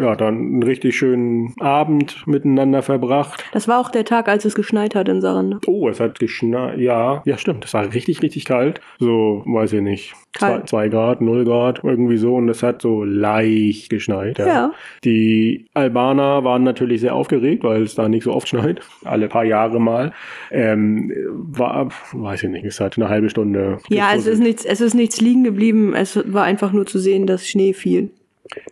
ja, 0.02 0.16
dann 0.16 0.35
einen 0.38 0.62
richtig 0.62 0.96
schönen 0.96 1.54
Abend 1.61 2.26
miteinander 2.26 2.83
verbracht. 2.83 3.44
Das 3.52 3.68
war 3.68 3.80
auch 3.80 3.90
der 3.90 4.04
Tag, 4.04 4.28
als 4.28 4.44
es 4.44 4.54
geschneit 4.54 4.94
hat 4.94 5.09
in 5.09 5.20
Saranda. 5.20 5.59
Oh, 5.66 5.88
es 5.88 6.00
hat 6.00 6.18
geschneit. 6.18 6.78
Ja, 6.78 7.22
ja, 7.24 7.37
stimmt. 7.37 7.64
Es 7.64 7.74
war 7.74 7.92
richtig, 7.92 8.22
richtig 8.22 8.44
kalt. 8.44 8.80
So, 8.98 9.42
weiß 9.46 9.72
ich 9.74 9.83
nicht. 9.83 10.14
Zwei, 10.33 10.61
zwei 10.61 10.88
Grad, 10.88 11.20
null 11.20 11.44
Grad, 11.44 11.83
irgendwie 11.83 12.16
so. 12.16 12.37
Und 12.37 12.48
es 12.48 12.62
hat 12.62 12.83
so 12.83 13.04
leicht 13.04 13.90
geschneit. 13.90 14.38
Ja. 14.38 14.46
Ja. 14.46 14.72
Die 15.04 15.66
Albaner 15.74 16.44
waren 16.44 16.62
natürlich 16.62 17.00
sehr 17.00 17.14
aufgeregt, 17.14 17.64
weil 17.64 17.83
es 17.83 17.94
da 17.96 18.09
nicht 18.09 18.22
so 18.22 18.33
oft 18.33 18.48
schneit. 18.48 18.80
Alle 19.04 19.28
paar 19.28 19.44
Jahre 19.44 19.80
mal. 19.80 20.12
Ähm, 20.50 21.12
war, 21.30 21.88
weiß 22.12 22.44
ich 22.44 22.50
nicht, 22.50 22.64
es 22.64 22.80
hat 22.80 22.96
eine 22.96 23.09
halbe 23.11 23.31
Stunde. 23.31 23.79
Ja, 23.88 24.14
es 24.14 24.27
ist 24.27 24.38
nichts, 24.38 24.64
es 24.64 24.81
ist 24.81 24.94
nichts 24.94 25.20
liegen 25.20 25.44
geblieben. 25.44 25.94
Es 25.94 26.18
war 26.33 26.44
einfach 26.44 26.73
nur 26.73 26.87
zu 26.87 26.99
sehen, 26.99 27.27
dass 27.27 27.46
Schnee 27.46 27.73
fiel. 27.73 28.11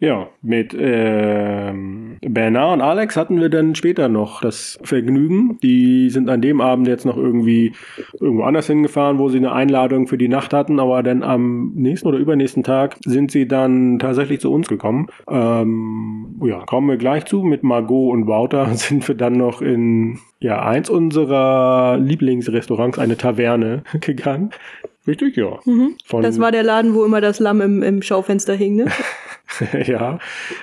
Ja, 0.00 0.28
mit 0.42 0.76
ähm, 0.78 2.16
Bernard 2.20 2.74
und 2.74 2.80
Alex 2.80 3.16
hatten 3.16 3.40
wir 3.40 3.48
dann 3.48 3.74
später 3.74 4.08
noch 4.08 4.40
das 4.40 4.78
Vergnügen. 4.82 5.58
Die 5.62 6.10
sind 6.10 6.28
an 6.28 6.40
dem 6.40 6.60
Abend 6.60 6.88
jetzt 6.88 7.04
noch 7.04 7.16
irgendwie 7.16 7.72
irgendwo 8.20 8.44
anders 8.44 8.66
hingefahren, 8.66 9.18
wo 9.18 9.28
sie 9.28 9.38
eine 9.38 9.52
Einladung 9.52 10.06
für 10.06 10.18
die 10.18 10.28
Nacht 10.28 10.52
hatten, 10.52 10.80
aber 10.80 11.02
dann 11.02 11.22
am 11.22 11.72
nächsten 11.74 12.08
oder 12.08 12.18
übernächsten 12.18 12.62
Tag 12.62 12.96
sind 13.04 13.30
sie 13.30 13.46
dann 13.46 13.98
tatsächlich 13.98 14.40
zu 14.40 14.52
uns 14.52 14.68
gekommen. 14.68 15.08
Ähm, 15.28 16.40
ja, 16.42 16.64
kommen 16.64 16.88
wir 16.88 16.96
gleich 16.96 17.24
zu. 17.26 17.42
Mit 17.42 17.62
Margot 17.62 18.12
und 18.12 18.26
Wouter 18.26 18.66
sind 18.74 19.06
wir 19.06 19.14
dann 19.14 19.34
noch 19.34 19.62
in 19.62 20.18
ja, 20.40 20.62
eins 20.62 20.88
unserer 20.88 21.98
Lieblingsrestaurants, 21.98 22.98
eine 22.98 23.16
Taverne, 23.16 23.82
gegangen. 24.00 24.50
Richtig, 25.08 25.36
ja. 25.36 25.58
Von- 26.04 26.22
Das 26.22 26.38
war 26.38 26.52
der 26.52 26.62
Laden, 26.62 26.94
wo 26.94 27.04
immer 27.04 27.20
das 27.20 27.40
Lamm 27.40 27.60
im, 27.62 27.82
im 27.82 28.02
Schaufenster 28.02 28.54
hing, 28.54 28.76
ne? 28.76 28.86
ja, 29.86 30.18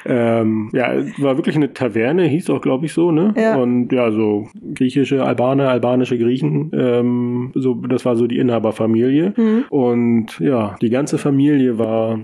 ähm, 0.06 0.70
ja, 0.72 0.94
es 0.94 1.20
war 1.22 1.38
wirklich 1.38 1.56
eine 1.56 1.74
Taverne, 1.74 2.24
hieß 2.26 2.52
auch, 2.52 2.62
glaube 2.62 2.86
ich, 2.86 2.94
so, 2.94 3.12
ne? 3.12 3.34
Ja. 3.36 3.56
Und 3.56 3.92
ja, 3.92 4.12
so 4.12 4.48
griechische 4.76 5.24
Albaner, 5.26 5.70
albanische 5.70 6.18
Griechen, 6.20 6.72
ähm, 6.74 7.52
so, 7.56 7.74
das 7.74 8.06
war 8.06 8.16
so 8.16 8.28
die 8.28 8.38
Inhaberfamilie. 8.38 9.34
Und 9.70 10.40
ja, 10.40 10.76
die 10.82 10.92
ganze 10.92 11.18
Familie 11.18 11.80
war 11.80 12.20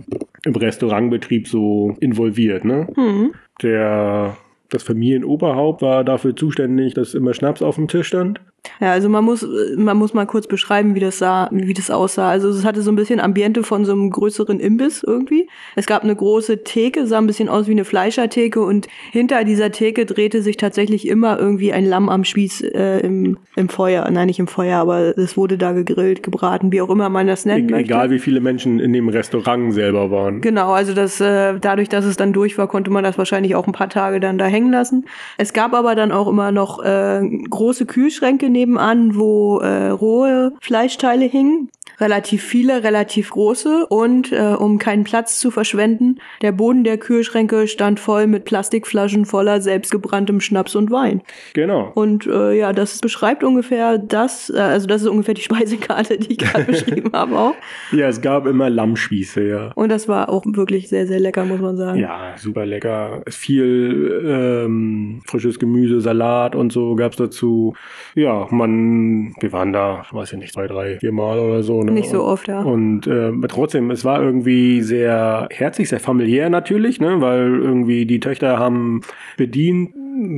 im 0.45 0.55
Restaurantbetrieb 0.55 1.47
so 1.47 1.95
involviert, 1.99 2.63
ne? 2.65 2.88
Mhm. 2.95 3.31
Der, 3.63 4.38
das 4.69 4.84
Familienoberhaupt 4.84 5.81
war 5.81 6.03
dafür 6.03 6.36
zuständig, 6.36 6.93
dass 6.93 7.13
immer 7.15 7.34
Schnaps 7.34 7.62
auf 7.63 7.75
dem 7.75 7.88
Tisch 7.88 8.07
stand. 8.07 8.39
Ja, 8.80 8.91
also 8.91 9.10
man 9.10 9.24
muss, 9.24 9.47
man 9.76 9.97
muss 9.97 10.13
mal 10.13 10.26
kurz 10.26 10.45
beschreiben, 10.47 10.93
wie 10.93 11.00
das 11.00 11.17
sah, 11.17 11.50
wie 11.52 11.74
das 11.74 11.89
aussah. 11.89 12.30
Also 12.30 12.50
es 12.50 12.63
hatte 12.63 12.84
so 12.84 12.91
ein 12.91 12.95
bisschen 12.95 13.19
Ambiente 13.19 13.63
von 13.63 13.86
so 13.86 13.91
einem 13.91 14.12
größeren 14.12 14.60
Imbiss 14.60 15.04
irgendwie. 15.04 15.47
Es 15.76 15.88
gab 15.88 16.04
eine 16.04 16.15
große 16.15 16.63
Theke, 16.63 17.08
sah 17.08 17.17
ein 17.17 17.28
bisschen 17.28 17.50
aus 17.50 17.67
wie 17.67 17.71
eine 17.71 17.86
Fleischertheke 17.86 18.62
und 18.62 18.88
hinter 19.12 19.43
dieser 19.45 19.71
Theke 19.71 20.06
drehte 20.06 20.43
sich 20.43 20.58
tatsächlich 20.58 21.08
immer 21.08 21.39
irgendwie 21.39 21.74
ein 21.74 21.86
Lamm 21.86 22.10
am 22.10 22.24
Spieß 22.24 22.62
äh, 22.62 23.00
im, 23.00 23.38
im 23.56 23.67
Feuer. 23.67 24.08
Nein, 24.12 24.28
nicht 24.28 24.39
im 24.39 24.47
Feuer, 24.47 24.80
aber 24.80 25.17
es 25.17 25.38
wurde 25.38 25.58
da 25.58 25.71
gegrillt, 25.71 26.21
gebraten, 26.21 26.71
wie 26.71 26.82
auch 26.82 26.89
immer 26.89 27.10
man 27.10 27.26
das 27.26 27.45
nennen 27.45 27.69
E 27.69 27.71
möchte. 27.71 27.86
egal 27.86 28.12
wie 28.12 28.19
viele 28.19 28.41
Menschen 28.41 28.80
in 28.80 28.93
dem 28.93 29.10
Restaurant 29.10 29.74
selber 29.74 30.12
waren. 30.12 30.41
Genau, 30.41 30.71
also 30.71 30.93
das, 30.93 31.19
äh, 31.19 31.60
dadurch, 31.60 31.89
dass 31.89 32.06
es 32.06 32.15
dann 32.15 32.32
durch 32.32 32.60
war, 32.60 32.67
konnte 32.67 32.91
man 32.91 33.04
das 33.04 33.17
wahrscheinlich 33.17 33.56
auch 33.56 33.65
ein 33.65 33.74
paar 33.74 33.89
Tage 33.89 34.19
dann 34.19 34.38
da 34.38 34.45
hängen 34.45 34.71
lassen. 34.71 35.06
Es 35.38 35.54
gab 35.54 35.74
aber 35.74 35.95
dann 35.95 36.12
auch 36.12 36.28
immer 36.28 36.52
noch 36.52 36.84
äh, 36.84 37.21
große 37.50 37.88
Kühlschränke 37.88 38.51
nebenan, 38.52 39.16
wo 39.16 39.60
äh, 39.60 39.90
rohe 39.90 40.54
Fleischteile 40.62 41.26
hingen. 41.26 41.70
Relativ 42.02 42.44
viele, 42.44 42.84
relativ 42.84 43.30
große 43.30 43.86
und 43.88 44.32
äh, 44.32 44.56
um 44.58 44.80
keinen 44.80 45.04
Platz 45.04 45.40
zu 45.40 45.52
verschwenden, 45.52 46.16
der 46.42 46.52
Boden 46.52 46.84
der 46.84 46.98
Kühlschränke 46.98 47.68
stand 47.68 48.00
voll 48.00 48.26
mit 48.26 48.44
Plastikflaschen 48.44 49.26
voller 49.26 49.62
selbstgebranntem 49.62 50.42
Schnaps 50.42 50.76
und 50.76 50.90
Wein. 50.90 51.22
Genau. 51.54 51.92
Und 51.94 52.26
äh, 52.26 52.58
ja, 52.58 52.74
das 52.74 53.00
beschreibt 53.00 53.44
ungefähr 53.44 54.00
das, 54.00 54.50
äh, 54.50 54.58
also 54.58 54.88
das 54.88 55.04
ist 55.04 55.10
ungefähr 55.10 55.36
die 55.36 55.42
Speisekarte, 55.52 56.18
die 56.18 56.32
ich 56.32 56.38
gerade 56.40 56.66
beschrieben 56.66 57.12
habe 57.14 57.38
auch. 57.38 57.56
Ja, 57.92 58.08
es 58.08 58.20
gab 58.20 58.48
immer 58.48 58.70
Lammspieße, 58.70 59.48
ja. 59.48 59.72
Und 59.76 59.90
das 59.90 60.08
war 60.08 60.30
auch 60.30 60.44
wirklich 60.46 60.90
sehr, 60.90 61.06
sehr 61.06 61.20
lecker, 61.20 61.46
muss 61.46 61.62
man 61.62 61.78
sagen. 61.78 62.00
Ja, 62.00 62.34
super 62.36 62.66
lecker. 62.66 63.22
Viel 63.30 64.24
ähm, 64.26 65.22
frisches 65.28 65.60
Gemüse, 65.60 66.02
Salat 66.02 66.56
und 66.56 66.74
so 66.74 66.96
gab's 66.96 67.18
dazu. 67.18 67.76
Ja, 68.16 68.48
man, 68.50 69.36
wir 69.40 69.52
waren 69.52 69.72
da, 69.72 70.02
ich 70.06 70.14
weiß 70.14 70.32
ja 70.32 70.38
nicht, 70.40 70.54
zwei, 70.54 70.66
drei, 70.66 70.98
vier 71.00 71.12
Mal 71.12 71.38
oder 71.38 71.62
so. 71.62 71.84
Ne? 71.84 71.90
Nicht 71.93 72.10
so 72.10 72.21
Und- 72.23 72.30
oft, 72.30 72.47
ja. 72.47 72.62
Und 72.62 73.08
äh, 73.08 73.32
trotzdem, 73.47 73.91
es 73.91 74.06
war 74.06 74.21
irgendwie 74.21 74.82
sehr 74.82 75.47
herzlich, 75.51 75.89
sehr 75.89 75.99
familiär 75.99 76.49
natürlich, 76.49 76.99
ne? 76.99 77.21
weil 77.21 77.60
irgendwie 77.62 78.06
die 78.06 78.19
Töchter 78.19 78.58
haben 78.60 79.01
bedient. 79.38 79.91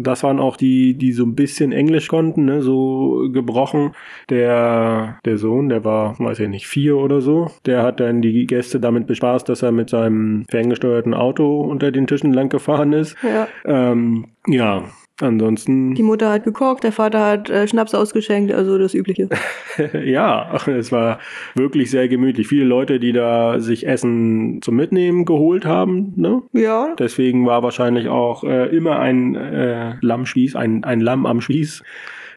Das 0.03 0.23
waren 0.23 0.39
auch 0.39 0.55
die, 0.55 0.93
die 0.93 1.11
so 1.13 1.23
ein 1.25 1.35
bisschen 1.35 1.71
Englisch 1.71 2.07
konnten, 2.07 2.45
ne? 2.45 2.61
so 2.61 3.27
gebrochen. 3.33 3.93
Der, 4.29 5.19
der 5.25 5.37
Sohn, 5.37 5.67
der 5.69 5.83
war, 5.83 6.17
weiß 6.19 6.39
ich 6.39 6.49
nicht, 6.49 6.67
vier 6.67 6.97
oder 6.97 7.21
so. 7.21 7.49
Der 7.65 7.83
hat 7.83 7.99
dann 7.99 8.21
die 8.21 8.45
Gäste 8.45 8.79
damit 8.79 9.07
bespaßt, 9.07 9.49
dass 9.49 9.61
er 9.63 9.71
mit 9.71 9.89
seinem 9.89 10.45
ferngesteuerten 10.49 11.13
Auto 11.13 11.61
unter 11.61 11.91
den 11.91 12.07
Tischen 12.07 12.33
lang 12.33 12.49
gefahren 12.49 12.93
ist. 12.93 13.15
Ja. 13.23 13.47
Ähm, 13.65 14.25
ja, 14.47 14.83
ansonsten. 15.21 15.95
Die 15.95 16.03
Mutter 16.03 16.31
hat 16.31 16.43
gekocht, 16.43 16.83
der 16.83 16.91
Vater 16.91 17.25
hat 17.25 17.49
äh, 17.49 17.67
Schnaps 17.67 17.93
ausgeschenkt, 17.93 18.51
also 18.51 18.77
das 18.77 18.93
Übliche. 18.93 19.29
ja, 20.05 20.55
es 20.67 20.91
war 20.91 21.19
wirklich 21.55 21.91
sehr 21.91 22.07
gemütlich. 22.07 22.47
Viele 22.47 22.65
Leute, 22.65 22.99
die 22.99 23.13
da 23.13 23.59
sich 23.59 23.87
Essen 23.87 24.61
zum 24.61 24.75
Mitnehmen 24.75 25.25
geholt 25.25 25.65
haben. 25.65 26.13
Ne? 26.15 26.41
Ja. 26.53 26.95
Deswegen 26.97 27.45
war 27.45 27.63
wahrscheinlich 27.63 28.07
auch 28.07 28.43
äh, 28.43 28.75
immer 28.75 28.99
ein 28.99 29.35
äh, 29.35 29.95
Lammspieß, 30.01 30.55
ein, 30.55 30.83
ein 30.83 31.01
Lamm 31.01 31.25
am 31.25 31.41
Spieß 31.41 31.83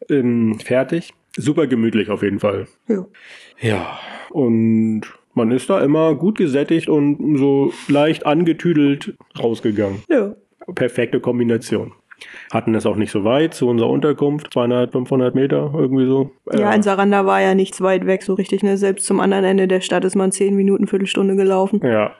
ähm, 0.09 0.59
fertig. 0.59 1.13
Super 1.35 1.67
gemütlich 1.67 2.09
auf 2.09 2.23
jeden 2.23 2.39
Fall. 2.39 2.67
ja. 2.87 3.05
Ja, 3.59 3.97
und 4.29 5.01
man 5.33 5.51
ist 5.51 5.69
da 5.69 5.81
immer 5.83 6.13
gut 6.13 6.37
gesättigt 6.37 6.89
und 6.89 7.37
so 7.37 7.73
leicht 7.87 8.25
angetüdelt 8.25 9.15
rausgegangen. 9.39 10.03
Ja. 10.09 10.35
Perfekte 10.75 11.19
Kombination. 11.19 11.93
Hatten 12.51 12.75
es 12.75 12.85
auch 12.85 12.95
nicht 12.95 13.11
so 13.11 13.23
weit 13.23 13.53
zu 13.53 13.67
unserer 13.67 13.89
Unterkunft, 13.89 14.53
200, 14.53 14.91
500 14.91 15.35
Meter, 15.35 15.71
irgendwie 15.73 16.05
so. 16.05 16.31
Ja, 16.51 16.71
in 16.71 16.83
Saranda 16.83 17.25
war 17.25 17.41
ja 17.41 17.55
nichts 17.55 17.81
weit 17.81 18.05
weg, 18.05 18.23
so 18.23 18.33
richtig, 18.33 18.63
ne? 18.63 18.77
Selbst 18.77 19.05
zum 19.05 19.19
anderen 19.19 19.45
Ende 19.45 19.67
der 19.67 19.81
Stadt 19.81 20.05
ist 20.05 20.15
man 20.15 20.31
zehn 20.31 20.55
Minuten, 20.55 20.87
Viertelstunde 20.87 21.35
gelaufen. 21.35 21.81
Ja. 21.83 22.13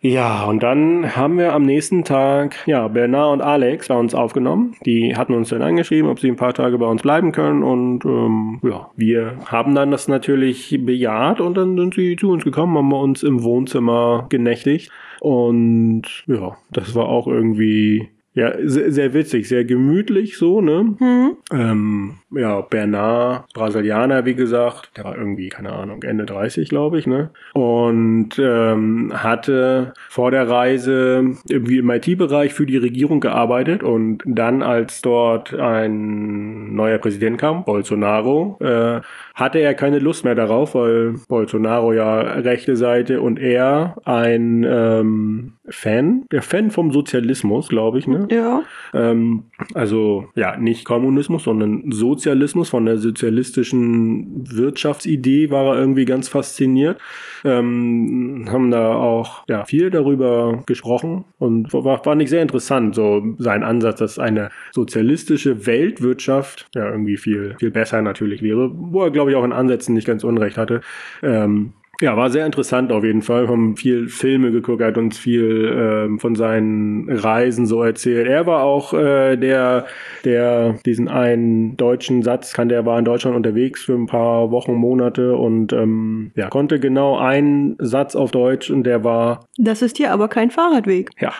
Ja, 0.00 0.44
und 0.44 0.62
dann 0.62 1.16
haben 1.16 1.38
wir 1.38 1.52
am 1.52 1.64
nächsten 1.64 2.04
Tag, 2.04 2.54
ja, 2.66 2.86
Bernard 2.86 3.32
und 3.32 3.40
Alex 3.40 3.88
bei 3.88 3.96
uns 3.96 4.14
aufgenommen. 4.14 4.76
Die 4.86 5.16
hatten 5.16 5.34
uns 5.34 5.48
dann 5.48 5.60
angeschrieben, 5.60 6.08
ob 6.08 6.20
sie 6.20 6.28
ein 6.28 6.36
paar 6.36 6.54
Tage 6.54 6.78
bei 6.78 6.86
uns 6.86 7.02
bleiben 7.02 7.32
können. 7.32 7.64
Und 7.64 8.04
ähm, 8.04 8.60
ja, 8.62 8.90
wir 8.94 9.38
haben 9.46 9.74
dann 9.74 9.90
das 9.90 10.06
natürlich 10.06 10.78
bejaht 10.84 11.40
und 11.40 11.56
dann 11.56 11.76
sind 11.76 11.94
sie 11.94 12.14
zu 12.14 12.30
uns 12.30 12.44
gekommen, 12.44 12.78
haben 12.78 12.90
bei 12.90 12.96
uns 12.96 13.24
im 13.24 13.42
Wohnzimmer 13.42 14.26
genächtigt. 14.28 14.92
Und 15.18 16.04
ja, 16.28 16.56
das 16.70 16.94
war 16.94 17.08
auch 17.08 17.26
irgendwie 17.26 18.08
ja, 18.38 18.52
sehr, 18.62 18.92
sehr 18.92 19.14
witzig, 19.14 19.48
sehr 19.48 19.64
gemütlich 19.64 20.38
so, 20.38 20.60
ne? 20.60 20.94
Hm. 20.96 21.36
Ähm, 21.52 22.14
ja, 22.30 22.60
Bernard, 22.60 23.52
Brasilianer, 23.52 24.26
wie 24.26 24.36
gesagt, 24.36 24.96
der 24.96 25.04
war 25.04 25.18
irgendwie, 25.18 25.48
keine 25.48 25.72
Ahnung, 25.72 26.04
Ende 26.04 26.24
30, 26.24 26.68
glaube 26.68 27.00
ich, 27.00 27.08
ne? 27.08 27.30
Und 27.54 28.38
ähm, 28.38 29.12
hatte 29.12 29.92
vor 30.08 30.30
der 30.30 30.48
Reise 30.48 31.34
irgendwie 31.48 31.78
im 31.78 31.90
IT-Bereich 31.90 32.54
für 32.54 32.66
die 32.66 32.76
Regierung 32.76 33.18
gearbeitet 33.18 33.82
und 33.82 34.22
dann, 34.24 34.62
als 34.62 35.02
dort 35.02 35.52
ein 35.54 36.76
neuer 36.76 36.98
Präsident 36.98 37.38
kam, 37.38 37.64
Bolsonaro, 37.64 38.56
äh, 38.60 39.00
hatte 39.34 39.58
er 39.58 39.74
keine 39.74 39.98
Lust 39.98 40.24
mehr 40.24 40.36
darauf, 40.36 40.76
weil 40.76 41.14
Bolsonaro 41.26 41.92
ja 41.92 42.20
rechte 42.20 42.76
Seite 42.76 43.20
und 43.20 43.40
er 43.40 43.96
ein 44.04 44.64
ähm, 44.68 45.54
Fan, 45.68 46.24
der 46.30 46.42
Fan 46.42 46.70
vom 46.70 46.92
Sozialismus, 46.92 47.68
glaube 47.68 47.98
ich, 47.98 48.06
ne? 48.06 48.27
Ja. 48.30 48.62
Ähm, 48.94 49.44
also 49.74 50.28
ja, 50.34 50.56
nicht 50.56 50.84
Kommunismus, 50.84 51.44
sondern 51.44 51.90
Sozialismus. 51.90 52.68
Von 52.70 52.86
der 52.86 52.98
sozialistischen 52.98 54.48
Wirtschaftsidee 54.50 55.50
war 55.50 55.66
er 55.66 55.80
irgendwie 55.80 56.04
ganz 56.04 56.28
fasziniert. 56.28 56.98
Ähm, 57.44 58.46
haben 58.50 58.70
da 58.70 58.94
auch 58.94 59.44
ja, 59.48 59.64
viel 59.64 59.90
darüber 59.90 60.62
gesprochen 60.66 61.24
und 61.38 61.72
war, 61.72 62.02
fand 62.02 62.22
ich 62.22 62.30
sehr 62.30 62.42
interessant, 62.42 62.94
so 62.94 63.22
sein 63.38 63.62
Ansatz, 63.62 63.98
dass 63.98 64.18
eine 64.18 64.50
sozialistische 64.72 65.66
Weltwirtschaft 65.66 66.68
ja 66.74 66.90
irgendwie 66.90 67.16
viel, 67.16 67.56
viel 67.58 67.70
besser 67.70 68.02
natürlich 68.02 68.42
wäre, 68.42 68.70
wo 68.74 69.02
er, 69.02 69.10
glaube 69.10 69.30
ich, 69.30 69.36
auch 69.36 69.44
in 69.44 69.52
Ansätzen 69.52 69.94
nicht 69.94 70.06
ganz 70.06 70.24
unrecht 70.24 70.58
hatte. 70.58 70.80
Ähm, 71.22 71.72
ja, 72.00 72.16
war 72.16 72.30
sehr 72.30 72.46
interessant 72.46 72.92
auf 72.92 73.02
jeden 73.02 73.22
Fall. 73.22 73.44
Wir 73.44 73.48
haben 73.48 73.76
viel 73.76 74.08
Filme 74.08 74.52
geguckt, 74.52 74.80
er 74.80 74.88
hat 74.88 74.98
uns 74.98 75.18
viel 75.18 75.74
ähm, 75.76 76.20
von 76.20 76.36
seinen 76.36 77.10
Reisen 77.10 77.66
so 77.66 77.82
erzählt. 77.82 78.28
Er 78.28 78.46
war 78.46 78.62
auch 78.62 78.94
äh, 78.94 79.36
der, 79.36 79.86
der 80.24 80.74
diesen 80.86 81.08
einen 81.08 81.76
deutschen 81.76 82.22
Satz 82.22 82.52
kann, 82.52 82.68
der 82.68 82.86
war 82.86 82.98
in 83.00 83.04
Deutschland 83.04 83.36
unterwegs 83.36 83.82
für 83.82 83.94
ein 83.94 84.06
paar 84.06 84.52
Wochen, 84.52 84.74
Monate 84.74 85.36
und 85.36 85.72
ähm, 85.72 86.30
ja, 86.36 86.48
konnte 86.48 86.78
genau 86.78 87.18
einen 87.18 87.74
Satz 87.80 88.14
auf 88.14 88.30
Deutsch 88.30 88.70
und 88.70 88.84
der 88.84 89.02
war. 89.02 89.46
Das 89.56 89.82
ist 89.82 89.96
hier 89.96 90.12
aber 90.12 90.28
kein 90.28 90.52
Fahrradweg. 90.52 91.10
Ja, 91.18 91.32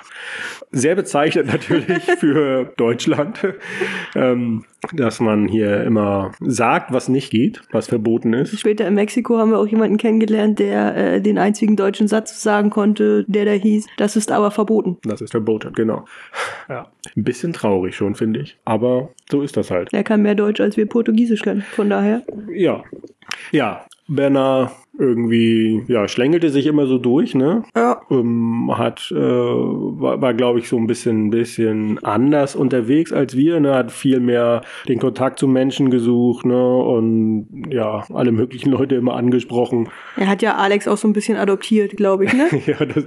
sehr 0.73 0.97
bezeichnend 0.97 1.53
natürlich 1.53 2.03
für 2.19 2.73
Deutschland. 2.77 3.39
ähm, 4.17 4.65
dass 4.93 5.19
man 5.21 5.49
hier 5.49 5.83
immer 5.83 6.33
sagt, 6.41 6.93
was 6.93 7.09
nicht 7.09 7.31
geht, 7.31 7.63
was 7.73 7.89
verboten 7.89 8.33
ist. 8.33 8.59
Später 8.59 8.87
in 8.87 8.95
Mexiko 8.95 9.39
haben 9.39 9.51
wir 9.51 9.59
auch 9.59 9.67
jemanden 9.67 9.97
kennengelernt, 9.97 10.48
der 10.55 10.97
äh, 10.97 11.21
den 11.21 11.39
einzigen 11.39 11.77
deutschen 11.77 12.09
Satz 12.09 12.43
sagen 12.43 12.71
konnte, 12.71 13.25
der 13.29 13.45
da 13.45 13.53
hieß, 13.53 13.87
das 13.97 14.17
ist 14.17 14.31
aber 14.31 14.51
verboten. 14.51 14.99
Das 15.03 15.21
ist 15.21 15.31
verboten, 15.31 15.73
genau. 15.73 16.05
Ja, 16.69 16.91
ein 17.17 17.25
bisschen 17.25 17.53
traurig 17.53 17.97
schon, 17.97 18.15
finde 18.15 18.41
ich. 18.41 18.57
Aber 18.65 19.11
so 19.31 19.43
ist 19.43 19.57
das 19.57 19.71
halt. 19.71 19.93
Er 19.93 20.05
kann 20.05 20.23
mehr 20.23 20.35
Deutsch, 20.35 20.61
als 20.61 20.77
wir 20.77 20.87
Portugiesisch 20.87 21.43
können, 21.43 21.63
von 21.63 21.91
daher. 21.91 22.23
Ja. 22.53 22.83
Ja, 23.53 23.85
Bernard 24.09 24.73
irgendwie, 24.99 25.85
ja, 25.87 26.09
schlängelte 26.09 26.51
sich 26.51 26.67
immer 26.67 26.87
so 26.87 26.99
durch, 26.99 27.35
ne? 27.35 27.63
Ja. 27.77 28.01
Ähm, 28.11 28.71
hat, 28.77 29.13
äh, 29.13 29.17
war, 29.17 30.21
war 30.21 30.35
glaube 30.35 30.59
ich, 30.59 30.69
so 30.69 30.77
ein 30.77 30.89
bisschen, 30.89 31.31
bisschen 31.31 32.03
anders 32.05 32.57
unterwegs 32.57 33.13
als 33.13 33.37
wir, 33.37 33.61
ne? 33.61 33.75
Hat 33.75 33.93
viel 33.93 34.19
mehr 34.19 34.63
den 34.89 34.99
Kontakt 34.99 35.39
zu 35.39 35.47
Menschen 35.47 35.91
gesucht, 35.91 36.45
ne? 36.45 36.77
Und 36.77 37.47
ja, 37.71 38.05
alle 38.13 38.33
möglichen 38.33 38.71
Leute 38.71 38.97
immer 38.97 39.15
angesprochen. 39.15 39.89
Er 40.17 40.27
hat 40.27 40.43
ja 40.43 40.57
Alex 40.57 40.89
auch 40.89 40.97
so 40.97 41.07
ein 41.07 41.13
bisschen 41.13 41.37
adoptiert, 41.37 41.97
glaube 41.97 42.25
ich, 42.25 42.33
ne? 42.33 42.49
ja, 42.67 42.85
das, 42.85 43.05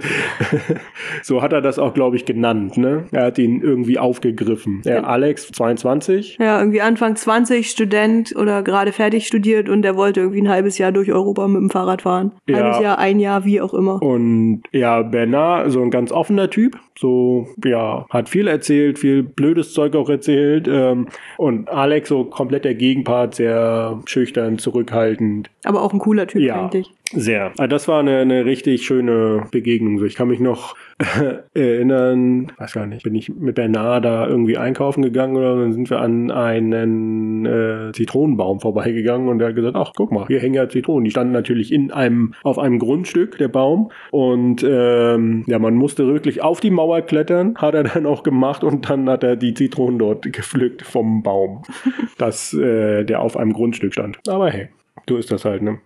so 1.22 1.42
hat 1.42 1.52
er 1.52 1.60
das 1.60 1.78
auch, 1.78 1.92
glaube 1.92 2.16
ich, 2.16 2.24
genannt, 2.24 2.78
ne? 2.78 3.04
Er 3.12 3.26
hat 3.26 3.38
ihn 3.38 3.60
irgendwie 3.60 3.98
aufgegriffen. 3.98 4.80
Ja, 4.86 5.04
Alex, 5.04 5.52
22. 5.52 6.38
Ja, 6.40 6.58
irgendwie 6.58 6.80
Anfang 6.80 7.16
20, 7.16 7.70
Student 7.70 8.34
oder 8.34 8.62
gerade 8.62 8.92
fertig 8.92 9.26
studiert 9.26 9.68
und 9.68 9.84
er 9.84 9.96
wollte 9.96 10.20
irgendwie 10.20 10.40
ein 10.40 10.48
halbes 10.48 10.78
Jahr 10.78 10.90
durch 10.90 11.12
Europa 11.12 11.46
mit 11.48 11.60
dem 11.60 11.70
Fahrrad 11.70 11.81
fahren. 12.02 12.32
Ja. 12.48 12.56
Halbes 12.58 12.80
Jahr, 12.80 12.98
ein 12.98 13.20
Jahr, 13.20 13.44
wie 13.44 13.60
auch 13.60 13.74
immer. 13.74 14.00
Und 14.02 14.62
ja, 14.72 15.02
Bernard, 15.02 15.70
so 15.70 15.82
ein 15.82 15.90
ganz 15.90 16.12
offener 16.12 16.48
Typ, 16.50 16.78
so, 16.98 17.46
ja, 17.64 18.06
hat 18.10 18.28
viel 18.28 18.46
erzählt, 18.48 18.98
viel 18.98 19.22
blödes 19.22 19.72
Zeug 19.72 19.94
auch 19.96 20.08
erzählt. 20.08 20.68
Ähm, 20.70 21.08
und 21.38 21.68
Alex, 21.68 22.08
so 22.08 22.24
komplett 22.24 22.64
der 22.64 22.74
Gegenpart, 22.74 23.34
sehr 23.34 24.00
schüchtern, 24.06 24.58
zurückhaltend. 24.58 25.50
Aber 25.64 25.82
auch 25.82 25.92
ein 25.92 25.98
cooler 25.98 26.26
Typ 26.26 26.42
Ja. 26.42 26.64
eigentlich. 26.64 26.92
Sehr. 27.14 27.52
Also 27.58 27.66
das 27.66 27.88
war 27.88 28.00
eine, 28.00 28.18
eine 28.18 28.44
richtig 28.44 28.86
schöne 28.86 29.46
Begegnung. 29.50 29.98
So, 29.98 30.04
ich 30.04 30.14
kann 30.14 30.28
mich 30.28 30.40
noch 30.40 30.76
erinnern, 31.54 32.52
weiß 32.58 32.72
gar 32.72 32.86
nicht, 32.86 33.04
bin 33.04 33.14
ich 33.14 33.28
mit 33.28 33.54
Bernard 33.54 34.04
da 34.04 34.26
irgendwie 34.26 34.56
einkaufen 34.56 35.02
gegangen 35.02 35.36
oder 35.36 35.56
dann 35.56 35.72
sind 35.72 35.90
wir 35.90 36.00
an 36.00 36.30
einen 36.30 37.44
äh, 37.44 37.92
Zitronenbaum 37.92 38.60
vorbeigegangen 38.60 39.28
und 39.28 39.40
er 39.40 39.48
hat 39.48 39.56
gesagt, 39.56 39.76
ach 39.76 39.92
guck 39.94 40.12
mal, 40.12 40.26
hier 40.26 40.40
hängen 40.40 40.54
ja 40.54 40.68
Zitronen. 40.68 41.04
Die 41.04 41.10
standen 41.10 41.32
natürlich 41.32 41.72
in 41.72 41.90
einem, 41.92 42.34
auf 42.42 42.58
einem 42.58 42.78
Grundstück, 42.78 43.38
der 43.38 43.48
Baum. 43.48 43.90
Und 44.10 44.64
ähm, 44.66 45.44
ja, 45.46 45.58
man 45.58 45.74
musste 45.74 46.06
wirklich 46.06 46.42
auf 46.42 46.60
die 46.60 46.70
Mauer 46.70 47.02
klettern, 47.02 47.56
hat 47.56 47.74
er 47.74 47.84
dann 47.84 48.06
auch 48.06 48.22
gemacht 48.22 48.64
und 48.64 48.88
dann 48.88 49.08
hat 49.08 49.22
er 49.22 49.36
die 49.36 49.54
Zitronen 49.54 49.98
dort 49.98 50.32
gepflückt 50.32 50.82
vom 50.82 51.22
Baum, 51.22 51.62
das, 52.18 52.54
äh, 52.54 53.04
der 53.04 53.20
auf 53.20 53.36
einem 53.36 53.52
Grundstück 53.52 53.92
stand. 53.92 54.18
Aber 54.28 54.50
hey, 54.50 54.68
so 55.08 55.16
ist 55.16 55.30
das 55.30 55.44
halt, 55.44 55.62
ne? 55.62 55.78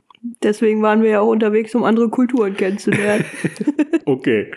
Deswegen 0.42 0.82
waren 0.82 1.02
wir 1.02 1.10
ja 1.10 1.20
auch 1.20 1.28
unterwegs, 1.28 1.74
um 1.74 1.84
andere 1.84 2.08
Kulturen 2.08 2.56
kennenzulernen. 2.56 3.24
Okay. 4.08 4.52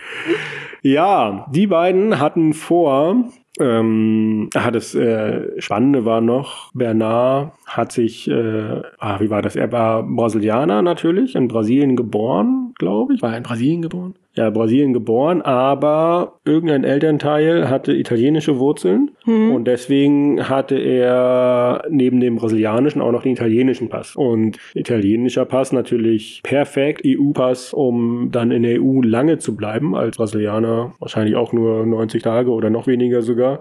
Ja, 0.83 1.47
die 1.51 1.65
beiden 1.65 2.19
hatten 2.19 2.53
vor, 2.53 3.31
ähm, 3.59 4.49
ah, 4.53 4.69
das 4.69 4.93
äh, 4.93 5.59
Spannende 5.59 6.05
war 6.05 6.21
noch, 6.21 6.71
Bernard 6.73 7.53
hat 7.65 7.91
sich, 7.91 8.29
äh, 8.29 8.81
ah, 8.99 9.19
wie 9.19 9.31
war 9.31 9.41
das? 9.41 9.55
Er 9.55 9.71
war 9.71 10.03
Brasilianer 10.03 10.83
natürlich, 10.83 11.35
in 11.35 11.47
Brasilien 11.47 11.95
geboren, 11.95 12.68
glaube 12.79 13.13
ich. 13.13 13.21
War 13.21 13.31
er 13.31 13.37
in 13.37 13.43
Brasilien 13.43 13.83
geboren? 13.83 14.15
Ja, 14.35 14.49
Brasilien 14.51 14.93
geboren, 14.93 15.41
aber 15.41 16.39
irgendein 16.45 16.85
Elternteil 16.85 17.69
hatte 17.69 17.93
italienische 17.93 18.57
Wurzeln 18.57 19.11
und 19.25 19.65
deswegen 19.65 20.47
hatte 20.47 20.77
er 20.77 21.83
neben 21.89 22.21
dem 22.21 22.37
brasilianischen 22.37 23.01
auch 23.01 23.11
noch 23.11 23.23
den 23.23 23.33
italienischen 23.33 23.89
Pass. 23.89 24.15
Und 24.15 24.57
italienischer 24.75 25.43
Pass 25.45 25.73
natürlich 25.73 26.41
perfekt, 26.43 27.01
EU-Pass, 27.05 27.73
um 27.73 28.29
dann 28.31 28.51
in 28.51 28.63
der 28.63 28.81
EU 28.81 29.01
lange 29.01 29.39
zu 29.39 29.57
bleiben, 29.57 29.93
als 29.95 30.15
Brasilianer 30.15 30.93
wahrscheinlich 30.99 31.35
auch 31.35 31.51
nur 31.51 31.85
90 31.85 32.23
Tage 32.23 32.51
oder 32.51 32.69
noch 32.69 32.87
weniger 32.87 33.21
sogar. 33.21 33.59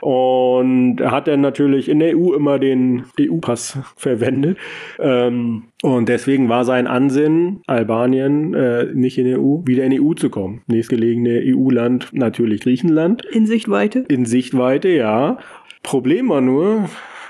Und 0.00 1.00
er 1.00 1.10
hat 1.10 1.28
dann 1.28 1.42
natürlich 1.42 1.90
in 1.90 1.98
der 1.98 2.16
EU 2.16 2.32
immer 2.32 2.58
den 2.58 3.04
EU-Pass 3.20 3.78
verwendet. 3.96 4.56
Ähm, 4.98 5.64
und 5.86 6.08
deswegen 6.08 6.48
war 6.48 6.64
sein 6.64 6.88
Ansinnen, 6.88 7.60
Albanien, 7.68 8.54
äh, 8.54 8.86
nicht 8.92 9.18
in 9.18 9.24
der 9.24 9.40
EU, 9.40 9.60
wieder 9.66 9.84
in 9.84 9.92
die 9.92 10.00
EU 10.00 10.14
zu 10.14 10.30
kommen. 10.30 10.62
Nächstgelegene 10.66 11.42
EU-Land 11.44 12.08
natürlich 12.12 12.62
Griechenland. 12.62 13.24
In 13.26 13.46
Sichtweite. 13.46 14.00
In 14.08 14.26
Sichtweite, 14.26 14.88
ja. 14.88 15.38
Problem 15.84 16.28
war 16.28 16.40
nur, 16.40 16.88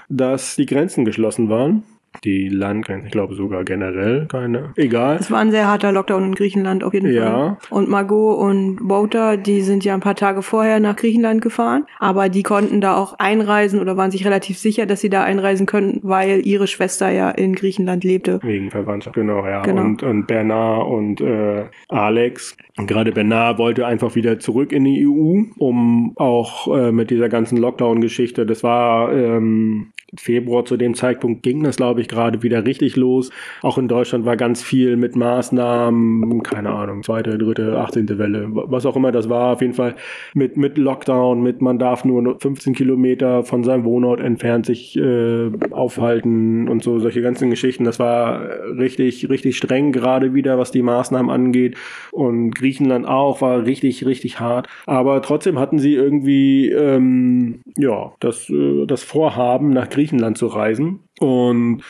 dass 0.08 0.56
die 0.56 0.64
Grenzen 0.64 1.04
geschlossen 1.04 1.50
waren. 1.50 1.82
Die 2.24 2.48
Landgrenzen, 2.48 3.06
ich 3.06 3.12
glaube 3.12 3.34
sogar 3.34 3.64
generell 3.64 4.26
keine. 4.28 4.72
Egal. 4.76 5.16
Es 5.20 5.30
war 5.30 5.38
ein 5.40 5.50
sehr 5.50 5.66
harter 5.68 5.92
Lockdown 5.92 6.24
in 6.24 6.34
Griechenland 6.34 6.84
auf 6.84 6.94
jeden 6.94 7.12
Ja. 7.12 7.56
Fall. 7.60 7.78
Und 7.78 7.88
Margot 7.88 8.38
und 8.38 8.78
Wouter, 8.82 9.36
die 9.36 9.60
sind 9.62 9.84
ja 9.84 9.94
ein 9.94 10.00
paar 10.00 10.14
Tage 10.14 10.42
vorher 10.42 10.80
nach 10.80 10.96
Griechenland 10.96 11.42
gefahren, 11.42 11.86
aber 11.98 12.28
die 12.28 12.42
konnten 12.42 12.80
da 12.80 12.96
auch 12.96 13.18
einreisen 13.18 13.80
oder 13.80 13.96
waren 13.96 14.10
sich 14.10 14.24
relativ 14.26 14.58
sicher, 14.58 14.86
dass 14.86 15.00
sie 15.00 15.10
da 15.10 15.22
einreisen 15.22 15.66
können, 15.66 16.00
weil 16.02 16.46
ihre 16.46 16.66
Schwester 16.66 17.10
ja 17.10 17.30
in 17.30 17.54
Griechenland 17.54 18.04
lebte. 18.04 18.40
Wegen 18.42 18.70
Verwandtschaft, 18.70 19.14
genau, 19.16 19.44
ja. 19.46 19.62
Genau. 19.62 19.82
Und, 19.82 20.02
und 20.02 20.26
Bernard 20.26 20.86
und 20.88 21.20
äh, 21.20 21.64
Alex. 21.88 22.56
Gerade 22.86 23.12
Bernard 23.12 23.58
wollte 23.58 23.86
einfach 23.86 24.14
wieder 24.14 24.38
zurück 24.38 24.72
in 24.72 24.84
die 24.84 25.06
EU, 25.06 25.42
um 25.58 26.12
auch 26.16 26.74
äh, 26.76 26.92
mit 26.92 27.10
dieser 27.10 27.28
ganzen 27.28 27.56
Lockdown-Geschichte, 27.58 28.44
das 28.46 28.62
war 28.62 29.12
ähm, 29.12 29.92
Februar 30.18 30.64
zu 30.64 30.76
dem 30.76 30.94
Zeitpunkt 30.94 31.42
ging 31.42 31.62
das, 31.62 31.76
glaube 31.76 32.00
ich, 32.00 32.08
gerade 32.08 32.42
wieder 32.42 32.64
richtig 32.64 32.96
los. 32.96 33.30
Auch 33.62 33.78
in 33.78 33.88
Deutschland 33.88 34.24
war 34.24 34.36
ganz 34.36 34.62
viel 34.62 34.96
mit 34.96 35.16
Maßnahmen, 35.16 36.42
keine 36.42 36.70
Ahnung, 36.70 37.02
zweite, 37.02 37.38
dritte, 37.38 37.78
18. 37.78 38.18
Welle, 38.18 38.48
was 38.50 38.86
auch 38.86 38.96
immer 38.96 39.12
das 39.12 39.28
war, 39.28 39.54
auf 39.54 39.60
jeden 39.60 39.74
Fall 39.74 39.94
mit, 40.34 40.56
mit 40.56 40.78
Lockdown, 40.78 41.42
mit 41.42 41.60
man 41.60 41.78
darf 41.78 42.04
nur 42.04 42.38
15 42.38 42.74
Kilometer 42.74 43.42
von 43.42 43.64
seinem 43.64 43.84
Wohnort 43.84 44.20
entfernt 44.20 44.66
sich 44.66 44.96
äh, 44.96 45.50
aufhalten 45.70 46.68
und 46.68 46.82
so, 46.82 46.98
solche 46.98 47.22
ganzen 47.22 47.50
Geschichten. 47.50 47.84
Das 47.84 47.98
war 47.98 48.42
richtig, 48.78 49.28
richtig 49.28 49.56
streng 49.56 49.92
gerade 49.92 50.34
wieder, 50.34 50.58
was 50.58 50.70
die 50.70 50.82
Maßnahmen 50.82 51.30
angeht. 51.30 51.76
Und 52.12 52.54
Griechenland 52.54 53.06
auch, 53.06 53.40
war 53.40 53.64
richtig, 53.64 54.06
richtig 54.06 54.40
hart. 54.40 54.68
Aber 54.86 55.22
trotzdem 55.22 55.58
hatten 55.58 55.78
sie 55.78 55.94
irgendwie, 55.94 56.70
ähm, 56.70 57.60
ja, 57.76 58.12
das, 58.20 58.48
äh, 58.50 58.86
das 58.86 59.02
Vorhaben, 59.02 59.70
nach 59.70 59.88
Griechenland 59.88 60.05
zu 60.34 60.46
reisen. 60.46 61.00
Und 61.18 61.82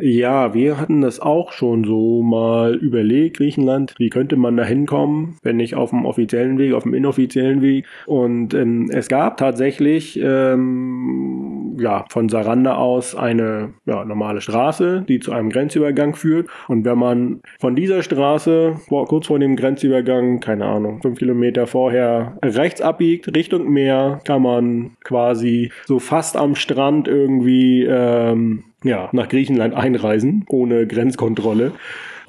ja, 0.00 0.54
wir 0.54 0.78
hatten 0.78 1.00
das 1.02 1.20
auch 1.20 1.52
schon 1.52 1.84
so 1.84 2.22
mal 2.22 2.74
überlegt, 2.74 3.36
Griechenland, 3.36 3.94
wie 3.98 4.08
könnte 4.08 4.36
man 4.36 4.56
da 4.56 4.64
hinkommen, 4.64 5.36
wenn 5.42 5.56
nicht 5.56 5.74
auf 5.74 5.90
dem 5.90 6.06
offiziellen 6.06 6.58
Weg, 6.58 6.72
auf 6.72 6.84
dem 6.84 6.94
inoffiziellen 6.94 7.60
Weg. 7.60 7.86
Und 8.06 8.54
ähm, 8.54 8.90
es 8.90 9.08
gab 9.08 9.36
tatsächlich 9.36 10.18
ähm, 10.22 11.59
ja, 11.80 12.04
von 12.10 12.28
Saranda 12.28 12.76
aus 12.76 13.14
eine 13.14 13.72
ja, 13.86 14.04
normale 14.04 14.40
Straße, 14.40 15.04
die 15.08 15.18
zu 15.18 15.32
einem 15.32 15.50
Grenzübergang 15.50 16.14
führt. 16.14 16.48
Und 16.68 16.84
wenn 16.84 16.98
man 16.98 17.40
von 17.58 17.74
dieser 17.74 18.02
Straße, 18.02 18.76
vor, 18.88 19.06
kurz 19.06 19.26
vor 19.26 19.38
dem 19.38 19.56
Grenzübergang, 19.56 20.40
keine 20.40 20.66
Ahnung, 20.66 21.00
fünf 21.00 21.18
Kilometer 21.18 21.66
vorher 21.66 22.36
rechts 22.42 22.80
abbiegt, 22.80 23.34
Richtung 23.34 23.70
Meer, 23.70 24.20
kann 24.24 24.42
man 24.42 24.92
quasi 25.04 25.72
so 25.86 25.98
fast 25.98 26.36
am 26.36 26.54
Strand 26.54 27.08
irgendwie 27.08 27.84
ähm, 27.84 28.64
ja, 28.84 29.08
nach 29.12 29.28
Griechenland 29.28 29.74
einreisen, 29.74 30.44
ohne 30.48 30.86
Grenzkontrolle. 30.86 31.72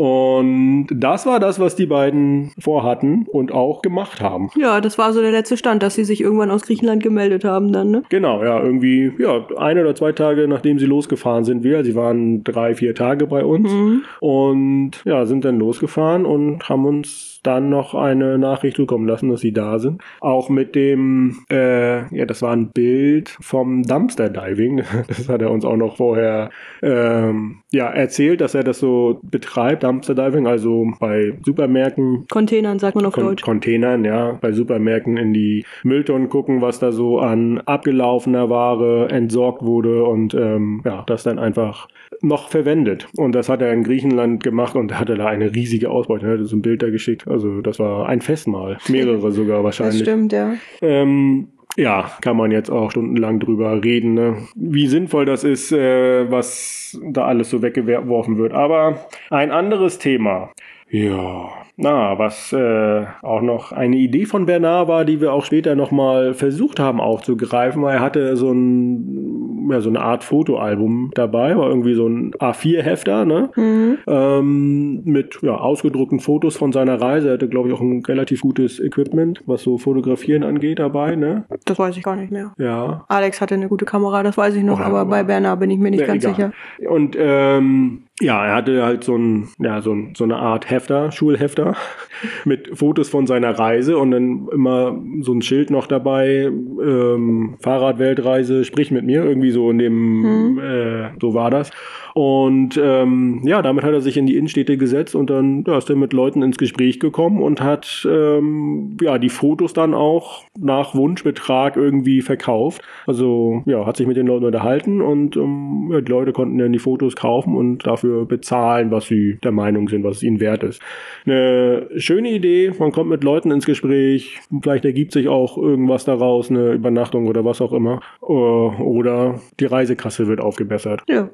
Und 0.02 0.88
das 0.96 1.28
war 1.28 1.40
das, 1.40 1.60
was 1.60 1.76
die 1.76 1.86
beiden 1.86 2.54
vorhatten 2.58 3.28
und 3.32 3.52
auch 3.52 3.84
gemacht 3.84 4.20
haben. 4.20 4.50
Ja, 4.58 4.82
das 4.82 4.98
war 4.98 5.14
so 5.14 5.22
der 5.22 5.30
letzte 5.32 5.58
Stand, 5.58 5.84
dass 5.84 5.94
sie 5.94 6.06
sich 6.06 6.22
irgendwann 6.22 6.50
aus 6.50 6.64
Griechenland 6.64 7.04
gemeldet 7.04 7.44
haben 7.46 7.72
dann, 7.72 7.92
ne? 7.92 8.02
Genau, 8.10 8.44
ja, 8.44 8.60
irgendwie, 8.64 9.12
ja, 9.20 9.46
ein 9.58 9.78
oder 9.78 9.94
zwei 9.94 10.12
Tage 10.12 10.48
nachdem 10.48 10.80
sie 10.80 10.88
losgefahren 10.88 11.44
sind 11.44 11.64
wir. 11.64 11.84
Sie 11.84 11.96
waren 11.96 12.44
drei, 12.44 12.74
vier 12.74 12.96
Tage 12.96 13.28
bei 13.28 13.46
uns 13.46 13.72
Mhm. 13.72 14.02
und 14.22 14.92
ja, 15.06 15.28
sind 15.28 15.46
dann 15.46 15.60
losgefahren 15.60 16.26
und 16.26 16.68
haben 16.68 16.86
uns 16.86 17.31
dann 17.44 17.70
noch 17.70 17.96
eine 17.96 18.38
Nachricht 18.38 18.78
zukommen 18.78 19.08
lassen, 19.08 19.30
dass 19.30 19.42
sie 19.42 19.52
da 19.52 19.80
sind. 19.80 20.02
Auch 20.20 20.50
mit 20.50 20.76
dem, 20.76 21.44
äh, 21.50 22.16
ja, 22.16 22.26
das 22.26 22.42
war 22.42 22.52
ein 22.52 22.70
Bild 22.70 23.36
vom 23.42 23.84
Dumpster 23.84 24.30
Diving. 24.30 24.84
Das 25.12 25.28
hat 25.28 25.42
er 25.42 25.52
uns 25.52 25.66
auch 25.66 25.76
noch 25.76 25.98
vorher 25.98 26.50
ähm, 26.82 27.58
ja, 27.72 27.90
erzählt, 27.90 28.40
dass 28.42 28.56
er 28.56 28.64
das 28.64 28.80
so 28.80 29.20
betreibt, 29.24 29.84
Dumpster 29.84 30.16
Diving, 30.16 30.48
also 30.48 30.88
bei 31.00 31.34
Supermärkten 31.44 32.26
Containern, 32.30 32.80
sagt 32.80 32.96
man 32.96 33.06
auf 33.06 33.14
Con 33.14 33.26
Deutsch. 33.26 33.44
Containern, 33.44 34.06
ja, 34.06 34.38
bei 34.40 34.52
Supermärkten 34.52 35.18
in 35.18 35.34
die 35.34 35.66
Mülltonnen 35.84 36.30
gucken, 36.30 36.62
was 36.62 36.80
da 36.80 36.92
so 36.92 37.20
an 37.20 37.60
abgelaufener 37.66 38.50
Ware 38.50 39.10
entsorgt 39.10 39.64
wurde 39.64 40.06
und 40.06 40.34
ähm, 40.34 40.82
ja, 40.86 41.04
das 41.08 41.24
dann 41.24 41.40
einfach 41.40 41.88
noch 42.22 42.50
verwendet. 42.50 43.08
Und 43.18 43.34
das 43.34 43.50
hat 43.50 43.62
er 43.62 43.74
in 43.74 43.84
Griechenland 43.84 44.44
gemacht 44.44 44.76
und 44.76 45.00
hatte 45.00 45.16
da 45.16 45.28
eine 45.28 45.54
riesige 45.54 45.90
Ausbeute. 45.90 46.28
Er 46.28 46.40
hat 46.40 46.46
so 46.46 46.56
ein 46.56 46.62
Bild 46.62 46.82
da 46.84 46.90
geschickt. 46.90 47.28
Also 47.28 47.62
das 47.62 47.80
war 47.80 48.08
ein 48.08 48.22
Festmahl. 48.22 48.78
Mehrere 48.88 49.32
sogar 49.32 49.58
Das 49.58 49.64
wahrscheinlich. 49.64 50.02
stimmt, 50.02 50.34
ja. 50.34 50.54
Ähm, 50.82 51.48
ja, 51.78 52.12
kann 52.22 52.36
man 52.36 52.52
jetzt 52.52 52.70
auch 52.70 52.92
stundenlang 52.92 53.40
drüber 53.40 53.82
reden, 53.82 54.14
ne? 54.14 54.36
wie 54.56 54.88
sinnvoll 54.88 55.26
das 55.26 55.46
ist, 55.46 55.72
äh, 55.72 56.30
was 56.30 57.00
da 57.02 57.26
alles 57.26 57.50
so 57.50 57.62
weggeworfen 57.62 58.38
wird. 58.38 58.52
Aber 58.54 59.06
ein 59.30 59.52
anderes 59.52 59.98
Thema. 59.98 60.52
Ja, 60.90 61.50
na, 61.78 62.20
was 62.20 62.52
äh, 62.52 63.06
auch 63.22 63.42
noch 63.42 63.72
eine 63.72 63.96
Idee 63.96 64.26
von 64.26 64.46
Bernard 64.46 64.90
war, 64.90 65.06
die 65.06 65.22
wir 65.22 65.32
auch 65.32 65.46
später 65.46 65.74
nochmal 65.76 66.34
versucht 66.34 66.82
haben 66.82 67.00
aufzugreifen, 67.00 67.82
weil 67.82 67.96
er 67.96 68.02
hatte 68.02 68.36
so 68.36 68.52
ein, 68.52 69.61
ja, 69.70 69.82
so 69.82 69.90
eine 69.90 70.02
Art 70.02 70.24
Fotoalbum 70.24 71.12
dabei, 71.14 71.58
war 71.58 71.68
irgendwie 71.70 71.94
so 71.94 72.08
ein 72.08 72.32
A4-Hefter, 72.34 73.26
ne? 73.26 73.50
Mhm. 73.56 73.98
ähm, 74.08 75.04
mit 75.06 75.40
ja, 75.42 75.56
ausgedruckten 75.56 76.20
Fotos 76.20 76.58
von 76.58 76.72
seiner 76.72 77.00
Reise. 77.02 77.28
Er 77.30 77.34
hatte, 77.34 77.48
glaube 77.50 77.70
ich, 77.70 77.74
auch 77.76 77.82
ein 77.82 78.04
relativ 78.06 78.42
gutes 78.42 78.80
Equipment, 78.80 79.42
was 79.46 79.62
so 79.64 79.78
Fotografieren 79.78 80.44
angeht 80.44 80.80
dabei, 80.80 81.16
ne? 81.16 81.46
Das 81.66 81.78
weiß 81.80 81.96
ich 81.98 82.04
gar 82.04 82.16
nicht 82.16 82.32
mehr. 82.32 82.54
Ja. 82.58 83.06
Alex 83.08 83.42
hatte 83.42 83.56
eine 83.56 83.68
gute 83.68 83.86
Kamera, 83.86 84.24
das 84.24 84.38
weiß 84.38 84.56
ich 84.56 84.64
noch, 84.64 84.80
Oh, 84.80 84.84
aber 84.84 85.06
bei 85.06 85.24
Bernhard 85.24 85.60
bin 85.60 85.70
ich 85.70 85.80
mir 85.80 85.92
nicht 85.92 86.02
Ja, 86.02 86.08
ganz 86.08 86.24
egal. 86.24 86.36
sicher. 86.36 86.90
Und 86.90 87.16
ähm, 87.20 88.04
ja, 88.20 88.46
er 88.46 88.56
hatte 88.56 88.84
halt 88.84 89.04
so, 89.04 89.16
ein, 89.16 89.50
ja, 89.60 89.82
so, 89.82 89.92
ein, 89.94 90.14
so 90.16 90.24
eine 90.24 90.38
Art 90.38 90.70
Hefter, 90.70 91.12
Schulhefter, 91.12 91.76
mit 92.46 92.78
Fotos 92.78 93.10
von 93.10 93.28
seiner 93.28 93.58
Reise 93.58 93.98
und 93.98 94.12
dann 94.12 94.48
immer 94.54 94.98
so 95.22 95.34
ein 95.34 95.42
Schild 95.42 95.70
noch 95.72 95.88
dabei, 95.88 96.50
ähm, 96.52 97.56
Fahrradweltreise, 97.62 98.64
sprich 98.64 98.92
mit 98.92 99.06
mir, 99.06 99.24
irgendwie 99.24 99.51
so 99.52 99.70
in 99.70 99.78
dem, 99.78 100.60
äh, 100.60 101.10
so 101.20 101.34
war 101.34 101.50
das. 101.50 101.72
Und 102.14 102.80
ähm, 102.82 103.42
ja, 103.46 103.62
damit 103.62 103.84
hat 103.84 103.94
er 103.94 104.02
sich 104.02 104.18
in 104.18 104.26
die 104.26 104.36
Innenstädte 104.36 104.78
gesetzt 104.78 105.16
und 105.16 105.30
dann 105.30 105.64
ja, 105.66 105.78
ist 105.78 105.90
er 105.90 105.96
mit 105.96 106.12
Leuten 106.12 106.42
ins 106.42 106.58
Gespräch 106.58 107.00
gekommen 107.00 107.42
und 107.42 107.62
hat 107.62 108.06
ähm, 108.10 108.98
ja 109.02 109.18
die 109.18 109.30
Fotos 109.30 109.72
dann 109.74 109.94
auch 109.94 110.44
nach 110.60 110.94
Wunschbetrag 110.94 111.78
irgendwie 111.78 112.22
verkauft. 112.22 112.82
Also 113.08 113.64
ja, 113.66 113.86
hat 113.86 113.98
sich 113.98 114.08
mit 114.08 114.18
den 114.18 114.28
Leuten 114.28 114.46
unterhalten 114.46 115.02
und 115.02 115.38
ähm, 115.38 115.90
ja, 115.92 116.02
die 116.02 116.12
Leute 116.12 116.34
konnten 116.34 116.58
dann 116.58 116.74
die 116.74 116.80
Fotos 116.80 117.16
kaufen 117.16 117.56
und 117.56 117.88
dafür 117.88 118.26
bezahlen, 118.26 118.92
was 118.92 119.06
sie 119.06 119.38
der 119.44 119.52
Meinung 119.52 119.88
sind, 119.88 120.04
was 120.04 120.18
es 120.18 120.24
ihnen 120.24 120.40
wert 120.42 120.64
ist. 120.64 120.82
Eine 121.26 121.88
schöne 121.96 122.32
Idee, 122.32 122.72
man 122.78 122.92
kommt 122.92 123.10
mit 123.10 123.24
Leuten 123.24 123.52
ins 123.52 123.66
Gespräch, 123.66 124.40
vielleicht 124.62 124.84
ergibt 124.84 125.14
sich 125.14 125.30
auch 125.30 125.58
irgendwas 125.58 126.04
daraus, 126.04 126.50
eine 126.50 126.74
Übernachtung 126.74 127.28
oder 127.28 127.46
was 127.46 127.62
auch 127.62 127.74
immer. 127.74 128.02
Äh, 128.22 128.82
Oder 128.82 129.41
die 129.60 129.66
Reisekasse 129.66 130.28
wird 130.28 130.40
aufgebessert. 130.40 131.02
Ja. 131.08 131.30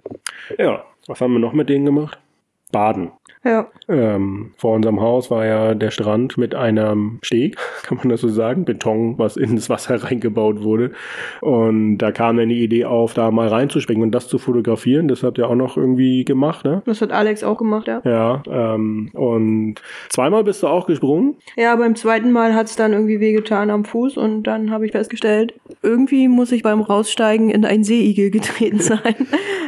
Ja, 0.58 0.84
was 1.08 1.22
haben 1.22 1.34
wir 1.34 1.40
noch 1.40 1.54
mit 1.54 1.70
denen 1.70 1.86
gemacht? 1.86 2.20
Baden. 2.72 3.12
Ja. 3.44 3.68
Ähm, 3.88 4.52
vor 4.58 4.76
unserem 4.76 5.00
Haus 5.00 5.32
war 5.32 5.46
ja 5.46 5.74
der 5.74 5.92
Strand 5.92 6.38
mit 6.38 6.54
einem 6.54 7.20
Steg, 7.22 7.56
kann 7.84 7.98
man 7.98 8.10
das 8.10 8.22
so 8.22 8.28
sagen, 8.28 8.66
Beton, 8.66 9.18
was 9.18 9.38
ins 9.38 9.70
Wasser 9.70 9.96
reingebaut 10.04 10.64
wurde. 10.64 10.92
Und 11.40 12.00
da 12.00 12.12
kam 12.12 12.38
dann 12.38 12.50
die 12.50 12.62
Idee 12.62 12.86
auf, 12.86 13.14
da 13.14 13.32
mal 13.32 13.48
reinzuspringen 13.48 14.04
und 14.04 14.12
das 14.12 14.28
zu 14.28 14.38
fotografieren. 14.38 15.08
Das 15.08 15.24
habt 15.24 15.38
ihr 15.38 15.48
auch 15.48 15.56
noch 15.56 15.78
irgendwie 15.78 16.26
gemacht, 16.26 16.66
ne? 16.66 16.82
Das 16.86 17.02
hat 17.02 17.12
Alex 17.12 17.44
auch 17.44 17.58
gemacht, 17.58 17.88
ja. 17.88 18.02
Ja, 18.04 18.44
ähm, 18.50 19.12
und 19.14 19.76
zweimal 20.10 20.44
bist 20.44 20.64
du 20.64 20.68
auch 20.68 20.86
gesprungen. 20.86 21.38
Ja, 21.56 21.76
beim 21.76 21.96
zweiten 21.96 22.32
Mal 22.32 22.54
hat's 22.54 22.76
dann 22.76 22.92
irgendwie 22.92 23.22
wehgetan 23.22 23.70
am 23.70 23.86
Fuß 23.86 24.18
und 24.18 24.44
dann 24.44 24.72
habe 24.72 24.86
ich 24.86 24.92
festgestellt, 24.92 25.54
irgendwie 25.82 26.28
muss 26.28 26.52
ich 26.52 26.64
beim 26.64 26.82
Raussteigen 26.82 27.50
in 27.50 27.66
einen 27.66 27.84
Seeigel 27.84 28.30
getreten 28.32 28.80
sein. 28.80 29.16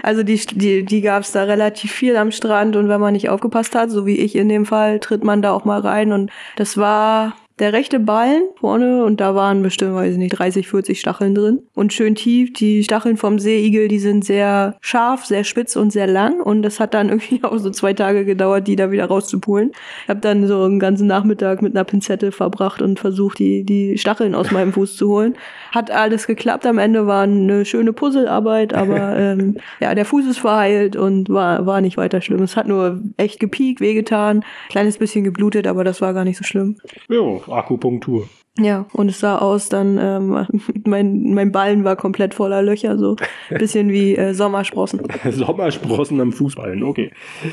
Also 0.03 0.23
die, 0.23 0.37
die, 0.37 0.83
die 0.83 1.01
gab's 1.01 1.31
da 1.31 1.43
relativ 1.43 1.91
viel 1.91 2.15
am 2.15 2.31
Strand 2.31 2.75
und 2.75 2.89
wenn 2.89 3.01
man 3.01 3.13
nicht 3.13 3.29
aufgepasst 3.29 3.75
hat, 3.75 3.91
so 3.91 4.05
wie 4.05 4.17
ich 4.17 4.35
in 4.35 4.49
dem 4.49 4.65
Fall, 4.65 4.99
tritt 4.99 5.23
man 5.23 5.41
da 5.41 5.51
auch 5.51 5.65
mal 5.65 5.79
rein 5.79 6.11
und 6.11 6.31
das 6.55 6.77
war 6.77 7.35
der 7.59 7.73
rechte 7.73 7.99
Ballen 7.99 8.43
vorne 8.59 9.03
und 9.03 9.19
da 9.19 9.35
waren 9.35 9.61
bestimmt, 9.61 9.93
weiß 9.93 10.13
ich 10.13 10.17
nicht, 10.17 10.31
30, 10.31 10.67
40 10.67 10.99
Stacheln 10.99 11.35
drin 11.35 11.59
und 11.75 11.91
schön 11.91 12.15
tief. 12.15 12.53
Die 12.53 12.83
Stacheln 12.83 13.17
vom 13.17 13.37
Seeigel, 13.37 13.89
die 13.89 13.99
sind 13.99 14.23
sehr 14.23 14.77
scharf, 14.79 15.25
sehr 15.25 15.43
spitz 15.43 15.75
und 15.75 15.91
sehr 15.91 16.07
lang 16.07 16.41
und 16.41 16.61
das 16.63 16.79
hat 16.79 16.93
dann 16.93 17.09
irgendwie 17.09 17.43
auch 17.43 17.57
so 17.57 17.69
zwei 17.69 17.93
Tage 17.93 18.23
gedauert, 18.23 18.67
die 18.67 18.75
da 18.75 18.91
wieder 18.91 19.05
rauszupulen. 19.05 19.71
Ich 20.03 20.09
habe 20.09 20.21
dann 20.21 20.47
so 20.47 20.63
einen 20.63 20.79
ganzen 20.79 21.07
Nachmittag 21.07 21.61
mit 21.61 21.75
einer 21.75 21.83
Pinzette 21.83 22.31
verbracht 22.31 22.81
und 22.81 22.99
versucht, 22.99 23.39
die, 23.39 23.63
die 23.63 23.97
Stacheln 23.97 24.35
aus 24.35 24.51
meinem 24.51 24.71
Fuß 24.73 24.95
zu 24.95 25.09
holen. 25.09 25.35
Hat 25.71 25.91
alles 25.91 26.27
geklappt. 26.27 26.65
Am 26.65 26.77
Ende 26.77 27.07
war 27.07 27.23
eine 27.23 27.65
schöne 27.65 27.93
Puzzlearbeit, 27.93 28.73
aber 28.73 29.15
ähm, 29.17 29.57
ja, 29.79 29.93
der 29.95 30.05
Fuß 30.05 30.25
ist 30.25 30.39
verheilt 30.39 30.95
und 30.95 31.29
war, 31.29 31.65
war 31.65 31.81
nicht 31.81 31.97
weiter 31.97 32.21
schlimm. 32.21 32.41
Es 32.41 32.55
hat 32.55 32.67
nur 32.67 33.01
echt 33.17 33.39
gepiekt, 33.39 33.81
wehgetan, 33.81 34.45
kleines 34.69 34.97
bisschen 34.97 35.23
geblutet, 35.25 35.67
aber 35.67 35.83
das 35.83 36.01
war 36.01 36.13
gar 36.13 36.23
nicht 36.23 36.37
so 36.37 36.43
schlimm. 36.43 36.77
Jo, 37.09 37.43
Akupunktur. 37.51 38.27
Ja, 38.59 38.87
und 38.91 39.07
es 39.07 39.19
sah 39.21 39.37
aus, 39.37 39.69
dann, 39.69 39.97
ähm, 40.01 40.45
mein, 40.85 41.33
mein 41.33 41.51
Ballen 41.53 41.85
war 41.85 41.95
komplett 41.95 42.33
voller 42.33 42.61
Löcher, 42.61 42.97
so 42.97 43.15
bisschen 43.49 43.89
wie 43.89 44.15
äh, 44.17 44.33
Sommersprossen. 44.33 45.01
Sommersprossen 45.29 46.19
am 46.19 46.33
Fußballen, 46.33 46.83
okay. 46.83 47.11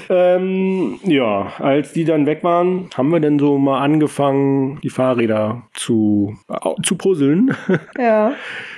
Ähm, 0.08 0.98
ja, 1.04 1.52
als 1.58 1.92
die 1.92 2.04
dann 2.04 2.26
weg 2.26 2.42
waren, 2.42 2.88
haben 2.96 3.10
wir 3.12 3.20
dann 3.20 3.38
so 3.38 3.56
mal 3.58 3.80
angefangen, 3.82 4.80
die 4.82 4.90
Fahrräder 4.90 5.62
zu, 5.74 6.34
au- 6.48 6.76
zu 6.82 6.96
puzzeln. 6.96 7.54
Ja. 7.98 8.32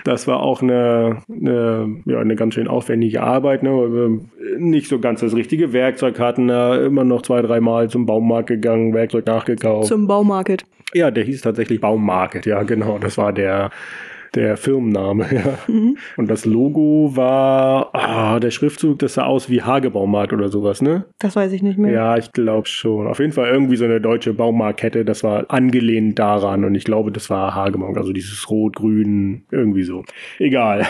Das 0.04 0.26
war 0.26 0.40
auch 0.40 0.60
eine, 0.60 1.22
eine, 1.30 2.02
ja, 2.04 2.18
eine 2.18 2.36
ganz 2.36 2.54
schön 2.54 2.68
aufwendige 2.68 3.22
Arbeit, 3.22 3.62
ne, 3.62 3.70
weil 3.70 3.92
wir 3.92 4.20
nicht 4.58 4.88
so 4.88 4.98
ganz 4.98 5.20
das 5.20 5.34
richtige 5.34 5.72
Werkzeug 5.72 6.18
hatten. 6.18 6.48
Da 6.48 6.76
immer 6.84 7.04
noch 7.04 7.22
zwei, 7.22 7.40
dreimal 7.42 7.88
zum 7.88 8.04
Baumarkt 8.06 8.48
gegangen, 8.48 8.92
Werkzeug 8.92 9.26
nachgekauft. 9.26 9.88
Zum 9.88 10.06
Baumarket. 10.06 10.64
Ja, 10.94 11.10
der 11.10 11.24
hieß 11.24 11.42
tatsächlich 11.42 11.80
Baumarket, 11.80 12.46
ja, 12.46 12.62
genau. 12.62 12.98
Das 12.98 13.18
war 13.18 13.32
der, 13.32 13.70
der 14.34 14.56
Firmenname, 14.56 15.26
ja. 15.32 15.58
Und 16.16 16.30
das 16.30 16.44
Logo 16.44 17.12
war, 17.14 17.90
ah, 17.94 18.40
der 18.40 18.50
Schriftzug, 18.50 18.98
das 18.98 19.14
sah 19.14 19.24
aus 19.24 19.48
wie 19.48 19.62
Hagebaumarkt 19.62 20.32
oder 20.32 20.48
sowas, 20.48 20.82
ne? 20.82 21.04
Das 21.18 21.36
weiß 21.36 21.52
ich 21.52 21.62
nicht 21.62 21.78
mehr. 21.78 21.92
Ja, 21.92 22.16
ich 22.16 22.32
glaube 22.32 22.66
schon. 22.66 23.06
Auf 23.06 23.18
jeden 23.18 23.32
Fall 23.32 23.50
irgendwie 23.50 23.76
so 23.76 23.84
eine 23.84 24.00
deutsche 24.00 24.34
Baumarktkette, 24.34 25.04
das 25.04 25.24
war 25.24 25.46
angelehnt 25.48 26.18
daran 26.18 26.64
und 26.64 26.74
ich 26.74 26.84
glaube, 26.84 27.12
das 27.12 27.30
war 27.30 27.54
Hagemarkt, 27.54 27.96
also 27.98 28.12
dieses 28.12 28.50
Rot-Grün, 28.50 29.44
irgendwie 29.50 29.82
so. 29.82 30.04
Egal. 30.38 30.86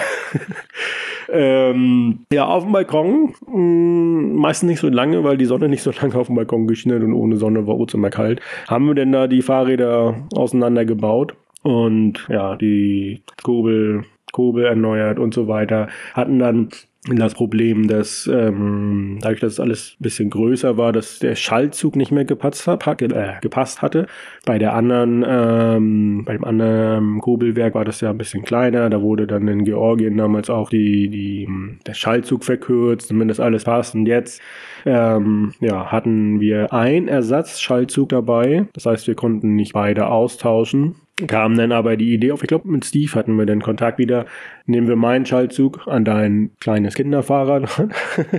ähm, 1.32 2.20
ja, 2.32 2.47
auf 2.47 2.64
dem 2.64 2.72
Balkon, 2.72 3.34
mh, 3.47 4.39
meistens 4.39 4.68
nicht 4.68 4.80
so 4.80 4.89
lange, 4.89 5.24
weil 5.24 5.36
die 5.36 5.45
Sonne 5.45 5.68
nicht 5.68 5.82
so 5.82 5.91
lange 5.91 6.14
auf 6.14 6.26
dem 6.26 6.36
Balkon 6.36 6.66
geschnitten 6.66 7.05
und 7.05 7.14
ohne 7.14 7.36
Sonne 7.36 7.66
war 7.66 7.78
es 7.80 7.95
immer 7.95 8.11
kalt. 8.11 8.41
Haben 8.68 8.86
wir 8.86 8.95
denn 8.95 9.12
da 9.12 9.26
die 9.26 9.43
Fahrräder 9.43 10.26
auseinandergebaut 10.34 11.34
und 11.62 12.26
ja, 12.28 12.56
die 12.56 13.22
Kurbel, 13.42 14.04
Kurbel 14.32 14.64
erneuert 14.66 15.18
und 15.18 15.34
so 15.34 15.48
weiter. 15.48 15.88
Hatten 16.14 16.38
dann 16.38 16.68
das 17.16 17.34
Problem, 17.34 17.88
dass 17.88 18.28
ähm, 18.32 19.18
dadurch, 19.20 19.40
dass 19.40 19.54
es 19.54 19.61
alles 19.61 19.96
ein 19.98 20.02
bisschen 20.02 20.30
größer 20.30 20.76
war, 20.76 20.92
dass 20.92 21.18
der 21.18 21.36
Schaltzug 21.36 21.96
nicht 21.96 22.11
mehr 22.11 22.24
gepasst, 22.24 22.66
hat, 22.66 23.02
äh, 23.02 23.34
gepasst 23.40 23.82
hatte. 23.82 24.06
Bei 24.44 24.59
der 24.59 24.74
anderen, 24.74 25.24
ähm, 25.26 26.24
bei 26.24 26.34
dem 26.34 26.44
anderen 26.44 27.20
Kurbelwerk 27.20 27.74
war 27.74 27.84
das 27.84 28.00
ja 28.00 28.11
ein 28.11 28.18
bisschen 28.18 28.42
kleiner. 28.42 28.90
Da 28.90 29.00
wurde 29.00 29.26
dann 29.26 29.48
in 29.48 29.64
Georgien 29.64 30.16
damals 30.16 30.50
auch 30.50 30.70
die, 30.70 31.09
die, 31.09 31.48
der 31.86 31.94
Schaltzug 31.94 32.44
verkürzt, 32.44 33.09
zumindest 33.09 33.40
alles 33.40 33.64
passt. 33.64 33.94
Und 33.94 34.06
jetzt 34.06 34.42
ähm, 34.84 35.54
ja, 35.61 35.90
hatten 35.90 36.40
wir 36.40 36.72
einen 36.72 37.09
Ersatzschaltzug 37.09 38.11
dabei. 38.11 38.66
Das 38.74 38.86
heißt, 38.86 39.06
wir 39.06 39.14
konnten 39.14 39.54
nicht 39.54 39.72
beide 39.72 40.09
austauschen. 40.09 40.96
Kam 41.26 41.56
dann 41.56 41.72
aber 41.72 41.96
die 41.96 42.14
Idee 42.14 42.32
auf, 42.32 42.42
ich 42.42 42.48
glaube, 42.48 42.68
mit 42.68 42.84
Steve 42.84 43.12
hatten 43.14 43.36
wir 43.36 43.46
den 43.46 43.60
Kontakt 43.60 43.98
wieder, 43.98 44.26
nehmen 44.68 44.86
wir 44.86 44.96
meinen 44.96 45.24
Schaltzug 45.24 45.86
an 45.86 46.04
dein 46.04 46.50
kleines 46.60 46.94
Kinderfahrrad. 46.94 47.68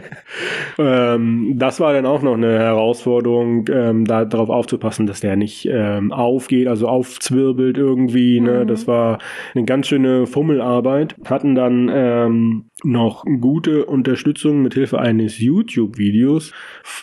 ähm, 0.78 1.54
das 1.56 1.80
war 1.80 1.94
dann 1.94 2.06
auch 2.06 2.22
noch 2.22 2.36
eine 2.36 2.60
Herausforderung, 2.60 3.66
ähm, 3.74 4.06
darauf 4.06 4.50
aufzupassen, 4.50 5.08
dass 5.08 5.22
der 5.22 5.36
nicht 5.36 5.68
ähm, 5.70 6.12
aufgeht, 6.12 6.68
also 6.68 6.88
aufzwirbelt 6.88 7.78
irgendwie. 7.78 8.40
Ne? 8.40 8.64
Mhm. 8.64 8.68
Das 8.68 8.88
war 8.88 9.18
eine 9.56 9.66
ganz 9.66 9.88
schöne 9.88 10.28
Fummelarbeit. 10.28 11.16
Hatten 11.26 11.56
dann 11.56 11.90
ähm, 11.92 12.66
noch 12.84 13.26
gute 13.42 13.86
Unterstützung 13.86 14.62
mit 14.62 14.76
Hilfe 14.76 15.00
eines 15.00 15.40
YouTube-Videos, 15.40 16.54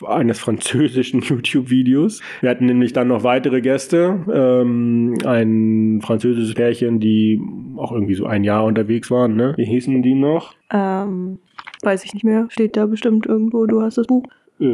eines 0.07 0.39
französischen 0.39 1.21
YouTube-Videos. 1.29 2.23
Wir 2.41 2.51
hatten 2.51 2.67
nämlich 2.67 2.93
dann 2.93 3.09
noch 3.09 3.25
weitere 3.25 3.61
Gäste, 3.61 4.25
ähm, 4.33 5.15
ein 5.25 6.01
französisches 6.03 6.55
Pärchen, 6.55 7.01
die 7.01 7.41
auch 7.77 7.93
irgendwie 7.93 8.15
so 8.15 8.27
ein 8.27 8.45
Jahr 8.45 8.65
unterwegs 8.65 9.11
waren. 9.11 9.16
Ne? 9.29 9.55
Wie 9.57 9.65
hießen 9.65 10.03
die 10.03 10.15
noch? 10.15 10.55
Ähm, 10.71 11.39
weiß 11.83 12.05
ich 12.05 12.15
nicht 12.15 12.25
mehr. 12.25 12.47
Steht 12.51 12.77
da 12.77 12.87
bestimmt 12.87 13.27
irgendwo. 13.27 13.67
Du 13.67 13.83
hast 13.83 13.99
das 13.99 14.07
Buch. 14.07 14.25
Äh, 14.61 14.65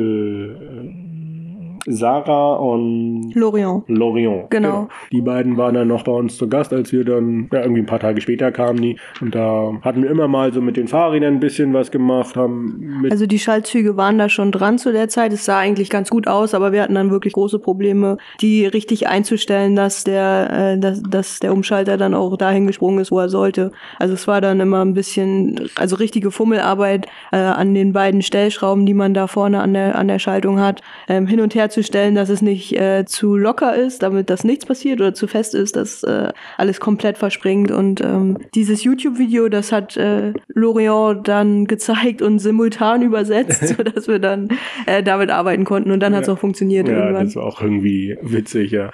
Sarah 1.87 2.55
und 2.55 3.33
Lorient. 3.35 3.85
Lorient. 3.89 4.51
Genau. 4.51 4.69
genau. 4.69 4.89
Die 5.11 5.21
beiden 5.21 5.57
waren 5.57 5.75
dann 5.75 5.89
noch 5.89 6.05
bei 6.05 6.13
uns 6.13 6.37
zu 6.37 6.49
Gast, 6.49 6.73
als 6.73 6.93
wir 6.93 7.05
dann, 7.05 7.49
ja, 7.53 7.63
irgendwie 7.63 7.83
ein 7.83 7.87
paar 7.87 7.99
Tage 7.99 8.21
später 8.21 8.53
kamen 8.53 8.81
die. 8.81 8.99
Und 9.21 9.35
da 9.35 9.73
hatten 9.83 10.03
wir 10.03 10.11
immer 10.11 10.29
mal 10.29 10.53
so 10.53 10.61
mit 10.61 10.77
den 10.77 10.89
Fahrrädern 10.89 11.35
ein 11.35 11.41
bisschen 11.41 11.75
was 11.75 11.91
gemacht, 11.91 12.37
haben 12.37 13.07
Also 13.11 13.27
die 13.27 13.39
Schaltzüge 13.39 13.97
waren 13.97 14.19
da 14.19 14.29
schon 14.29 14.53
dran 14.53 14.79
zu 14.79 14.93
der 14.93 15.09
Zeit. 15.09 15.33
Es 15.33 15.45
sah 15.45 15.59
eigentlich 15.59 15.91
ganz 15.91 16.11
gut 16.11 16.29
aus, 16.29 16.55
aber 16.55 16.73
wir 16.73 16.83
hatten 16.83 16.95
dann 16.95 17.11
wirklich 17.11 17.33
große 17.33 17.59
Probleme, 17.59 18.19
die 18.41 18.67
richtig 18.67 19.09
einzustellen, 19.09 19.75
dass 19.75 20.05
der, 20.05 20.75
äh, 20.75 20.79
dass, 20.79 21.03
dass 21.03 21.41
der 21.41 21.53
Umschalter 21.53 21.97
dann 21.97 22.15
auch 22.15 22.37
dahin 22.37 22.67
gesprungen 22.67 23.01
ist, 23.01 23.11
wo 23.11 23.19
er 23.19 23.29
sollte. 23.29 23.73
Also 23.99 24.15
es 24.15 24.29
war 24.29 24.41
dann 24.41 24.61
immer 24.61 24.85
ein 24.85 24.95
bisschen, 24.95 25.69
also 25.75 25.97
richtige 25.97 26.31
Fummelarbeit 26.31 27.07
äh, 27.33 27.37
an 27.39 27.75
den 27.75 27.93
beiden 27.93 28.23
Stellschrauben, 28.23 28.87
die 28.87 28.95
man 28.95 29.15
da 29.15 29.27
vorne 29.27 29.61
an 29.61 29.75
der, 29.75 29.99
an 29.99 30.07
der 30.09 30.21
Schaltung 30.21 30.61
hat, 30.61 30.81
ähm, 31.09 31.27
hin 31.27 31.41
und 31.41 31.55
her 31.55 31.71
herzustellen, 31.73 32.15
dass 32.15 32.29
es 32.29 32.43
nicht 32.43 32.79
äh, 32.79 33.05
zu 33.07 33.37
locker 33.37 33.75
ist, 33.75 34.03
damit 34.03 34.29
das 34.29 34.45
nichts 34.45 34.67
passiert 34.67 35.01
oder 35.01 35.15
zu 35.15 35.27
fest 35.27 35.55
ist, 35.55 35.75
dass 35.77 36.03
äh, 36.03 36.31
alles 36.59 36.81
komplett 36.81 37.17
verspringt. 37.17 37.71
Und 37.71 38.03
ähm, 38.03 38.39
dieses 38.55 38.85
YouTube-Video, 38.85 39.49
das 39.49 39.73
hat 39.73 39.97
äh, 39.97 40.35
Lorient 40.49 41.27
dann 41.27 41.65
gezeigt 41.65 42.21
und 42.21 42.41
simultan 42.41 43.03
übersetzt, 43.13 43.69
sodass 43.77 44.07
wir 44.07 44.19
dann 44.19 44.49
äh, 44.87 45.03
damit 45.03 45.31
arbeiten 45.31 45.65
konnten. 45.65 45.91
Und 45.91 46.01
dann 46.01 46.13
ja. 46.13 46.19
hat 46.19 46.25
es 46.25 46.29
auch 46.29 46.39
funktioniert. 46.39 46.89
Ja, 46.89 46.99
irgendwann. 46.99 47.25
das 47.25 47.37
war 47.37 47.45
auch 47.45 47.63
irgendwie 47.63 48.17
witzig, 48.21 48.71
ja. 48.71 48.91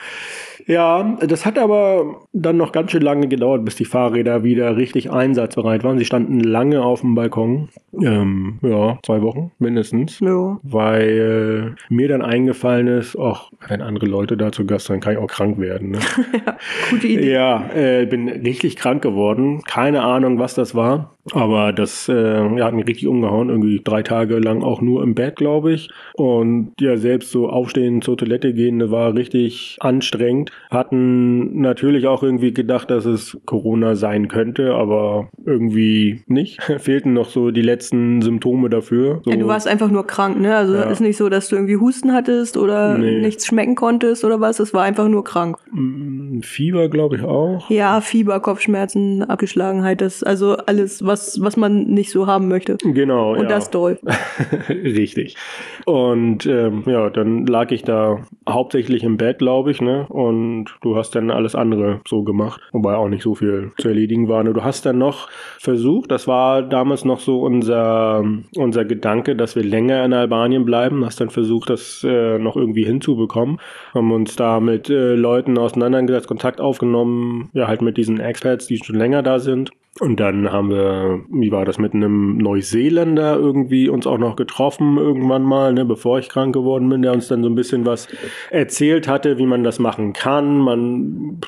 Ja, 0.68 1.16
das 1.26 1.46
hat 1.46 1.58
aber 1.58 2.20
dann 2.34 2.58
noch 2.58 2.72
ganz 2.72 2.90
schön 2.90 3.00
lange 3.00 3.26
gedauert, 3.26 3.64
bis 3.64 3.76
die 3.76 3.86
Fahrräder 3.86 4.44
wieder 4.44 4.76
richtig 4.76 5.10
einsatzbereit 5.10 5.82
waren. 5.82 5.96
Sie 5.98 6.04
standen 6.04 6.40
lange 6.40 6.82
auf 6.82 7.00
dem 7.00 7.14
Balkon. 7.14 7.70
Ähm, 7.98 8.58
ja, 8.60 8.98
zwei 9.02 9.22
Wochen 9.22 9.50
mindestens. 9.58 10.20
Ja. 10.20 10.60
Weil 10.62 11.74
äh, 11.88 11.92
mir 11.94 12.08
dann 12.08 12.20
eingefallen 12.20 12.86
ist, 12.86 13.18
ach, 13.18 13.50
wenn 13.66 13.80
andere 13.80 14.04
Leute 14.04 14.36
da 14.36 14.52
zu 14.52 14.66
Gast 14.66 14.86
sind, 14.86 15.00
kann 15.00 15.14
ich 15.14 15.18
auch 15.18 15.26
krank 15.26 15.58
werden. 15.58 15.92
Ne? 15.92 16.00
ja, 16.46 16.58
gute 16.90 17.06
Idee. 17.06 17.32
Ja, 17.32 17.70
äh, 17.74 18.04
bin 18.04 18.28
richtig 18.28 18.76
krank 18.76 19.02
geworden. 19.02 19.62
Keine 19.62 20.02
Ahnung, 20.02 20.38
was 20.38 20.52
das 20.52 20.74
war. 20.74 21.14
Aber 21.32 21.72
das 21.72 22.08
äh, 22.08 22.56
ja, 22.56 22.64
hat 22.64 22.74
mich 22.74 22.86
richtig 22.86 23.08
umgehauen. 23.08 23.48
Irgendwie 23.48 23.80
drei 23.82 24.02
Tage 24.02 24.38
lang 24.38 24.62
auch 24.62 24.80
nur 24.80 25.02
im 25.02 25.14
Bett, 25.14 25.36
glaube 25.36 25.72
ich. 25.72 25.90
Und 26.14 26.72
ja, 26.80 26.96
selbst 26.96 27.30
so 27.30 27.48
aufstehen, 27.48 28.02
zur 28.02 28.16
Toilette 28.16 28.52
gehen, 28.52 28.90
war 28.90 29.14
richtig 29.14 29.76
anstrengend. 29.80 30.50
Hatten 30.70 31.60
natürlich 31.60 32.06
auch 32.06 32.22
irgendwie 32.22 32.52
gedacht, 32.52 32.90
dass 32.90 33.04
es 33.04 33.38
Corona 33.46 33.94
sein 33.96 34.28
könnte, 34.28 34.74
aber 34.74 35.28
irgendwie 35.44 36.22
nicht. 36.26 36.62
Fehlten 36.78 37.12
noch 37.12 37.28
so 37.28 37.50
die 37.50 37.62
letzten 37.62 38.22
Symptome 38.22 38.70
dafür. 38.70 39.20
So. 39.24 39.30
Ja, 39.30 39.36
du 39.36 39.46
warst 39.46 39.66
einfach 39.66 39.90
nur 39.90 40.06
krank, 40.06 40.40
ne? 40.40 40.56
Also 40.56 40.74
ja. 40.74 40.82
ist 40.82 41.00
nicht 41.00 41.16
so, 41.16 41.28
dass 41.28 41.48
du 41.48 41.56
irgendwie 41.56 41.76
Husten 41.76 42.12
hattest 42.12 42.56
oder 42.56 42.96
nee. 42.98 43.20
nichts 43.20 43.46
schmecken 43.46 43.74
konntest 43.74 44.24
oder 44.24 44.40
was. 44.40 44.60
Es 44.60 44.72
war 44.72 44.84
einfach 44.84 45.08
nur 45.08 45.24
krank. 45.24 45.56
Mm, 45.72 46.40
Fieber, 46.40 46.88
glaube 46.88 47.16
ich, 47.16 47.22
auch. 47.22 47.68
Ja, 47.70 48.00
Fieber, 48.00 48.40
Kopfschmerzen, 48.40 49.22
Abgeschlagenheit, 49.22 50.00
das 50.00 50.22
also 50.22 50.56
alles, 50.56 51.04
was 51.04 51.17
was, 51.18 51.40
was 51.42 51.56
man 51.56 51.84
nicht 51.84 52.10
so 52.10 52.26
haben 52.26 52.48
möchte. 52.48 52.76
Genau. 52.82 53.32
Und 53.32 53.42
ja. 53.42 53.48
das 53.48 53.70
doll. 53.70 53.98
Richtig. 54.68 55.36
Und 55.84 56.46
ähm, 56.46 56.84
ja, 56.86 57.10
dann 57.10 57.46
lag 57.46 57.70
ich 57.70 57.82
da 57.82 58.20
hauptsächlich 58.48 59.02
im 59.04 59.16
Bett, 59.16 59.38
glaube 59.38 59.70
ich, 59.70 59.80
ne? 59.80 60.06
Und 60.08 60.66
du 60.82 60.96
hast 60.96 61.14
dann 61.14 61.30
alles 61.30 61.54
andere 61.54 62.00
so 62.06 62.22
gemacht, 62.22 62.60
wobei 62.72 62.94
auch 62.94 63.08
nicht 63.08 63.22
so 63.22 63.34
viel 63.34 63.72
zu 63.78 63.88
erledigen 63.88 64.28
war. 64.28 64.42
Ne? 64.42 64.52
Du 64.52 64.62
hast 64.62 64.86
dann 64.86 64.98
noch 64.98 65.28
versucht, 65.58 66.10
das 66.10 66.26
war 66.26 66.62
damals 66.62 67.04
noch 67.04 67.20
so 67.20 67.40
unser, 67.40 68.24
unser 68.56 68.84
Gedanke, 68.84 69.36
dass 69.36 69.56
wir 69.56 69.64
länger 69.64 70.04
in 70.04 70.12
Albanien 70.12 70.64
bleiben. 70.64 71.04
Hast 71.04 71.20
dann 71.20 71.30
versucht, 71.30 71.70
das 71.70 72.04
äh, 72.04 72.38
noch 72.38 72.56
irgendwie 72.56 72.84
hinzubekommen. 72.84 73.58
Haben 73.94 74.12
uns 74.12 74.36
da 74.36 74.60
mit 74.60 74.90
äh, 74.90 75.14
Leuten 75.14 75.58
auseinandergesetzt, 75.58 76.28
Kontakt 76.28 76.60
aufgenommen, 76.60 77.50
ja, 77.52 77.66
halt 77.66 77.82
mit 77.82 77.96
diesen 77.96 78.20
Experts, 78.20 78.66
die 78.66 78.78
schon 78.78 78.96
länger 78.96 79.22
da 79.22 79.38
sind. 79.38 79.70
Und 80.00 80.20
dann 80.20 80.52
haben 80.52 80.70
wir, 80.70 81.20
wie 81.28 81.50
war 81.50 81.64
das, 81.64 81.78
mit 81.78 81.94
einem 81.94 82.36
Neuseeländer 82.36 83.36
irgendwie 83.36 83.88
uns 83.88 84.06
auch 84.06 84.18
noch 84.18 84.36
getroffen 84.36 84.96
irgendwann 84.96 85.42
mal, 85.42 85.72
ne, 85.72 85.84
bevor 85.84 86.18
ich 86.18 86.28
krank 86.28 86.54
geworden 86.54 86.88
bin, 86.88 87.02
der 87.02 87.12
uns 87.12 87.28
dann 87.28 87.42
so 87.42 87.48
ein 87.48 87.54
bisschen 87.54 87.84
was 87.84 88.06
erzählt 88.50 89.08
hatte, 89.08 89.38
wie 89.38 89.46
man 89.46 89.64
das 89.64 89.78
machen 89.78 90.12
kann. 90.12 90.58
Man, 90.58 91.40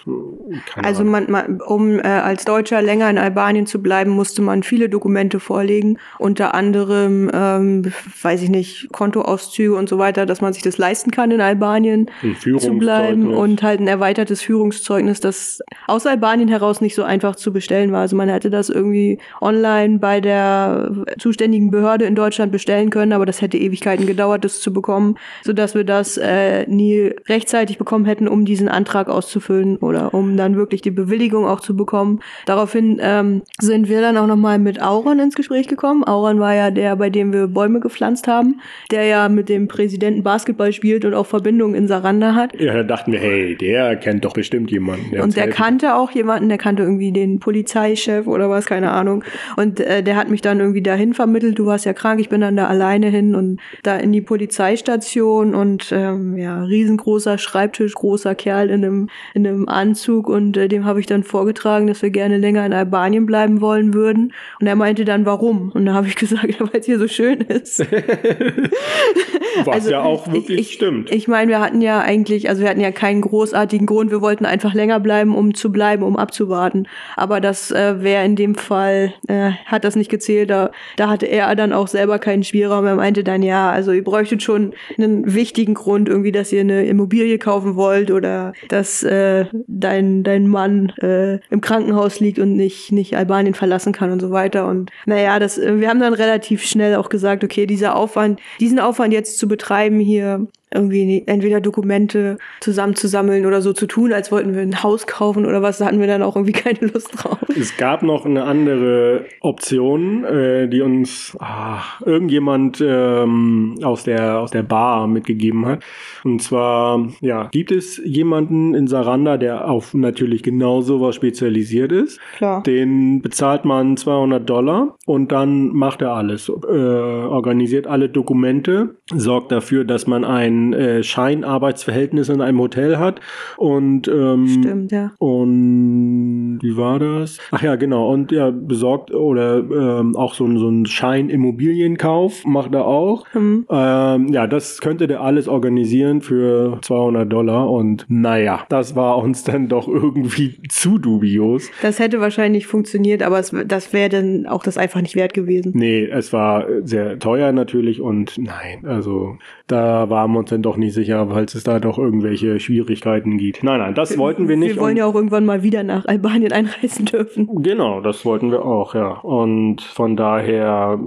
also 0.83 1.05
man, 1.05 1.31
man, 1.31 1.61
um 1.61 1.99
äh, 1.99 2.03
als 2.03 2.45
Deutscher 2.45 2.83
länger 2.83 3.09
in 3.09 3.19
Albanien 3.19 3.67
zu 3.67 3.81
bleiben, 3.81 4.11
musste 4.11 4.43
man 4.43 4.63
viele 4.63 4.89
Dokumente 4.89 5.39
vorlegen, 5.39 5.99
unter 6.19 6.55
anderem, 6.55 7.31
ähm, 7.33 7.93
weiß 8.23 8.43
ich 8.43 8.51
nicht, 8.51 8.93
Kontoauszüge 8.93 9.75
und 9.75 9.89
so 9.89 9.99
weiter, 9.99 10.27
dass 10.27 10.41
man 10.41 10.53
sich 10.53 10.63
das 10.63 10.79
leisten 10.79 11.11
kann, 11.11 11.31
in 11.31 11.41
Albanien 11.41 12.11
zu 12.59 12.79
bleiben 12.79 13.33
und 13.33 13.63
halt 13.63 13.81
ein 13.81 13.89
erweitertes 13.89 14.43
Führungszeugnis, 14.43 15.21
das 15.21 15.61
aus 15.87 16.07
Albanien 16.07 16.49
heraus 16.49 16.81
nicht 16.81 16.95
so 16.95 17.05
einfach 17.05 17.37
zu 17.37 17.53
bestellen 17.53 17.93
war. 17.93 18.01
Also 18.01 18.17
man 18.17 18.40
hätte 18.41 18.51
das 18.51 18.71
irgendwie 18.71 19.19
online 19.43 19.99
bei 19.99 20.21
der 20.21 20.93
zuständigen 21.19 21.71
Behörde 21.71 22.07
in 22.07 22.15
Deutschland 22.15 22.53
bestellen 22.53 22.89
können, 22.89 23.13
aber 23.13 23.27
das 23.27 23.43
hätte 23.43 23.59
Ewigkeiten 23.59 24.07
gedauert, 24.07 24.45
das 24.45 24.61
zu 24.61 24.73
bekommen, 24.73 25.17
sodass 25.45 25.75
wir 25.75 25.85
das 25.85 26.17
äh, 26.17 26.67
nie 26.67 27.13
rechtzeitig 27.29 27.77
bekommen 27.77 28.07
hätten, 28.07 28.29
um 28.29 28.47
diesen 28.47 28.69
Antrag 28.69 29.09
auszufüllen 29.09 29.77
oder 29.77 30.15
um 30.15 30.39
dann 30.39 30.57
wirklich 30.57 30.81
die 30.81 30.91
Bewilligung 30.91 31.47
auch 31.47 31.61
zu 31.61 31.77
bekommen. 31.77 32.21
Daraufhin 32.47 32.99
ähm, 33.03 33.43
sind 33.59 33.91
wir 33.91 34.01
dann 34.01 34.17
auch 34.17 34.27
nochmal 34.27 34.59
mit 34.59 34.83
Auron 34.83 35.19
ins 35.19 35.35
Gespräch 35.35 35.69
gekommen. 35.69 36.03
Auron 36.05 36.41
war 36.41 36.55
ja 36.55 36.71
der, 36.71 36.97
bei 36.97 37.11
dem 37.11 37.35
wir 37.35 37.47
Bäume 37.47 37.81
gepflanzt 37.81 38.27
haben, 38.27 38.61
der 38.91 39.05
ja 39.05 39.29
mit 39.29 39.51
dem 39.51 39.69
Präsidenten 39.69 40.23
Basketball 40.23 40.73
spielt 40.73 41.05
und 41.05 41.13
auch 41.13 41.27
Verbindungen 41.27 41.75
in 41.75 41.89
Saranda 41.89 42.35
hat. 42.35 42.59
Ja, 42.59 42.73
da 42.73 42.83
dachten 42.85 43.13
wir, 43.13 43.21
hey, 43.21 43.55
der 43.57 43.97
kennt 43.97 44.25
doch 44.25 44.33
bestimmt 44.33 44.71
jemanden. 44.71 45.11
Der 45.11 45.23
und 45.23 45.37
der 45.37 45.45
helfen. 45.45 45.57
kannte 45.57 45.95
auch 45.97 46.11
jemanden, 46.13 46.49
der 46.49 46.59
kannte 46.59 46.83
irgendwie 46.83 47.13
den 47.13 47.39
Polizeichef 47.39 48.27
oder 48.31 48.51
was, 48.51 48.67
keine 48.67 48.93
Ahnung. 48.93 49.25
Und 49.57 49.81
äh, 49.81 50.03
der 50.03 50.17
hat 50.17 50.31
mich 50.31 50.41
dann 50.41 50.61
irgendwie 50.61 50.83
dahin 50.83 51.15
vermittelt. 51.15 51.59
Du 51.59 51.67
warst 51.67 51.85
ja 51.85 51.93
krank, 51.93 52.21
ich 52.21 52.29
bin 52.29 52.41
dann 52.41 52.57
da 52.57 52.67
alleine 52.67 53.09
hin 53.09 53.35
und 53.35 53.61
da 53.83 53.97
in 53.97 54.13
die 54.13 54.21
Polizeistation 54.21 55.55
und 55.55 55.93
ähm, 55.93 56.37
ja, 56.37 56.63
riesengroßer 56.63 57.39
Schreibtisch, 57.39 57.95
großer 57.95 58.35
Kerl 58.35 58.71
in 58.71 58.85
einem, 58.85 59.09
in 59.35 59.47
einem 59.47 59.69
Anzug 59.69 60.29
und 60.29 60.57
äh, 60.57 60.69
dem 60.69 60.85
habe 60.85 61.01
ich 61.01 61.07
dann 61.07 61.25
vorgetragen, 61.25 61.87
dass 61.87 62.03
wir 62.03 62.11
gerne 62.11 62.39
länger 62.39 62.65
in 62.65 62.73
Albanien 62.73 63.27
bleiben 63.27 63.61
wollen 63.61 63.95
würden. 63.95 64.33
Und 64.61 64.67
er 64.67 64.77
meinte 64.77 65.05
dann, 65.05 65.27
warum? 65.27 65.71
Und 65.73 65.87
da 65.87 65.95
habe 65.95 66.07
ich 66.07 66.17
gesagt, 66.21 66.61
weil 66.61 66.81
es 66.81 66.87
hier 66.87 66.99
so 66.99 67.09
schön 67.09 67.41
ist. 67.41 67.81
Was 69.65 69.75
also, 69.75 69.91
ja 69.91 70.03
auch 70.03 70.33
wirklich 70.33 70.61
ich, 70.61 70.73
stimmt. 70.73 71.11
Ich 71.11 71.29
meine, 71.29 71.51
wir 71.51 71.61
hatten 71.61 71.81
ja 71.81 72.01
eigentlich, 72.01 72.49
also 72.49 72.63
wir 72.63 72.69
hatten 72.69 72.81
ja 72.81 72.93
keinen 72.93 73.21
großartigen 73.21 73.87
Grund, 73.87 74.11
wir 74.11 74.21
wollten 74.21 74.47
einfach 74.47 74.75
länger 74.75 75.01
bleiben, 75.01 75.35
um 75.35 75.55
zu 75.55 75.73
bleiben, 75.73 76.03
um 76.03 76.17
abzuwarten. 76.17 76.87
Aber 77.17 77.41
das 77.41 77.71
äh, 77.71 78.03
wäre 78.03 78.20
in 78.23 78.37
dem 78.37 78.55
Fall, 78.55 79.15
äh, 79.29 79.51
hat 79.67 79.85
das 79.85 79.97
nicht 79.97 80.11
gezählt. 80.11 80.51
Da, 80.51 80.71
da 80.97 81.09
hatte 81.09 81.27
er 81.27 81.55
dann 81.55 81.73
auch 81.73 81.89
selber 81.89 82.19
keinen 82.19 82.43
Spielraum. 82.43 82.87
Er 82.87 82.97
meinte 82.97 83.25
dann, 83.25 83.43
ja, 83.43 83.71
also 83.71 83.93
ihr 83.93 84.05
bräuchtet 84.05 84.43
schon 84.43 84.73
einen 84.99 85.35
wichtigen 85.35 85.75
Grund, 85.75 86.09
irgendwie, 86.09 86.33
dass 86.33 86.53
ihr 86.53 86.61
eine 86.61 86.87
Immobilie 86.87 87.39
kaufen 87.39 87.77
wollt 87.77 88.11
oder 88.11 88.53
dass 88.69 89.03
äh, 89.03 89.47
dein, 89.67 90.23
dein 90.23 90.47
Mann 90.49 90.91
äh, 91.01 91.39
im 91.51 91.61
Krankenhaus 91.61 92.21
liegt 92.21 92.39
und 92.39 92.57
nicht, 92.57 92.93
nicht 92.93 93.17
Albanien 93.17 93.55
verlassen 93.55 93.93
kann 93.93 94.13
und 94.13 94.21
so 94.21 94.31
weiter. 94.31 94.67
Und 94.67 94.91
naja, 95.07 95.39
das, 95.39 95.59
wir 95.59 95.89
haben 95.89 96.01
dann 96.01 96.15
relativ 96.15 96.65
schnell 96.65 96.97
auch 96.97 97.09
gesagt, 97.09 97.45
okay, 97.45 97.67
dieser 97.67 97.97
Aufwand, 97.97 98.41
diesen 98.61 98.79
Aufwand 98.79 99.13
jetzt 99.13 99.39
zu 99.39 99.49
betreiben 99.49 99.99
hier 100.01 100.47
irgendwie 100.73 101.25
entweder 101.27 101.61
Dokumente 101.61 102.39
zusammenzusammeln 102.61 103.45
oder 103.45 103.61
so 103.61 103.73
zu 103.73 103.87
tun, 103.87 104.13
als 104.13 104.31
wollten 104.31 104.55
wir 104.55 104.63
ein 104.63 104.83
Haus 104.83 105.07
kaufen 105.07 105.45
oder 105.45 105.63
was. 105.63 105.79
Da 105.79 105.87
hatten 105.87 106.01
wir 106.01 106.07
dann 106.07 106.23
auch 106.23 106.37
irgendwie 106.37 106.53
keine 106.61 106.91
Lust 106.93 107.11
drauf. 107.13 107.39
Es 107.59 107.77
gab 107.77 108.03
noch 108.03 108.25
eine 108.25 108.45
andere 108.45 109.25
Option, 109.41 110.25
äh, 110.25 110.69
die 110.69 110.81
uns 110.81 111.37
ah, 111.41 111.83
irgendjemand 112.05 112.83
ähm, 112.87 113.79
aus, 113.83 114.05
der, 114.05 114.39
aus 114.39 114.53
der 114.53 114.63
Bar 114.63 115.09
mitgegeben 115.09 115.67
hat. 115.67 115.83
Und 116.23 116.41
zwar, 116.41 117.09
ja, 117.21 117.49
gibt 117.51 117.73
es 117.73 118.01
jemanden 118.05 118.75
in 118.75 118.87
Saranda, 118.87 119.39
der 119.39 119.69
auf 119.69 119.95
natürlich 119.95 120.43
genau 120.43 120.83
sowas 120.83 121.17
spezialisiert 121.17 121.91
ist. 121.91 122.21
Klar. 122.37 122.63
Den 122.63 123.23
bezahlt 123.23 123.65
man 123.65 123.97
200 123.97 124.49
Dollar 124.49 124.97
und 125.07 125.33
dann 125.33 125.69
macht 125.69 126.03
er 126.03 126.13
alles. 126.13 126.49
Äh, 126.49 126.53
organisiert 126.53 127.87
alle 127.87 128.09
Dokumente, 128.09 128.97
sorgt 129.13 129.51
dafür, 129.51 129.85
dass 129.85 130.07
man 130.07 130.25
ein 130.25 130.60
äh, 130.73 131.03
Scheinarbeitsverhältnis 131.03 132.29
in 132.29 132.41
einem 132.41 132.59
Hotel 132.61 132.99
hat 132.99 133.21
und 133.57 134.09
ähm, 134.09 134.47
Stimmt, 134.49 134.93
ja. 134.93 135.13
und 135.19 136.59
wie 136.63 136.77
war 136.77 136.99
das? 136.99 137.39
Ach 137.51 137.63
ja, 137.63 137.77
genau. 137.77 138.11
Und 138.13 138.33
ja, 138.33 138.51
besorgt 138.51 139.13
oder 139.13 139.59
ähm, 139.59 140.17
auch 140.17 140.35
so, 140.35 140.45
ein- 140.45 140.59
so 140.59 140.69
ein 140.69 140.87
Scheinimmobilienkauf 140.87 142.45
macht 142.45 142.75
er 142.75 142.87
auch. 142.87 143.27
Hm. 143.33 143.67
Ähm, 143.71 144.29
ja, 144.29 144.47
das 144.47 144.81
könnte 144.81 145.07
der 145.07 145.21
alles 145.23 145.49
organisieren 145.49 146.21
für 146.21 146.79
200 146.83 147.31
Dollar. 147.33 147.71
Und 147.71 148.07
naja, 148.09 148.65
das 148.69 148.95
war 148.97 149.19
uns 149.19 149.45
dann 149.45 149.69
doch 149.69 149.89
irgendwie 149.89 150.61
zu 150.69 150.99
dubios. 150.99 151.71
Das 151.83 151.99
hätte 151.99 152.21
wahrscheinlich 152.21 152.67
funktioniert, 152.67 153.23
aber 153.23 153.39
es, 153.39 153.55
das 153.67 153.93
wäre 153.93 154.09
dann 154.09 154.47
auch 154.47 154.63
das 154.63 154.79
einfach 154.79 155.01
nicht 155.01 155.17
wert 155.17 155.35
gewesen. 155.35 155.73
Nee, 155.75 156.05
es 156.05 156.33
war 156.33 156.67
sehr 156.83 157.19
teuer 157.19 157.53
natürlich 157.53 158.01
und 158.01 158.37
nein, 158.39 158.85
also 158.85 159.37
da 159.67 160.09
waren 160.11 160.33
wir 160.33 160.41
uns 160.41 160.50
dann 160.51 160.63
doch 160.63 160.77
nicht 160.77 160.95
sicher, 160.95 161.27
falls 161.31 161.55
es 161.55 161.65
da 161.65 161.81
doch 161.81 161.99
irgendwelche 161.99 162.61
Schwierigkeiten 162.61 163.39
gibt. 163.39 163.63
Nein, 163.63 163.81
nein, 163.81 163.95
das 163.95 164.17
wollten 164.19 164.49
wir 164.49 164.57
nicht. 164.57 164.77
Wir 164.77 164.83
wollen 164.83 164.97
ja 164.97 165.07
auch 165.07 165.15
irgendwann 165.15 165.47
mal 165.47 165.63
wieder 165.63 165.83
nach 165.83 166.07
Albanien 166.07 166.53
einreisen 166.53 167.07
dürfen. 167.07 167.49
Genau, 167.63 168.01
das 168.01 168.25
wollten 168.25 168.51
wir 168.51 168.65
auch, 168.65 168.95
ja. 168.95 169.19
Und 169.21 169.83
von 169.83 170.17
daher 170.17 170.99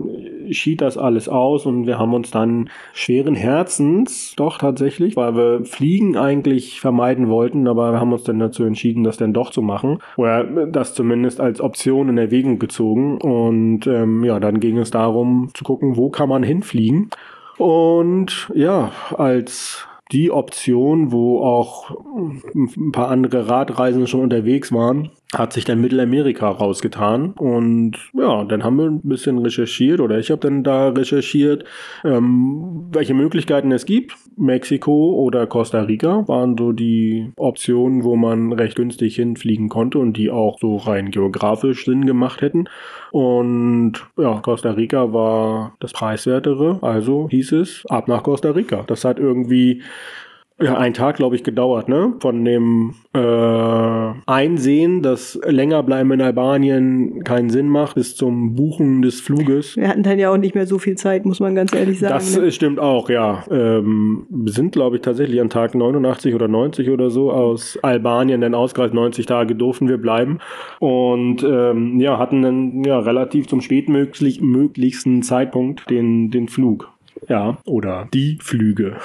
schied 0.50 0.82
das 0.82 0.98
alles 0.98 1.30
aus 1.30 1.66
und 1.66 1.88
wir 1.88 2.00
haben 2.00 2.14
uns 2.14 2.32
dann 2.32 2.70
schweren 2.94 3.36
Herzens, 3.36 4.34
doch 4.36 4.58
tatsächlich, 4.58 5.16
weil 5.16 5.36
wir 5.36 5.66
Fliegen 5.66 6.18
eigentlich 6.18 6.82
vermeiden 6.82 7.30
wollten, 7.30 7.68
aber 7.68 7.92
wir 7.92 8.00
haben 8.00 8.14
uns 8.14 8.24
dann 8.24 8.40
dazu 8.40 8.64
entschieden, 8.64 9.04
das 9.04 9.18
dann 9.18 9.34
doch 9.34 9.52
zu 9.52 9.62
machen. 9.62 10.00
Oder 10.18 10.44
das 10.44 10.94
zumindest 10.94 11.40
als 11.40 11.62
Option 11.62 12.10
in 12.10 12.18
Erwägung 12.18 12.60
gezogen. 12.60 13.18
Und 13.20 13.88
ähm, 13.88 14.24
ja, 14.24 14.40
dann 14.40 14.60
ging 14.60 14.78
es 14.78 14.92
darum 14.92 15.50
zu 15.54 15.64
gucken, 15.64 15.98
wo 15.98 16.10
kann 16.10 16.30
man 16.30 16.44
hinfliegen. 16.44 17.10
Und 17.58 18.52
ja, 18.56 18.92
als 19.16 19.88
die 20.12 20.32
Option, 20.32 21.12
wo 21.12 21.42
auch 21.42 21.92
ein 22.56 22.92
paar 22.92 23.10
andere 23.10 23.48
Radreisende 23.48 24.08
schon 24.08 24.22
unterwegs 24.22 24.72
waren, 24.72 25.12
hat 25.38 25.54
sich 25.54 25.66
dann 25.66 25.82
Mittelamerika 25.82 26.50
rausgetan. 26.50 27.32
Und 27.32 27.98
ja, 28.14 28.44
dann 28.46 28.64
haben 28.64 28.78
wir 28.78 28.86
ein 28.86 29.02
bisschen 29.04 29.38
recherchiert 29.40 30.00
oder 30.00 30.20
ich 30.20 30.32
habe 30.32 30.42
dann 30.42 30.64
da 30.64 30.90
recherchiert, 30.90 31.66
ähm, 32.04 32.90
welche 32.92 33.14
Möglichkeiten 33.14 33.72
es 33.72 33.86
gibt. 33.86 34.16
Mexiko 34.36 35.14
oder 35.16 35.46
Costa 35.48 35.82
Rica 35.82 36.28
waren 36.28 36.58
so 36.58 36.72
die 36.72 37.32
Optionen, 37.36 38.04
wo 38.04 38.16
man 38.16 38.52
recht 38.54 38.76
günstig 38.76 39.16
hinfliegen 39.16 39.70
konnte 39.70 40.00
und 40.00 40.18
die 40.18 40.32
auch 40.32 40.60
so 40.60 40.78
rein 40.78 41.12
geografisch 41.12 41.86
Sinn 41.86 42.06
gemacht 42.06 42.42
hätten. 42.42 42.66
Und 43.12 43.94
ja, 44.18 44.40
Costa 44.42 44.72
Rica 44.72 45.14
war 45.14 45.76
das 45.80 45.94
preiswertere, 45.94 46.80
also 46.82 47.28
hieß 47.30 47.52
es 47.54 47.86
ab 47.88 48.08
nach 48.08 48.24
Costa 48.24 48.52
Rica. 48.52 48.84
Das 48.88 49.06
hat 49.06 49.20
irgendwie 49.20 49.84
ja, 50.64 50.78
einen 50.78 50.94
Tag, 50.94 51.18
glaube 51.18 51.36
ich, 51.36 51.44
gedauert, 51.44 51.90
ne? 51.90 52.14
Von 52.20 52.46
dem 52.46 52.94
äh, 53.14 53.20
Einsehen, 54.26 55.02
dass 55.02 55.40
länger 55.46 55.84
bleiben 55.84 56.12
in 56.12 56.22
Albanien 56.22 57.24
keinen 57.24 57.50
Sinn 57.50 57.68
macht, 57.68 57.96
bis 57.96 58.16
zum 58.16 58.56
Buchen 58.56 59.02
des 59.02 59.22
Fluges. 59.22 59.76
Wir 59.76 59.88
hatten 59.88 60.04
dann 60.04 60.20
ja 60.20 60.32
auch 60.32 60.38
nicht 60.38 60.56
mehr 60.56 60.66
so 60.66 60.80
viel 60.80 60.96
Zeit, 60.96 61.26
muss 61.26 61.40
man 61.40 61.56
ganz 61.56 61.74
ehrlich 61.74 62.00
sagen. 62.00 62.14
Das 62.14 62.38
ne? 62.38 62.48
äh, 62.48 62.52
stimmt 62.52 62.80
auch, 62.80 63.10
ja. 63.10 63.44
Ähm, 63.52 64.26
wir 64.30 64.52
sind, 64.52 64.72
glaube 64.72 64.98
ich, 64.98 65.02
tatsächlich 65.02 65.42
an 65.42 65.50
Tag 65.50 65.76
89 65.76 66.34
oder 66.34 66.48
90 66.48 66.90
oder 66.90 67.10
so 67.10 67.32
aus 67.32 67.78
Albanien 67.82 68.42
dann 68.42 68.56
ausgereist. 68.56 68.94
90 68.94 69.26
Tage 69.26 69.56
durften 69.56 69.88
wir 69.90 69.98
bleiben. 69.98 70.40
Und 70.80 71.44
ähm, 71.44 72.00
ja, 72.00 72.18
hatten 72.18 72.42
dann 72.42 72.84
ja 72.84 73.00
relativ 73.00 73.48
zum 73.48 73.62
spätmöglich 73.62 74.42
möglichsten 74.42 75.24
Zeitpunkt 75.24 75.90
den, 75.90 76.32
den 76.32 76.48
Flug. 76.48 76.94
Ja, 77.30 77.58
oder 77.66 78.08
die 78.14 78.38
Flüge. 78.42 78.98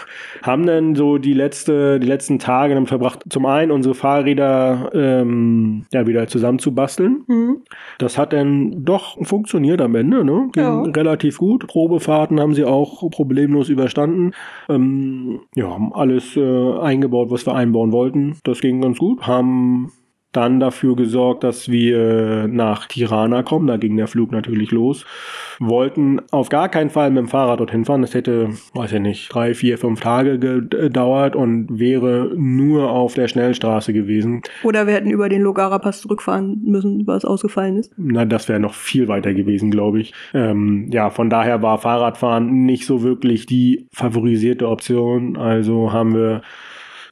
Haben 0.42 0.66
dann 0.66 0.94
so 0.94 1.18
die 1.18 1.34
letzte, 1.34 2.00
die 2.00 2.06
letzten 2.06 2.38
Tage 2.38 2.74
dann 2.74 2.86
verbracht, 2.86 3.24
zum 3.30 3.46
einen 3.46 3.70
unsere 3.70 3.94
Fahrräder 3.94 4.90
ähm, 4.92 5.84
ja 5.92 6.06
wieder 6.06 6.26
zusammenzubasteln. 6.26 7.24
Mhm. 7.26 7.58
Das 7.98 8.18
hat 8.18 8.32
dann 8.32 8.84
doch 8.84 9.16
funktioniert 9.24 9.80
am 9.80 9.94
Ende, 9.94 10.24
ne? 10.24 10.48
Ging 10.52 10.62
Ja. 10.64 10.82
relativ 10.82 11.38
gut. 11.38 11.66
Probefahrten 11.68 12.40
haben 12.40 12.54
sie 12.54 12.64
auch 12.64 13.08
problemlos 13.10 13.68
überstanden. 13.68 14.32
Ähm, 14.68 15.40
ja, 15.54 15.70
haben 15.70 15.92
alles 15.92 16.36
äh, 16.36 16.78
eingebaut, 16.80 17.30
was 17.30 17.46
wir 17.46 17.54
einbauen 17.54 17.92
wollten. 17.92 18.36
Das 18.44 18.60
ging 18.60 18.80
ganz 18.80 18.98
gut. 18.98 19.26
Haben 19.26 19.92
dann 20.38 20.60
dafür 20.60 20.94
gesorgt, 20.94 21.42
dass 21.42 21.68
wir 21.68 22.46
nach 22.48 22.86
Tirana 22.86 23.42
kommen. 23.42 23.66
Da 23.66 23.76
ging 23.76 23.96
der 23.96 24.06
Flug 24.06 24.30
natürlich 24.30 24.70
los. 24.70 25.04
Wollten 25.58 26.20
auf 26.30 26.48
gar 26.48 26.68
keinen 26.68 26.90
Fall 26.90 27.10
mit 27.10 27.18
dem 27.18 27.28
Fahrrad 27.28 27.58
dorthin 27.58 27.84
fahren. 27.84 28.02
Das 28.02 28.14
hätte, 28.14 28.50
weiß 28.74 28.92
ich 28.92 29.00
nicht, 29.00 29.34
drei, 29.34 29.54
vier, 29.54 29.78
fünf 29.78 30.00
Tage 30.00 30.38
gedauert 30.38 31.34
und 31.34 31.80
wäre 31.80 32.30
nur 32.36 32.90
auf 32.90 33.14
der 33.14 33.26
Schnellstraße 33.26 33.92
gewesen. 33.92 34.42
Oder 34.62 34.86
wir 34.86 34.94
hätten 34.94 35.10
über 35.10 35.28
den 35.28 35.42
Logara-Pass 35.42 36.02
zurückfahren 36.02 36.62
müssen, 36.64 37.04
was 37.06 37.24
ausgefallen 37.24 37.76
ist. 37.76 37.92
Na, 37.96 38.24
das 38.24 38.48
wäre 38.48 38.60
noch 38.60 38.74
viel 38.74 39.08
weiter 39.08 39.34
gewesen, 39.34 39.72
glaube 39.72 40.00
ich. 40.00 40.14
Ähm, 40.34 40.88
ja, 40.92 41.10
von 41.10 41.30
daher 41.30 41.62
war 41.62 41.78
Fahrradfahren 41.78 42.64
nicht 42.64 42.86
so 42.86 43.02
wirklich 43.02 43.46
die 43.46 43.88
favorisierte 43.92 44.68
Option. 44.68 45.36
Also 45.36 45.92
haben 45.92 46.14
wir 46.14 46.42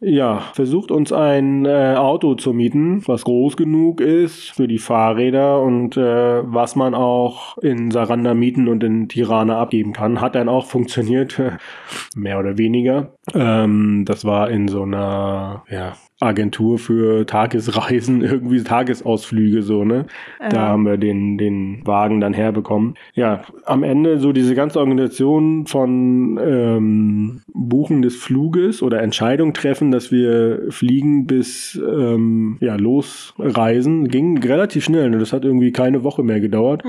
ja 0.01 0.40
versucht, 0.53 0.90
uns 0.90 1.12
ein 1.12 1.64
äh, 1.64 1.94
Auto 1.97 2.34
zu 2.34 2.53
mieten, 2.53 3.03
was 3.07 3.24
groß 3.24 3.57
genug 3.57 4.01
ist 4.01 4.51
für 4.51 4.68
die 4.68 4.78
Fahrräder 4.78 5.61
und 5.61 5.97
äh, 5.97 6.42
was 6.44 6.76
man 6.76 6.94
auch 6.94 7.59
in 7.59 7.90
Saranda 7.90 8.34
mieten 8.34 8.68
und 8.68 8.84
in 8.84 9.09
Tirana 9.09 9.59
abgeben 9.61 9.92
kann. 9.92 10.20
Hat 10.20 10.34
dann 10.34 10.49
auch 10.49 10.66
funktioniert, 10.66 11.40
mehr 12.14 12.38
oder 12.38 12.59
weniger. 12.59 13.12
Ähm, 13.34 14.05
das 14.07 14.24
war 14.24 14.51
in 14.51 14.68
so 14.68 14.82
einer 14.82 15.64
ja, 15.70 15.94
Agentur 16.21 16.79
für 16.79 17.27
Tagesreisen, 17.27 18.21
irgendwie 18.23 18.62
Tagesausflüge 18.62 19.62
so, 19.62 19.85
ne? 19.85 20.07
Da 20.41 20.49
Ja. 20.57 20.69
haben 20.69 20.85
wir 20.87 20.97
den, 20.97 21.37
den 21.39 21.83
Wagen 21.85 22.21
dann 22.21 22.33
herbekommen. 22.33 22.95
Ja, 23.14 23.43
am 23.64 23.83
Ende 23.83 24.19
so 24.19 24.33
diese 24.33 24.55
ganze 24.55 24.79
Organisation 24.81 25.67
von 25.67 26.39
ähm, 26.43 27.43
Buchen 27.53 28.03
des 28.03 28.17
Fluges 28.17 28.83
oder 28.83 29.03
Entscheidung 29.03 29.53
treffen, 29.53 29.91
dass 29.91 30.11
wir 30.11 30.62
fliegen 30.71 31.27
bis 31.27 31.81
ähm, 31.87 32.57
ja, 32.61 32.77
losreisen, 32.77 34.09
ging 34.09 34.39
relativ 34.43 34.85
schnell. 34.85 35.11
Ne? 35.11 35.19
Das 35.19 35.33
hat 35.33 35.45
irgendwie 35.45 35.73
keine 35.73 36.03
Woche 36.03 36.23
mehr 36.23 36.41
gedauert. 36.41 36.83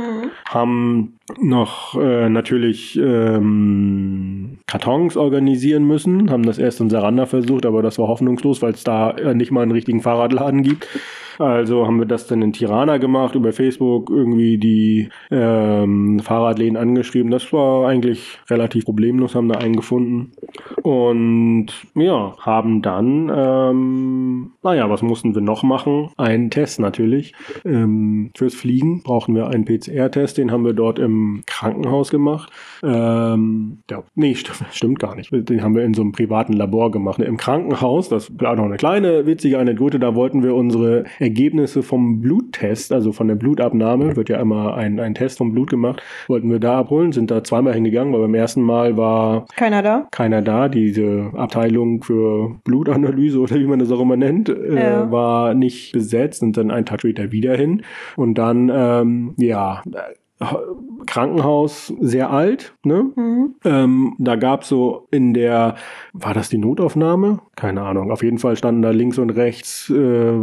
Haben 0.48 1.14
noch 1.42 2.00
äh, 2.00 2.30
natürlich 2.30 2.98
ähm, 2.98 4.60
Kartons 4.68 5.18
organisieren 5.18 5.86
müssen, 5.86 6.30
haben 6.30 6.44
das 6.44 6.58
erst 6.58 6.80
in 6.80 6.90
Saranda 6.90 7.26
versucht, 7.26 7.66
aber 7.66 7.82
das 7.82 8.00
war 8.00 8.08
hoffnungslos, 8.08 8.62
weil 8.62 8.72
es 8.72 8.84
da 8.84 9.17
nicht 9.34 9.52
mal 9.52 9.62
einen 9.62 9.72
richtigen 9.72 10.02
Fahrradladen 10.02 10.64
gibt. 10.64 10.88
Also 11.40 11.86
haben 11.86 12.00
wir 12.00 12.06
das 12.06 12.28
dann 12.28 12.42
in 12.42 12.54
Tirana 12.54 12.98
gemacht, 12.98 13.36
über 13.36 13.54
Facebook 13.54 14.10
irgendwie 14.10 14.58
die 14.58 15.10
ähm, 15.32 16.20
Fahrradläden 16.20 16.78
angeschrieben. 16.78 17.32
Das 17.32 17.52
war 17.54 17.88
eigentlich 17.88 18.40
relativ 18.50 18.86
problemlos, 18.86 19.36
haben 19.36 19.50
da 19.50 19.60
einen 19.60 19.76
gefunden. 19.76 20.32
Und 20.82 21.68
ja, 21.96 22.36
haben 22.40 22.82
dann, 22.82 23.32
ähm, 23.34 24.52
naja, 24.64 24.90
was 24.90 25.02
mussten 25.02 25.36
wir 25.36 25.42
noch 25.42 25.64
machen? 25.64 26.10
Einen 26.18 26.50
Test 26.50 26.80
natürlich. 26.80 27.34
Ähm, 27.66 28.32
fürs 28.36 28.56
Fliegen 28.56 29.04
brauchten 29.04 29.36
wir 29.36 29.48
einen 29.48 29.66
PCR-Test, 29.66 30.38
den 30.38 30.52
haben 30.52 30.66
wir 30.66 30.74
dort 30.74 31.00
im 31.00 31.44
Krankenhaus 31.46 32.10
gemacht. 32.10 32.52
Ähm, 32.84 33.80
ja, 33.90 34.04
nee, 34.16 34.36
stimmt, 34.36 34.66
stimmt 34.72 35.00
gar 35.00 35.16
nicht. 35.16 35.32
Den 35.32 35.62
haben 35.62 35.76
wir 35.76 35.84
in 35.84 35.94
so 35.94 36.02
einem 36.02 36.12
privaten 36.12 36.54
Labor 36.54 36.92
gemacht. 36.92 37.20
Im 37.20 37.38
Krankenhaus, 37.38 38.10
das 38.10 38.32
war 38.40 38.56
noch 38.56 38.66
eine 38.66 38.78
kleine 38.78 39.26
witzige 39.26 39.60
Anekdote, 39.60 40.00
da 40.00 40.16
wollten 40.16 40.44
wir 40.44 40.56
unsere 40.56 41.06
Ergebnisse 41.28 41.84
vom 41.84 42.22
Bluttest, 42.22 42.92
also 42.94 43.12
von 43.12 43.28
der 43.28 43.36
Blutabnahme, 43.36 44.16
wird 44.16 44.30
ja 44.30 44.40
immer 44.40 44.76
ein, 44.76 45.00
ein 45.00 45.14
Test 45.14 45.38
vom 45.38 45.52
Blut 45.52 45.70
gemacht, 45.70 46.02
wollten 46.28 46.50
wir 46.50 46.60
da 46.60 46.80
abholen, 46.80 47.12
sind 47.12 47.30
da 47.30 47.44
zweimal 47.44 47.74
hingegangen, 47.74 48.14
weil 48.14 48.22
beim 48.22 48.34
ersten 48.36 48.62
Mal 48.62 48.96
war 48.98 49.46
Keiner 49.56 49.82
da? 49.84 50.08
keiner 50.12 50.42
da. 50.42 50.70
Diese 50.70 51.32
Abteilung 51.36 52.02
für 52.04 52.56
Blutanalyse 52.64 53.40
oder 53.40 53.56
wie 53.56 53.66
man 53.66 53.80
das 53.80 53.92
auch 53.92 54.00
immer 54.00 54.16
nennt, 54.18 54.50
äh, 54.50 54.76
Ja. 54.76 55.12
war 55.12 55.54
nicht 55.54 55.92
besetzt 55.94 56.42
und 56.44 56.56
dann 56.58 56.72
einen 56.72 56.86
Tag 56.86 57.02
später 57.02 57.32
wieder 57.32 57.56
hin. 57.56 57.82
Und 58.16 58.36
dann, 58.38 58.72
ähm, 58.74 59.34
ja, 59.38 59.82
äh, 60.40 60.46
Krankenhaus 61.06 61.94
sehr 62.00 62.32
alt. 62.32 62.74
Ne? 62.84 63.12
Mhm. 63.16 63.56
Ähm, 63.64 64.16
da 64.18 64.36
gab 64.36 64.64
es 64.64 64.70
so 64.70 65.08
in 65.12 65.34
der, 65.34 65.76
war 66.14 66.34
das 66.34 66.50
die 66.50 66.58
Notaufnahme? 66.58 67.40
Keine 67.56 67.82
Ahnung. 67.82 68.12
Auf 68.12 68.24
jeden 68.24 68.38
Fall 68.38 68.56
standen 68.56 68.82
da 68.82 68.92
links 68.92 69.18
und 69.18 69.30
rechts 69.32 69.90
äh, 69.90 70.34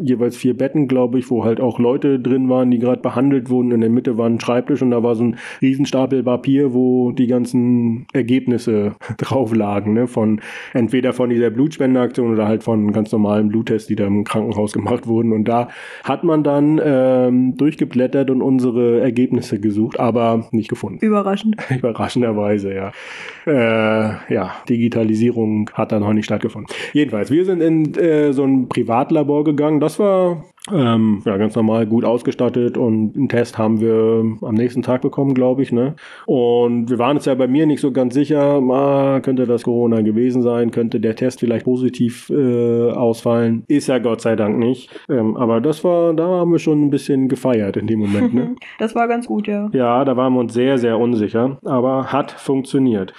jeweils 0.00 0.36
vier 0.36 0.56
Betten, 0.56 0.88
glaube 0.88 1.18
ich, 1.18 1.30
wo 1.30 1.44
halt 1.44 1.60
auch 1.60 1.78
Leute 1.78 2.20
drin 2.20 2.48
waren, 2.48 2.70
die 2.70 2.78
gerade 2.78 3.00
behandelt 3.00 3.50
wurden. 3.50 3.72
In 3.72 3.80
der 3.80 3.90
Mitte 3.90 4.18
war 4.18 4.26
ein 4.26 4.40
Schreibtisch 4.40 4.82
und 4.82 4.90
da 4.90 5.02
war 5.02 5.14
so 5.14 5.24
ein 5.24 5.36
Riesenstapel 5.62 6.22
Papier, 6.22 6.74
wo 6.74 7.12
die 7.12 7.26
ganzen 7.26 8.06
Ergebnisse 8.12 8.94
drauf 9.18 9.54
lagen. 9.54 9.94
Ne? 9.94 10.06
Von 10.06 10.40
entweder 10.72 11.12
von 11.12 11.30
dieser 11.30 11.50
Blutspendeaktion 11.50 12.32
oder 12.32 12.46
halt 12.46 12.62
von 12.62 12.92
ganz 12.92 13.12
normalen 13.12 13.48
Bluttests, 13.48 13.88
die 13.88 13.96
da 13.96 14.06
im 14.06 14.24
Krankenhaus 14.24 14.72
gemacht 14.72 15.06
wurden. 15.06 15.32
Und 15.32 15.44
da 15.44 15.68
hat 16.04 16.24
man 16.24 16.42
dann 16.42 16.80
ähm, 16.82 17.56
durchgeblättert 17.56 18.30
und 18.30 18.42
unsere 18.42 19.00
Ergebnisse 19.00 19.60
gesucht, 19.64 19.98
aber 19.98 20.46
nicht 20.52 20.68
gefunden. 20.68 21.04
Überraschend. 21.04 21.56
Überraschenderweise, 21.70 22.72
ja. 22.72 22.92
Äh, 23.46 24.32
ja, 24.32 24.52
Digitalisierung 24.68 25.70
hat 25.74 25.90
da 25.90 25.98
noch 25.98 26.12
nicht 26.12 26.26
stattgefunden. 26.26 26.72
Jedenfalls, 26.92 27.32
wir 27.32 27.44
sind 27.44 27.60
in 27.60 27.94
äh, 27.96 28.32
so 28.32 28.44
ein 28.44 28.68
Privatlabor 28.68 29.42
gegangen. 29.42 29.80
Das 29.80 29.98
war 29.98 30.44
ähm, 30.72 31.20
ja, 31.26 31.36
ganz 31.36 31.54
normal 31.54 31.86
gut 31.86 32.06
ausgestattet 32.06 32.78
und 32.78 33.14
einen 33.16 33.28
Test 33.28 33.58
haben 33.58 33.80
wir 33.80 34.24
am 34.40 34.54
nächsten 34.54 34.80
Tag 34.80 35.02
bekommen, 35.02 35.34
glaube 35.34 35.62
ich. 35.62 35.72
Ne? 35.72 35.94
Und 36.24 36.88
wir 36.88 36.98
waren 36.98 37.18
uns 37.18 37.26
ja 37.26 37.34
bei 37.34 37.46
mir 37.46 37.66
nicht 37.66 37.80
so 37.80 37.92
ganz 37.92 38.14
sicher, 38.14 38.62
ah, 38.70 39.20
könnte 39.20 39.46
das 39.46 39.64
Corona 39.64 40.00
gewesen 40.00 40.40
sein, 40.40 40.70
könnte 40.70 41.00
der 41.00 41.16
Test 41.16 41.40
vielleicht 41.40 41.66
positiv 41.66 42.30
äh, 42.30 42.90
ausfallen. 42.90 43.64
Ist 43.68 43.88
ja 43.88 43.98
Gott 43.98 44.22
sei 44.22 44.36
Dank 44.36 44.58
nicht. 44.58 44.88
Ähm, 45.10 45.36
aber 45.36 45.60
das 45.60 45.84
war, 45.84 46.14
da 46.14 46.26
haben 46.26 46.52
wir 46.52 46.58
schon 46.58 46.86
ein 46.86 46.90
bisschen 46.90 47.28
gefeiert 47.28 47.76
in 47.76 47.86
dem 47.86 48.00
Moment. 48.00 48.32
Ne? 48.32 48.54
Das 48.78 48.94
war 48.94 49.06
ganz 49.08 49.26
gut, 49.26 49.46
ja. 49.46 49.68
Ja, 49.72 50.04
da 50.04 50.16
waren 50.16 50.32
wir 50.34 50.40
uns 50.40 50.52
sehr, 50.52 50.78
sehr 50.78 50.98
unsicher, 50.98 51.58
aber 51.64 52.12
hat 52.12 52.32
funktioniert. 52.32 53.12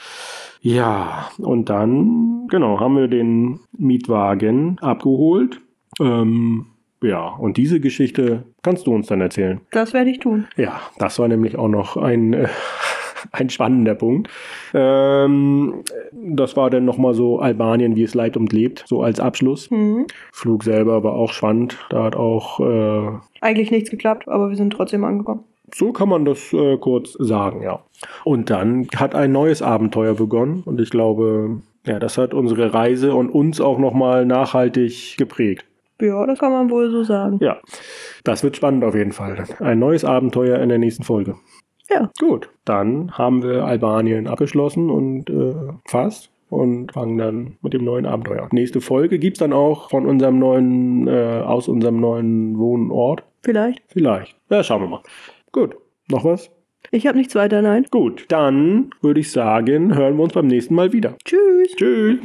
Ja, 0.62 1.30
und 1.38 1.70
dann, 1.70 2.48
genau, 2.50 2.80
haben 2.80 2.98
wir 2.98 3.08
den 3.08 3.60
Mietwagen 3.78 4.78
abgeholt. 4.82 5.62
Ähm, 6.00 6.66
ja, 7.06 7.28
und 7.28 7.58
diese 7.58 7.80
Geschichte 7.80 8.44
kannst 8.64 8.88
du 8.88 8.94
uns 8.94 9.08
dann 9.08 9.22
erzählen. 9.22 9.62
Das 9.72 9.94
werde 9.94 10.10
ich 10.10 10.20
tun. 10.20 10.48
Ja, 10.58 10.82
das 10.98 11.20
war 11.20 11.28
nämlich 11.28 11.58
auch 11.58 11.68
noch 11.68 11.98
ein, 11.98 12.34
äh, 12.34 12.48
ein 13.32 13.50
spannender 13.50 13.96
Punkt. 13.96 14.30
Ähm, 14.74 15.84
das 16.12 16.58
war 16.58 16.70
dann 16.70 16.86
nochmal 16.86 17.14
so 17.14 17.40
Albanien, 17.40 17.96
wie 17.96 18.04
es 18.04 18.14
leid 18.14 18.38
und 18.38 18.52
lebt, 18.54 18.84
so 18.88 19.02
als 19.02 19.20
Abschluss. 19.20 19.72
Mhm. 19.72 20.08
Flug 20.32 20.64
selber 20.64 21.04
war 21.04 21.14
auch 21.14 21.32
spannend. 21.32 21.78
Da 21.90 22.04
hat 22.04 22.16
auch 22.16 22.60
äh, 22.60 23.10
Eigentlich 23.42 23.72
nichts 23.72 23.90
geklappt, 23.90 24.28
aber 24.28 24.50
wir 24.50 24.56
sind 24.56 24.72
trotzdem 24.72 25.04
angekommen. 25.04 25.44
So 25.74 25.92
kann 25.92 26.10
man 26.10 26.26
das 26.26 26.54
äh, 26.54 26.78
kurz 26.78 27.14
sagen, 27.14 27.62
ja. 27.64 27.80
Und 28.24 28.50
dann 28.50 28.88
hat 28.96 29.16
ein 29.16 29.32
neues 29.32 29.62
Abenteuer 29.62 30.14
begonnen 30.14 30.62
und 30.66 30.80
ich 30.80 30.90
glaube, 30.90 31.62
ja, 31.86 32.00
das 32.00 32.18
hat 32.18 32.34
unsere 32.34 32.74
Reise 32.74 33.16
und 33.16 33.30
uns 33.30 33.62
auch 33.62 33.78
nochmal 33.78 34.26
nachhaltig 34.26 35.18
geprägt. 35.18 35.66
Ja, 36.02 36.26
das 36.26 36.40
kann 36.40 36.52
man 36.52 36.70
wohl 36.70 36.92
so 36.92 37.04
sagen. 37.04 37.38
Ja, 37.42 37.58
das 38.24 38.44
wird 38.44 38.58
spannend 38.58 38.84
auf 38.84 38.96
jeden 38.96 39.12
Fall. 39.12 39.46
Ein 39.60 39.80
neues 39.80 40.04
Abenteuer 40.04 40.60
in 40.60 40.70
der 40.70 40.78
nächsten 40.78 41.04
Folge. 41.04 41.36
Ja. 41.90 42.10
Gut, 42.20 42.50
dann 42.66 43.12
haben 43.18 43.44
wir 43.44 43.66
Albanien 43.66 44.28
abgeschlossen 44.28 44.90
und 44.90 45.30
äh, 45.30 45.54
fast 45.86 46.32
und 46.50 46.94
fangen 46.94 47.18
dann 47.18 47.58
mit 47.62 47.74
dem 47.74 47.84
neuen 47.84 48.06
Abenteuer. 48.06 48.44
an. 48.44 48.50
Nächste 48.52 48.82
Folge 48.82 49.20
gibt's 49.20 49.40
dann 49.40 49.54
auch 49.54 49.90
von 49.90 50.06
unserem 50.06 50.40
neuen, 50.40 51.08
äh, 51.08 51.42
aus 51.46 51.68
unserem 51.68 52.00
neuen 52.00 52.58
Wohnort. 52.58 53.24
Vielleicht. 53.44 53.84
Vielleicht. 53.88 54.36
Ja, 54.50 54.64
schauen 54.64 54.82
wir 54.82 54.88
mal. 54.88 55.02
Gut, 55.52 55.76
noch 56.10 56.26
was? 56.26 56.52
Ich 56.92 57.08
habe 57.08 57.18
nichts 57.18 57.36
weiter, 57.36 57.62
nein. 57.62 57.86
Gut, 57.90 58.26
dann 58.30 58.92
würde 59.02 59.20
ich 59.20 59.32
sagen, 59.32 59.96
hören 59.96 60.18
wir 60.18 60.24
uns 60.24 60.34
beim 60.34 60.48
nächsten 60.48 60.76
Mal 60.76 60.94
wieder. 60.94 61.16
Tschüss. 61.24 61.76
Tschüss. 61.76 62.20